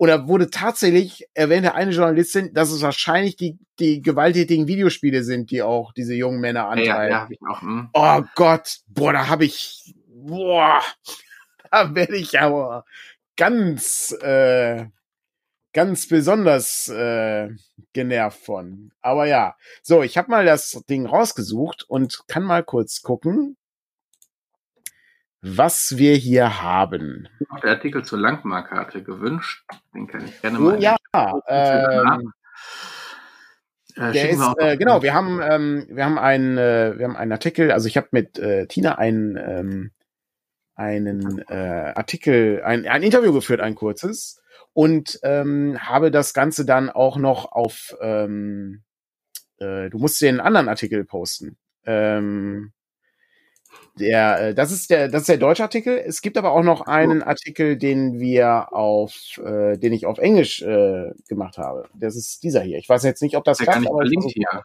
Und 0.00 0.08
da 0.08 0.26
wurde 0.26 0.48
tatsächlich 0.48 1.28
erwähnte 1.34 1.74
eine 1.74 1.90
Journalistin, 1.90 2.54
dass 2.54 2.70
es 2.70 2.80
wahrscheinlich 2.80 3.36
die, 3.36 3.58
die 3.78 4.00
gewalttätigen 4.00 4.66
Videospiele 4.66 5.22
sind, 5.22 5.50
die 5.50 5.60
auch 5.60 5.92
diese 5.92 6.14
jungen 6.14 6.40
Männer 6.40 6.70
antreiben. 6.70 7.12
Ja, 7.12 7.24
ja, 7.24 7.28
ich 7.28 7.38
auch. 7.46 7.60
Hm. 7.60 7.90
Oh 7.92 8.22
Gott, 8.34 8.78
boah, 8.86 9.12
da 9.12 9.28
habe 9.28 9.44
ich, 9.44 9.94
boah, 10.06 10.80
da 11.70 11.94
werde 11.94 12.16
ich 12.16 12.40
aber 12.40 12.86
ganz, 13.36 14.16
äh, 14.22 14.86
ganz 15.74 16.08
besonders 16.08 16.88
äh, 16.88 17.50
genervt 17.92 18.40
von. 18.42 18.92
Aber 19.02 19.26
ja, 19.26 19.54
so, 19.82 20.02
ich 20.02 20.16
habe 20.16 20.30
mal 20.30 20.46
das 20.46 20.82
Ding 20.88 21.04
rausgesucht 21.04 21.84
und 21.86 22.26
kann 22.26 22.44
mal 22.44 22.64
kurz 22.64 23.02
gucken, 23.02 23.58
was 25.42 25.96
wir 25.96 26.14
hier 26.14 26.62
haben. 26.62 27.28
Der 27.62 27.70
Artikel 27.70 28.04
zur 28.04 28.18
Langmarkarte 28.18 29.02
gewünscht. 29.02 29.64
Den 29.94 30.06
kann 30.06 30.24
ich 30.24 30.40
gerne 30.40 30.58
mal. 30.58 30.76
Oh, 30.76 30.80
ja, 30.80 30.96
ähm, 31.48 32.32
äh, 33.96 34.12
der 34.12 34.30
ist, 34.30 34.42
äh, 34.58 34.76
genau, 34.76 35.02
wir 35.02 35.14
haben, 35.14 35.40
ähm, 35.42 35.86
wir 35.88 36.04
haben 36.04 36.18
einen, 36.18 36.58
äh, 36.58 36.94
wir 36.96 37.06
haben 37.06 37.16
einen 37.16 37.32
Artikel, 37.32 37.72
also 37.72 37.88
ich 37.88 37.96
habe 37.96 38.08
mit 38.12 38.38
äh, 38.38 38.66
Tina 38.66 38.98
einen, 38.98 39.36
ähm, 39.36 39.90
einen 40.74 41.42
äh, 41.48 41.92
Artikel, 41.94 42.62
ein, 42.64 42.86
ein 42.86 43.02
Interview 43.02 43.32
geführt, 43.32 43.60
ein 43.60 43.74
kurzes, 43.74 44.40
und 44.72 45.18
ähm, 45.22 45.78
habe 45.80 46.10
das 46.10 46.32
Ganze 46.32 46.64
dann 46.64 46.90
auch 46.90 47.16
noch 47.16 47.52
auf, 47.52 47.96
ähm, 48.00 48.82
äh, 49.58 49.90
du 49.90 49.98
musst 49.98 50.20
den 50.20 50.40
anderen 50.40 50.68
Artikel 50.68 51.04
posten. 51.04 51.58
Ähm, 51.84 52.72
der, 53.98 54.40
äh, 54.40 54.54
das 54.54 54.72
ist 54.72 54.90
der, 54.90 55.08
das 55.08 55.22
ist 55.22 55.28
der 55.28 55.38
deutsche 55.38 55.62
Artikel. 55.62 55.98
Es 55.98 56.22
gibt 56.22 56.36
aber 56.38 56.52
auch 56.52 56.62
noch 56.62 56.82
einen 56.82 57.22
Artikel, 57.22 57.76
den 57.76 58.18
wir 58.18 58.72
auf, 58.72 59.38
äh, 59.44 59.76
den 59.76 59.92
ich 59.92 60.06
auf 60.06 60.18
Englisch 60.18 60.62
äh, 60.62 61.10
gemacht 61.28 61.58
habe. 61.58 61.88
Das 61.94 62.16
ist 62.16 62.42
dieser 62.42 62.62
hier. 62.62 62.78
Ich 62.78 62.88
weiß 62.88 63.02
jetzt 63.02 63.22
nicht, 63.22 63.36
ob 63.36 63.44
das 63.44 63.58
der 63.58 63.66
klappt, 63.66 63.86
aber 63.86 64.04
hier. 64.04 64.64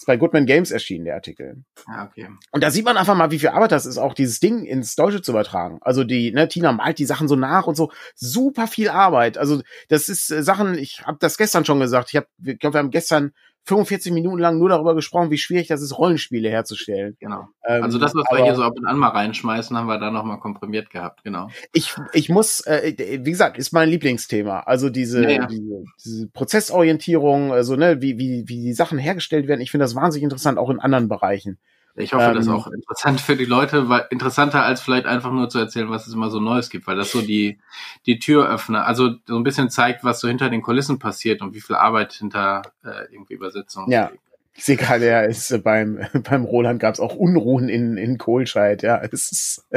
Ist 0.00 0.06
bei 0.06 0.16
Goodman 0.16 0.46
Games 0.46 0.70
erschienen, 0.70 1.04
der 1.04 1.16
Artikel. 1.16 1.62
Ah, 1.86 2.06
okay. 2.06 2.26
Und 2.52 2.64
da 2.64 2.70
sieht 2.70 2.86
man 2.86 2.96
einfach 2.96 3.14
mal, 3.14 3.30
wie 3.30 3.38
viel 3.38 3.50
Arbeit 3.50 3.70
das 3.70 3.84
ist, 3.84 3.98
auch 3.98 4.14
dieses 4.14 4.40
Ding 4.40 4.64
ins 4.64 4.94
Deutsche 4.94 5.20
zu 5.20 5.32
übertragen. 5.32 5.76
Also 5.82 6.04
die, 6.04 6.32
ne, 6.32 6.48
Tina 6.48 6.72
malt 6.72 6.98
die 6.98 7.04
Sachen 7.04 7.28
so 7.28 7.36
nach 7.36 7.66
und 7.66 7.74
so. 7.74 7.92
Super 8.14 8.66
viel 8.66 8.88
Arbeit. 8.88 9.36
Also 9.36 9.60
das 9.88 10.08
ist 10.08 10.30
äh, 10.30 10.42
Sachen, 10.42 10.78
ich 10.78 11.02
habe 11.04 11.18
das 11.20 11.36
gestern 11.36 11.66
schon 11.66 11.80
gesagt. 11.80 12.08
Ich 12.08 12.16
habe, 12.16 12.28
ich 12.42 12.58
glaube, 12.58 12.76
wir 12.76 12.78
haben 12.78 12.90
gestern 12.90 13.32
45 13.70 14.12
Minuten 14.12 14.38
lang 14.38 14.58
nur 14.58 14.68
darüber 14.68 14.96
gesprochen, 14.96 15.30
wie 15.30 15.38
schwierig 15.38 15.68
das 15.68 15.80
ist, 15.80 15.96
Rollenspiele 15.96 16.50
herzustellen. 16.50 17.16
Genau. 17.20 17.46
Ähm, 17.64 17.84
also 17.84 17.98
das, 17.98 18.14
was 18.16 18.24
wir 18.30 18.42
hier 18.42 18.56
so 18.56 18.64
ab 18.64 18.74
und 18.76 18.84
an 18.84 18.98
mal 18.98 19.10
reinschmeißen, 19.10 19.76
haben 19.76 19.86
wir 19.86 19.98
da 19.98 20.10
nochmal 20.10 20.40
komprimiert 20.40 20.90
gehabt, 20.90 21.22
genau. 21.22 21.48
Ich, 21.72 21.94
ich 22.12 22.28
muss, 22.28 22.60
äh, 22.66 22.94
wie 23.24 23.30
gesagt, 23.30 23.58
ist 23.58 23.72
mein 23.72 23.88
Lieblingsthema. 23.88 24.60
Also 24.60 24.90
diese, 24.90 25.22
ja, 25.22 25.30
ja. 25.30 25.46
diese, 25.46 25.84
diese 26.04 26.28
Prozessorientierung, 26.28 27.52
also 27.52 27.76
ne, 27.76 28.02
wie, 28.02 28.18
wie, 28.18 28.44
wie 28.48 28.60
die 28.60 28.72
Sachen 28.72 28.98
hergestellt 28.98 29.46
werden. 29.46 29.60
Ich 29.60 29.70
finde 29.70 29.84
das 29.84 29.94
wahnsinnig 29.94 30.24
interessant, 30.24 30.58
auch 30.58 30.70
in 30.70 30.80
anderen 30.80 31.08
Bereichen. 31.08 31.58
Ich 31.96 32.12
hoffe, 32.12 32.24
ähm, 32.24 32.34
das 32.34 32.46
ist 32.46 32.52
auch 32.52 32.68
interessant 32.68 33.20
für 33.20 33.36
die 33.36 33.44
Leute, 33.44 33.88
weil 33.88 34.06
interessanter 34.10 34.62
als 34.64 34.80
vielleicht 34.80 35.06
einfach 35.06 35.32
nur 35.32 35.48
zu 35.48 35.58
erzählen, 35.58 35.90
was 35.90 36.06
es 36.06 36.14
immer 36.14 36.30
so 36.30 36.40
Neues 36.40 36.70
gibt, 36.70 36.86
weil 36.86 36.96
das 36.96 37.10
so 37.10 37.20
die, 37.20 37.58
die 38.06 38.18
Tür 38.18 38.48
öffnet, 38.48 38.82
also 38.82 39.10
so 39.26 39.36
ein 39.36 39.42
bisschen 39.42 39.70
zeigt, 39.70 40.04
was 40.04 40.20
so 40.20 40.28
hinter 40.28 40.50
den 40.50 40.62
Kulissen 40.62 40.98
passiert 40.98 41.42
und 41.42 41.54
wie 41.54 41.60
viel 41.60 41.76
Arbeit 41.76 42.12
hinter 42.12 42.62
äh, 42.84 43.12
irgendwie 43.12 43.34
Übersetzung 43.34 43.90
ja. 43.90 44.08
Liegt. 44.08 44.22
Ich 44.60 44.64
sehe 44.64 44.76
gerade, 44.76 45.06
ja, 45.06 45.22
ist 45.22 45.50
äh, 45.52 45.58
beim, 45.58 46.00
beim 46.28 46.44
Roland 46.44 46.80
gab 46.80 46.94
es 46.94 47.00
auch 47.00 47.14
Unruhen 47.14 47.68
in, 47.68 47.96
in 47.96 48.18
Kohlscheid, 48.18 48.82
ja, 48.82 49.00
es 49.12 49.32
ist 49.32 49.68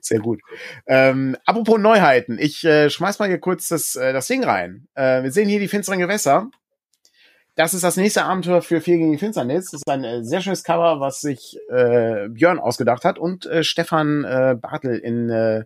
sehr 0.00 0.20
gut. 0.20 0.40
Ähm, 0.86 1.36
apropos 1.44 1.78
Neuheiten, 1.78 2.38
ich 2.38 2.64
äh, 2.64 2.90
schmeiß 2.90 3.18
mal 3.18 3.28
hier 3.28 3.38
kurz 3.38 3.68
das, 3.68 3.96
äh, 3.96 4.12
das 4.12 4.26
Ding 4.26 4.44
rein. 4.44 4.88
Äh, 4.94 5.22
wir 5.22 5.32
sehen 5.32 5.48
hier 5.48 5.60
die 5.60 5.68
finsteren 5.68 5.98
Gewässer 5.98 6.50
das 7.56 7.74
ist 7.74 7.84
das 7.84 7.96
nächste 7.96 8.24
Abenteuer 8.24 8.62
für 8.62 8.80
Vier 8.80 8.96
gegen 8.96 9.12
die 9.12 9.18
Finsternis. 9.18 9.70
Das 9.70 9.80
ist 9.80 9.88
ein 9.88 10.04
äh, 10.04 10.24
sehr 10.24 10.40
schönes 10.40 10.64
Cover, 10.64 11.00
was 11.00 11.20
sich 11.20 11.58
äh, 11.70 12.28
Björn 12.28 12.58
ausgedacht 12.58 13.04
hat 13.04 13.18
und 13.18 13.46
äh, 13.46 13.62
Stefan 13.62 14.24
äh, 14.24 14.56
Bartel 14.60 14.98
in 14.98 15.30
äh, 15.30 15.64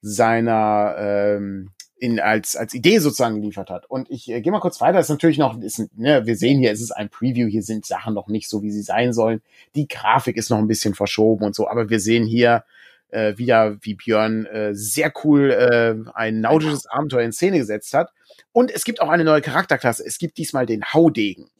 seiner 0.00 0.94
ähm, 0.98 1.70
in 1.98 2.20
als 2.20 2.54
als 2.54 2.74
Idee 2.74 2.98
sozusagen 2.98 3.36
geliefert 3.36 3.70
hat. 3.70 3.86
Und 3.88 4.10
ich 4.10 4.30
äh, 4.30 4.40
gehe 4.40 4.52
mal 4.52 4.60
kurz 4.60 4.80
weiter. 4.80 4.98
Das 4.98 5.06
ist 5.06 5.10
natürlich 5.10 5.38
noch, 5.38 5.58
ist, 5.60 5.88
ne, 5.96 6.26
wir 6.26 6.36
sehen 6.36 6.60
hier, 6.60 6.70
es 6.70 6.80
ist 6.80 6.92
ein 6.92 7.08
Preview. 7.08 7.48
Hier 7.48 7.62
sind 7.62 7.86
Sachen 7.86 8.14
noch 8.14 8.28
nicht 8.28 8.48
so, 8.48 8.62
wie 8.62 8.70
sie 8.70 8.82
sein 8.82 9.12
sollen. 9.12 9.42
Die 9.74 9.88
Grafik 9.88 10.36
ist 10.36 10.50
noch 10.50 10.58
ein 10.58 10.68
bisschen 10.68 10.94
verschoben 10.94 11.44
und 11.44 11.54
so. 11.54 11.68
Aber 11.68 11.88
wir 11.88 11.98
sehen 11.98 12.24
hier 12.24 12.64
äh, 13.08 13.36
wieder, 13.38 13.78
wie 13.80 13.94
Björn 13.94 14.46
äh, 14.46 14.74
sehr 14.74 15.12
cool 15.24 15.50
äh, 15.50 15.94
ein 16.14 16.40
nautisches 16.40 16.86
Abenteuer 16.86 17.22
in 17.22 17.32
Szene 17.32 17.58
gesetzt 17.58 17.94
hat. 17.94 18.12
Und 18.56 18.70
es 18.70 18.84
gibt 18.84 19.02
auch 19.02 19.10
eine 19.10 19.22
neue 19.22 19.42
Charakterklasse. 19.42 20.02
Es 20.02 20.16
gibt 20.16 20.38
diesmal 20.38 20.64
den 20.64 20.82
Haudegen. 20.82 21.50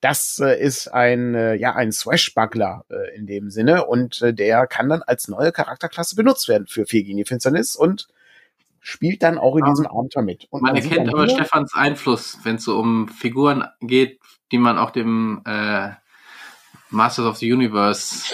Das 0.00 0.38
äh, 0.38 0.56
ist 0.56 0.86
ein, 0.86 1.34
äh, 1.34 1.56
ja, 1.56 1.74
ein 1.74 1.90
Swashbuckler 1.90 2.84
äh, 2.88 3.16
in 3.16 3.26
dem 3.26 3.50
Sinne 3.50 3.86
und 3.86 4.22
äh, 4.22 4.32
der 4.32 4.68
kann 4.68 4.88
dann 4.88 5.02
als 5.02 5.26
neue 5.26 5.50
Charakterklasse 5.50 6.14
benutzt 6.14 6.46
werden 6.46 6.68
für 6.68 6.84
die 6.84 7.24
Finsternis 7.24 7.74
und 7.74 8.06
spielt 8.78 9.24
dann 9.24 9.38
auch 9.38 9.56
in 9.56 9.64
ja. 9.64 9.72
diesem 9.72 9.88
Abenteuer 9.88 10.22
mit. 10.22 10.46
Und 10.50 10.62
man, 10.62 10.74
man 10.74 10.82
erkennt 10.84 11.08
aber 11.08 11.28
Stefans 11.28 11.74
Einfluss, 11.74 12.38
wenn 12.44 12.54
es 12.56 12.64
so 12.64 12.78
um 12.78 13.08
Figuren 13.08 13.64
geht, 13.80 14.20
die 14.52 14.58
man 14.58 14.78
auch 14.78 14.92
dem 14.92 15.42
äh, 15.44 15.88
Masters 16.90 17.26
of 17.26 17.38
the 17.38 17.52
Universe 17.52 18.32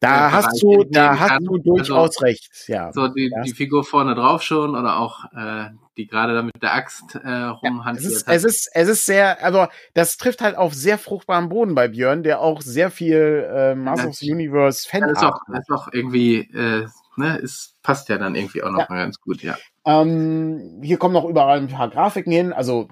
da 0.00 0.30
hast 0.30 0.62
du, 0.62 0.84
da 0.84 1.18
hast 1.18 1.40
du 1.40 1.58
durchaus 1.58 2.16
also, 2.16 2.24
recht, 2.24 2.50
ja. 2.68 2.92
So 2.92 3.08
die, 3.08 3.32
die 3.44 3.52
Figur 3.52 3.82
vorne 3.84 4.14
drauf 4.14 4.42
schon 4.42 4.76
oder 4.76 4.98
auch 4.98 5.24
äh, 5.32 5.70
die 5.96 6.06
gerade 6.06 6.34
da 6.34 6.42
mit 6.42 6.62
der 6.62 6.74
Axt 6.74 7.16
äh, 7.16 7.28
rumhantiert 7.28 8.04
ja, 8.04 8.08
es 8.08 8.16
ist, 8.16 8.26
hat. 8.26 8.34
Es 8.36 8.44
ist, 8.44 8.70
es 8.72 8.88
ist 8.88 9.06
sehr, 9.06 9.44
aber 9.44 9.70
das 9.94 10.16
trifft 10.16 10.40
halt 10.40 10.56
auf 10.56 10.72
sehr 10.72 10.98
fruchtbaren 10.98 11.48
Boden 11.48 11.74
bei 11.74 11.88
Björn, 11.88 12.22
der 12.22 12.40
auch 12.40 12.60
sehr 12.60 12.90
viel 12.90 13.48
äh, 13.52 13.74
Masters 13.74 14.18
the 14.18 14.32
Universe 14.32 14.88
Fan. 14.88 15.02
Ist 15.02 15.24
auch, 15.24 15.40
ist 15.52 15.70
auch 15.70 15.88
irgendwie, 15.92 16.42
äh, 16.54 16.86
ne, 17.16 17.36
ist, 17.38 17.74
passt 17.82 18.08
ja 18.08 18.18
dann 18.18 18.36
irgendwie 18.36 18.62
auch 18.62 18.70
noch 18.70 18.78
ja. 18.78 18.86
mal 18.88 18.98
ganz 18.98 19.20
gut, 19.20 19.42
ja. 19.42 19.56
Ähm, 19.84 20.80
hier 20.82 20.98
kommen 20.98 21.14
noch 21.14 21.24
überall 21.24 21.58
ein 21.58 21.68
paar 21.68 21.90
Grafiken 21.90 22.32
hin, 22.32 22.52
also 22.52 22.88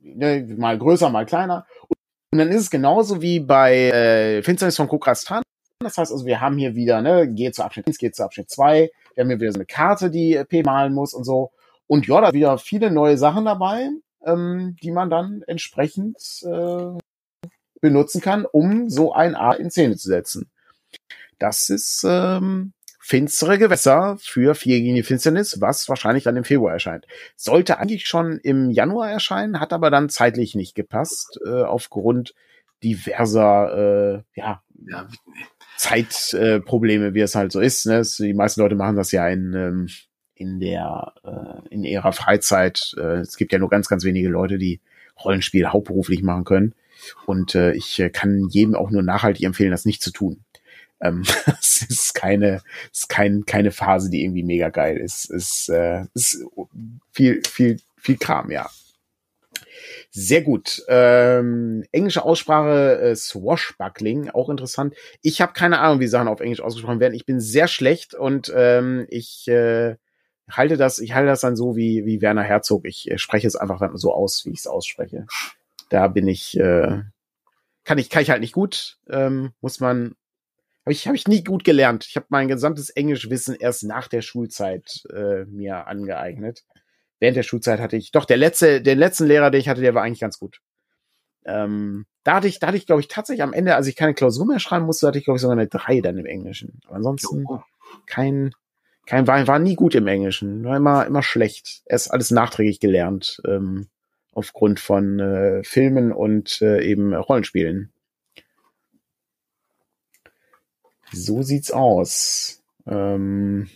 ne, 0.00 0.42
mal 0.56 0.78
größer, 0.78 1.10
mal 1.10 1.26
kleiner. 1.26 1.66
Und 2.32 2.38
dann 2.38 2.48
ist 2.48 2.62
es 2.62 2.70
genauso 2.70 3.20
wie 3.20 3.40
bei 3.40 3.74
äh, 3.74 4.42
Finsternis 4.42 4.76
von 4.76 4.88
Kokrastan 4.88 5.42
das 5.80 5.98
heißt 5.98 6.12
also, 6.12 6.26
wir 6.26 6.40
haben 6.40 6.56
hier 6.56 6.74
wieder, 6.74 7.02
ne, 7.02 7.28
geht 7.28 7.54
zu 7.54 7.64
Abschnitt 7.64 7.86
1, 7.86 7.98
geht 7.98 8.16
zu 8.16 8.24
Abschnitt 8.24 8.50
2. 8.50 8.90
Wir 9.14 9.22
haben 9.22 9.28
hier 9.28 9.40
wieder 9.40 9.52
so 9.52 9.58
eine 9.58 9.66
Karte, 9.66 10.10
die 10.10 10.42
P 10.48 10.62
malen 10.62 10.94
muss 10.94 11.14
und 11.14 11.24
so. 11.24 11.52
Und 11.86 12.06
ja, 12.06 12.20
da 12.20 12.32
wieder 12.32 12.58
viele 12.58 12.90
neue 12.90 13.18
Sachen 13.18 13.44
dabei, 13.44 13.88
ähm, 14.24 14.76
die 14.82 14.90
man 14.90 15.10
dann 15.10 15.42
entsprechend 15.46 16.16
äh, 16.44 16.98
benutzen 17.80 18.20
kann, 18.20 18.46
um 18.46 18.88
so 18.88 19.12
ein 19.12 19.34
A 19.34 19.52
in 19.52 19.70
Szene 19.70 19.96
zu 19.96 20.08
setzen. 20.08 20.50
Das 21.38 21.68
ist 21.68 22.04
ähm, 22.08 22.72
finstere 22.98 23.58
Gewässer 23.58 24.16
für 24.18 24.54
vier 24.54 24.80
gegen 24.80 24.94
die 24.94 25.02
Finsternis, 25.02 25.60
was 25.60 25.88
wahrscheinlich 25.90 26.24
dann 26.24 26.36
im 26.36 26.44
Februar 26.44 26.72
erscheint. 26.72 27.06
Sollte 27.36 27.78
eigentlich 27.78 28.06
schon 28.06 28.38
im 28.38 28.70
Januar 28.70 29.10
erscheinen, 29.10 29.60
hat 29.60 29.74
aber 29.74 29.90
dann 29.90 30.08
zeitlich 30.08 30.54
nicht 30.54 30.74
gepasst, 30.74 31.38
äh, 31.44 31.62
aufgrund 31.62 32.34
diverser 32.82 34.14
äh, 34.16 34.22
ja, 34.34 34.62
ja, 34.86 35.08
Zeitprobleme, 35.76 37.14
wie 37.14 37.20
es 37.20 37.34
halt 37.34 37.52
so 37.52 37.60
ist. 37.60 37.86
Ne? 37.86 38.02
Die 38.18 38.34
meisten 38.34 38.60
Leute 38.60 38.76
machen 38.76 38.96
das 38.96 39.12
ja 39.12 39.28
in, 39.28 39.54
ähm, 39.54 39.88
in 40.34 40.60
der 40.60 41.12
äh, 41.24 41.68
in 41.74 41.84
ihrer 41.84 42.12
Freizeit. 42.12 42.94
Äh, 42.98 43.20
es 43.20 43.36
gibt 43.36 43.52
ja 43.52 43.58
nur 43.58 43.68
ganz, 43.70 43.88
ganz 43.88 44.04
wenige 44.04 44.28
Leute, 44.28 44.58
die 44.58 44.80
Rollenspiel 45.22 45.68
hauptberuflich 45.68 46.22
machen 46.22 46.44
können. 46.44 46.74
Und 47.26 47.54
äh, 47.54 47.72
ich 47.72 47.98
äh, 48.00 48.10
kann 48.10 48.48
jedem 48.48 48.74
auch 48.74 48.90
nur 48.90 49.02
nachhaltig 49.02 49.44
empfehlen, 49.44 49.70
das 49.70 49.84
nicht 49.84 50.02
zu 50.02 50.10
tun. 50.10 50.44
Ähm, 51.00 51.22
es 51.60 51.82
ist 51.82 52.14
keine, 52.14 52.62
es 52.92 53.00
ist 53.00 53.08
kein, 53.08 53.44
keine 53.44 53.70
Phase, 53.70 54.10
die 54.10 54.22
irgendwie 54.24 54.42
mega 54.42 54.70
geil 54.70 54.96
ist. 54.96 55.30
Es 55.30 55.68
äh, 55.68 56.04
ist 56.14 56.44
viel, 57.12 57.42
viel, 57.46 57.80
viel 57.96 58.16
Kram, 58.16 58.50
ja. 58.50 58.68
Sehr 60.16 60.42
gut. 60.42 60.80
Ähm, 60.86 61.82
englische 61.90 62.24
Aussprache 62.24 63.00
äh, 63.00 63.16
Swashbuckling, 63.16 64.30
auch 64.30 64.48
interessant. 64.48 64.94
Ich 65.22 65.40
habe 65.40 65.54
keine 65.54 65.80
Ahnung, 65.80 65.98
wie 65.98 66.06
Sachen 66.06 66.28
auf 66.28 66.38
Englisch 66.38 66.60
ausgesprochen 66.60 67.00
werden. 67.00 67.14
Ich 67.14 67.26
bin 67.26 67.40
sehr 67.40 67.66
schlecht 67.66 68.14
und 68.14 68.52
ähm, 68.54 69.06
ich 69.10 69.48
äh, 69.48 69.96
halte 70.48 70.76
das, 70.76 71.00
ich 71.00 71.14
halte 71.14 71.26
das 71.26 71.40
dann 71.40 71.56
so 71.56 71.74
wie, 71.74 72.06
wie 72.06 72.22
Werner 72.22 72.44
Herzog. 72.44 72.86
Ich 72.86 73.10
äh, 73.10 73.18
spreche 73.18 73.48
es 73.48 73.56
einfach 73.56 73.80
dann 73.80 73.96
so 73.96 74.14
aus, 74.14 74.44
wie 74.46 74.50
ich 74.50 74.60
es 74.60 74.66
ausspreche. 74.68 75.26
Da 75.88 76.06
bin 76.06 76.28
ich, 76.28 76.56
äh, 76.60 77.00
kann 77.82 77.98
ich, 77.98 78.08
kann 78.08 78.22
ich 78.22 78.30
halt 78.30 78.40
nicht 78.40 78.54
gut. 78.54 78.98
Ähm, 79.10 79.50
muss 79.60 79.80
man, 79.80 80.14
habe 80.84 80.92
ich, 80.92 81.08
hab 81.08 81.16
ich 81.16 81.26
nie 81.26 81.42
gut 81.42 81.64
gelernt. 81.64 82.06
Ich 82.08 82.14
habe 82.14 82.26
mein 82.28 82.46
gesamtes 82.46 82.88
Englischwissen 82.90 83.56
erst 83.56 83.82
nach 83.82 84.06
der 84.06 84.22
Schulzeit 84.22 85.02
äh, 85.12 85.44
mir 85.46 85.88
angeeignet 85.88 86.62
während 87.24 87.38
der 87.38 87.42
Schulzeit 87.42 87.80
hatte 87.80 87.96
ich, 87.96 88.12
doch, 88.12 88.26
der 88.26 88.36
letzte, 88.36 88.82
den 88.82 88.98
letzten 88.98 89.24
Lehrer, 89.24 89.50
den 89.50 89.58
ich 89.58 89.68
hatte, 89.70 89.80
der 89.80 89.94
war 89.94 90.02
eigentlich 90.02 90.20
ganz 90.20 90.38
gut. 90.38 90.60
Ähm, 91.46 92.04
da 92.22 92.34
hatte 92.34 92.48
ich, 92.48 92.58
da 92.58 92.66
hatte 92.66 92.76
ich, 92.76 92.84
glaube 92.84 93.00
ich, 93.00 93.08
tatsächlich 93.08 93.42
am 93.42 93.54
Ende, 93.54 93.76
als 93.76 93.86
ich 93.86 93.96
keine 93.96 94.12
Klausur 94.12 94.44
mehr 94.46 94.58
schreiben 94.58 94.84
musste, 94.84 95.06
hatte 95.06 95.18
ich, 95.18 95.24
glaube 95.24 95.36
ich, 95.36 95.40
sogar 95.40 95.56
eine 95.56 95.66
3 95.66 96.02
dann 96.02 96.18
im 96.18 96.26
Englischen. 96.26 96.80
Aber 96.84 96.96
ansonsten 96.96 97.46
kein, 98.04 98.52
kein, 99.06 99.26
war, 99.26 99.46
war 99.46 99.58
nie 99.58 99.74
gut 99.74 99.94
im 99.94 100.06
Englischen. 100.06 100.64
War 100.64 100.76
immer, 100.76 101.06
immer 101.06 101.22
schlecht. 101.22 101.82
Erst 101.86 102.10
alles 102.10 102.30
nachträglich 102.30 102.78
gelernt, 102.78 103.40
ähm, 103.46 103.88
aufgrund 104.32 104.80
von 104.80 105.18
äh, 105.18 105.64
Filmen 105.64 106.12
und 106.12 106.60
äh, 106.60 106.82
eben 106.82 107.14
Rollenspielen. 107.14 107.90
So 111.10 111.40
sieht's 111.40 111.70
aus. 111.70 112.62
Ähm, 112.86 113.70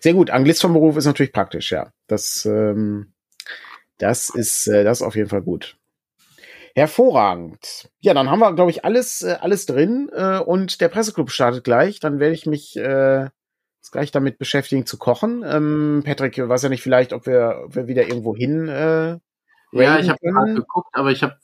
sehr 0.00 0.14
gut. 0.14 0.30
Anglist 0.30 0.62
vom 0.62 0.72
Beruf 0.72 0.96
ist 0.96 1.06
natürlich 1.06 1.32
praktisch, 1.32 1.72
ja. 1.72 1.92
Das, 2.06 2.44
ähm, 2.46 3.12
das 3.98 4.28
ist, 4.30 4.66
äh, 4.66 4.84
das 4.84 5.00
ist 5.00 5.06
auf 5.06 5.16
jeden 5.16 5.28
Fall 5.28 5.42
gut. 5.42 5.76
Hervorragend. 6.74 7.88
Ja, 8.00 8.14
dann 8.14 8.30
haben 8.30 8.40
wir, 8.40 8.52
glaube 8.52 8.70
ich, 8.70 8.84
alles, 8.84 9.22
äh, 9.22 9.36
alles 9.40 9.66
drin 9.66 10.10
äh, 10.12 10.38
und 10.38 10.80
der 10.80 10.88
Presseclub 10.88 11.30
startet 11.30 11.62
gleich. 11.64 12.00
Dann 12.00 12.18
werde 12.18 12.34
ich 12.34 12.46
mich 12.46 12.76
äh, 12.76 13.28
gleich 13.92 14.10
damit 14.10 14.38
beschäftigen 14.38 14.84
zu 14.86 14.98
kochen. 14.98 15.44
Ähm, 15.46 16.02
Patrick, 16.04 16.36
weiß 16.36 16.62
ja 16.62 16.68
nicht 16.68 16.82
vielleicht, 16.82 17.12
ob 17.12 17.26
wir, 17.26 17.62
ob 17.66 17.76
wir 17.76 17.86
wieder 17.86 18.08
irgendwo 18.08 18.34
hin. 18.34 18.68
Äh, 18.68 19.18
Ja, 19.72 19.98
ich 19.98 20.08
habe 20.08 20.18
geguckt, 20.54 20.88
aber 20.92 21.10
ich 21.12 21.22
habe 21.22 21.36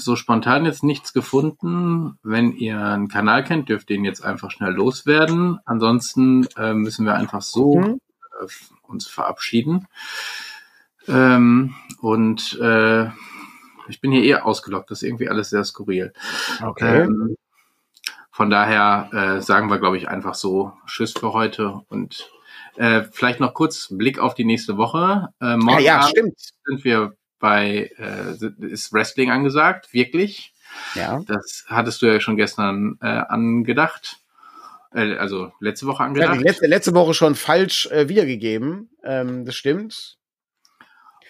so 0.00 0.16
spontan 0.16 0.64
jetzt 0.64 0.82
nichts 0.82 1.12
gefunden. 1.12 2.18
Wenn 2.22 2.52
ihr 2.52 2.80
einen 2.80 3.08
Kanal 3.08 3.44
kennt, 3.44 3.68
dürft 3.68 3.90
ihr 3.90 3.96
ihn 3.96 4.04
jetzt 4.04 4.24
einfach 4.24 4.50
schnell 4.50 4.72
loswerden. 4.72 5.58
Ansonsten 5.64 6.46
äh, 6.56 6.74
müssen 6.74 7.04
wir 7.06 7.14
einfach 7.14 7.42
so 7.42 7.76
Mhm. 7.78 8.00
äh, 8.40 8.46
uns 8.82 9.06
verabschieden. 9.06 9.86
Ähm, 11.06 11.74
und 12.00 12.58
äh, 12.60 13.06
ich 13.88 14.00
bin 14.00 14.12
hier 14.12 14.22
eher 14.24 14.46
ausgelockt. 14.46 14.90
Das 14.90 15.02
ist 15.02 15.08
irgendwie 15.08 15.28
alles 15.28 15.50
sehr 15.50 15.64
skurril. 15.64 16.12
Okay. 16.62 17.02
Ähm, 17.02 17.36
von 18.30 18.50
daher 18.50 19.08
äh, 19.12 19.40
sagen 19.42 19.68
wir, 19.70 19.78
glaube 19.78 19.96
ich, 19.96 20.08
einfach 20.08 20.34
so 20.34 20.72
Tschüss 20.86 21.12
für 21.12 21.32
heute 21.32 21.80
und 21.88 22.30
äh, 22.76 23.02
vielleicht 23.10 23.40
noch 23.40 23.54
kurz 23.54 23.88
Blick 23.90 24.18
auf 24.20 24.34
die 24.34 24.44
nächste 24.44 24.76
Woche. 24.76 25.28
Äh, 25.40 25.44
ah, 25.46 25.56
morgen 25.56 25.82
ja, 25.82 25.96
Abend 26.00 26.10
stimmt. 26.10 26.34
sind 26.64 26.84
wir 26.84 27.14
bei, 27.38 27.90
äh, 27.98 28.66
ist 28.66 28.92
Wrestling 28.92 29.30
angesagt, 29.30 29.92
wirklich. 29.92 30.52
Ja. 30.94 31.20
Das 31.26 31.64
hattest 31.68 32.02
du 32.02 32.06
ja 32.06 32.20
schon 32.20 32.36
gestern 32.36 32.98
äh, 33.00 33.06
angedacht. 33.06 34.18
Äh, 34.92 35.16
also 35.16 35.52
letzte 35.60 35.86
Woche 35.86 36.02
Ja, 36.02 36.06
angedacht. 36.08 36.38
die 36.40 36.44
letzte, 36.44 36.66
letzte 36.66 36.94
Woche 36.94 37.14
schon 37.14 37.34
falsch 37.34 37.86
äh, 37.86 38.08
wiedergegeben. 38.08 38.90
Ähm, 39.04 39.44
das 39.44 39.54
stimmt. 39.54 40.16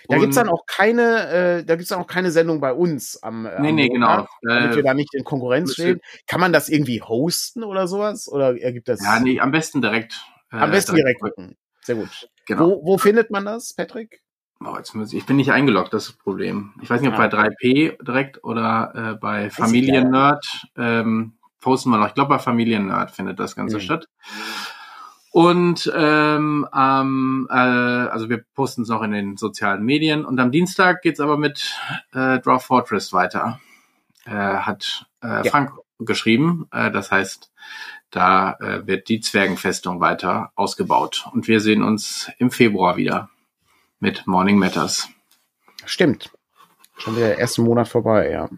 Da 0.08 0.14
Und- 0.16 0.22
gibt's 0.22 0.36
dann 0.36 0.48
auch 0.48 0.64
keine, 0.66 1.28
äh, 1.58 1.64
da 1.64 1.76
gibt's 1.76 1.90
dann 1.90 2.00
auch 2.00 2.06
keine 2.06 2.30
Sendung 2.30 2.60
bei 2.60 2.72
uns 2.72 3.22
am, 3.22 3.44
äh, 3.46 3.60
Nee, 3.60 3.68
am 3.68 3.74
nee, 3.74 3.88
Montag, 3.90 4.28
genau. 4.40 4.54
damit 4.54 4.72
Äh, 4.72 4.76
wir 4.76 4.82
da 4.82 4.94
nicht 4.94 5.14
in 5.14 5.22
Konkurrenz 5.24 5.74
stehen. 5.74 6.00
Kann 6.26 6.40
man 6.40 6.52
das 6.52 6.68
irgendwie 6.70 7.02
hosten 7.02 7.62
oder 7.62 7.86
sowas? 7.86 8.28
Oder 8.28 8.58
ergibt 8.60 8.88
das 8.88 9.02
ja, 9.04 9.20
nee, 9.20 9.38
am 9.38 9.50
besten 9.50 9.82
direkt. 9.82 10.14
äh, 10.50 10.56
am 10.56 10.70
besten 10.70 10.94
direkt 10.96 11.20
gucken? 11.20 11.56
Sehr 11.82 11.96
gut. 11.96 12.28
Genau. 12.46 12.60
Wo, 12.70 12.84
wo 12.84 12.98
findet 12.98 13.30
man 13.30 13.44
das, 13.44 13.74
Patrick? 13.74 14.22
Oh, 14.64 14.74
jetzt 14.76 14.94
muss 14.94 15.12
ich, 15.12 15.18
ich 15.20 15.26
bin 15.26 15.36
nicht 15.36 15.52
eingeloggt, 15.52 15.92
das 15.94 16.04
ist 16.06 16.12
das 16.16 16.16
Problem. 16.22 16.72
Ich 16.82 16.90
weiß 16.90 17.00
nicht, 17.00 17.10
ob 17.10 17.14
Ah. 17.18 17.28
bei 17.28 17.28
3P 17.28 18.02
direkt 18.02 18.42
oder 18.42 18.92
äh, 19.12 19.14
bei 19.14 19.50
Familiennerd 19.50 20.44
ähm, 20.76 21.34
posten 21.60 21.90
wir 21.90 21.98
noch. 21.98 22.08
Ich 22.08 22.14
glaube, 22.14 22.30
bei 22.30 22.38
Familiennerd 22.40 23.10
findet 23.12 23.38
das 23.38 23.54
Ganze 23.54 23.76
Mhm. 23.76 23.80
statt. 23.80 24.08
Und 25.30 25.92
ähm, 25.94 26.66
ähm, 26.74 27.46
äh, 27.50 27.54
also 27.54 28.28
wir 28.28 28.42
posten 28.54 28.82
es 28.82 28.88
noch 28.88 29.02
in 29.02 29.12
den 29.12 29.36
sozialen 29.36 29.84
Medien. 29.84 30.24
Und 30.24 30.40
am 30.40 30.50
Dienstag 30.50 31.02
geht's 31.02 31.20
aber 31.20 31.36
mit 31.36 31.76
äh, 32.12 32.38
Draw 32.40 32.58
Fortress 32.58 33.12
weiter. 33.12 33.60
Äh, 34.24 34.30
hat 34.32 35.06
äh, 35.22 35.44
Ja. 35.44 35.50
Frank 35.50 35.72
geschrieben. 36.00 36.66
Äh, 36.72 36.90
das 36.90 37.12
heißt, 37.12 37.52
da 38.10 38.54
äh, 38.54 38.86
wird 38.86 39.08
die 39.08 39.20
Zwergenfestung 39.20 40.00
weiter 40.00 40.50
ausgebaut. 40.56 41.26
Und 41.32 41.46
wir 41.46 41.60
sehen 41.60 41.82
uns 41.82 42.30
im 42.38 42.50
Februar 42.50 42.96
wieder 42.96 43.28
mit 44.00 44.26
Morning 44.26 44.58
Matters. 44.58 45.08
Stimmt. 45.84 46.30
Schon 46.96 47.16
wieder 47.16 47.28
der 47.28 47.38
erste 47.38 47.62
Monat 47.62 47.88
vorbei, 47.88 48.30
ja. 48.30 48.48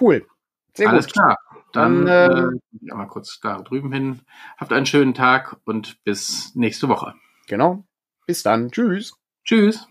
Cool. 0.00 0.26
Sehr 0.74 0.88
Alles 0.88 1.06
gut. 1.06 1.14
klar. 1.14 1.38
Dann 1.72 2.06
Dann, 2.06 2.06
äh, 2.06 2.58
ja, 2.80 2.94
mal 2.94 3.06
kurz 3.06 3.38
da 3.40 3.60
drüben 3.60 3.92
hin. 3.92 4.22
Habt 4.56 4.72
einen 4.72 4.86
schönen 4.86 5.14
Tag 5.14 5.56
und 5.64 6.02
bis 6.04 6.54
nächste 6.54 6.88
Woche. 6.88 7.14
Genau. 7.46 7.84
Bis 8.26 8.42
dann. 8.42 8.70
Tschüss. 8.70 9.14
Tschüss. 9.44 9.88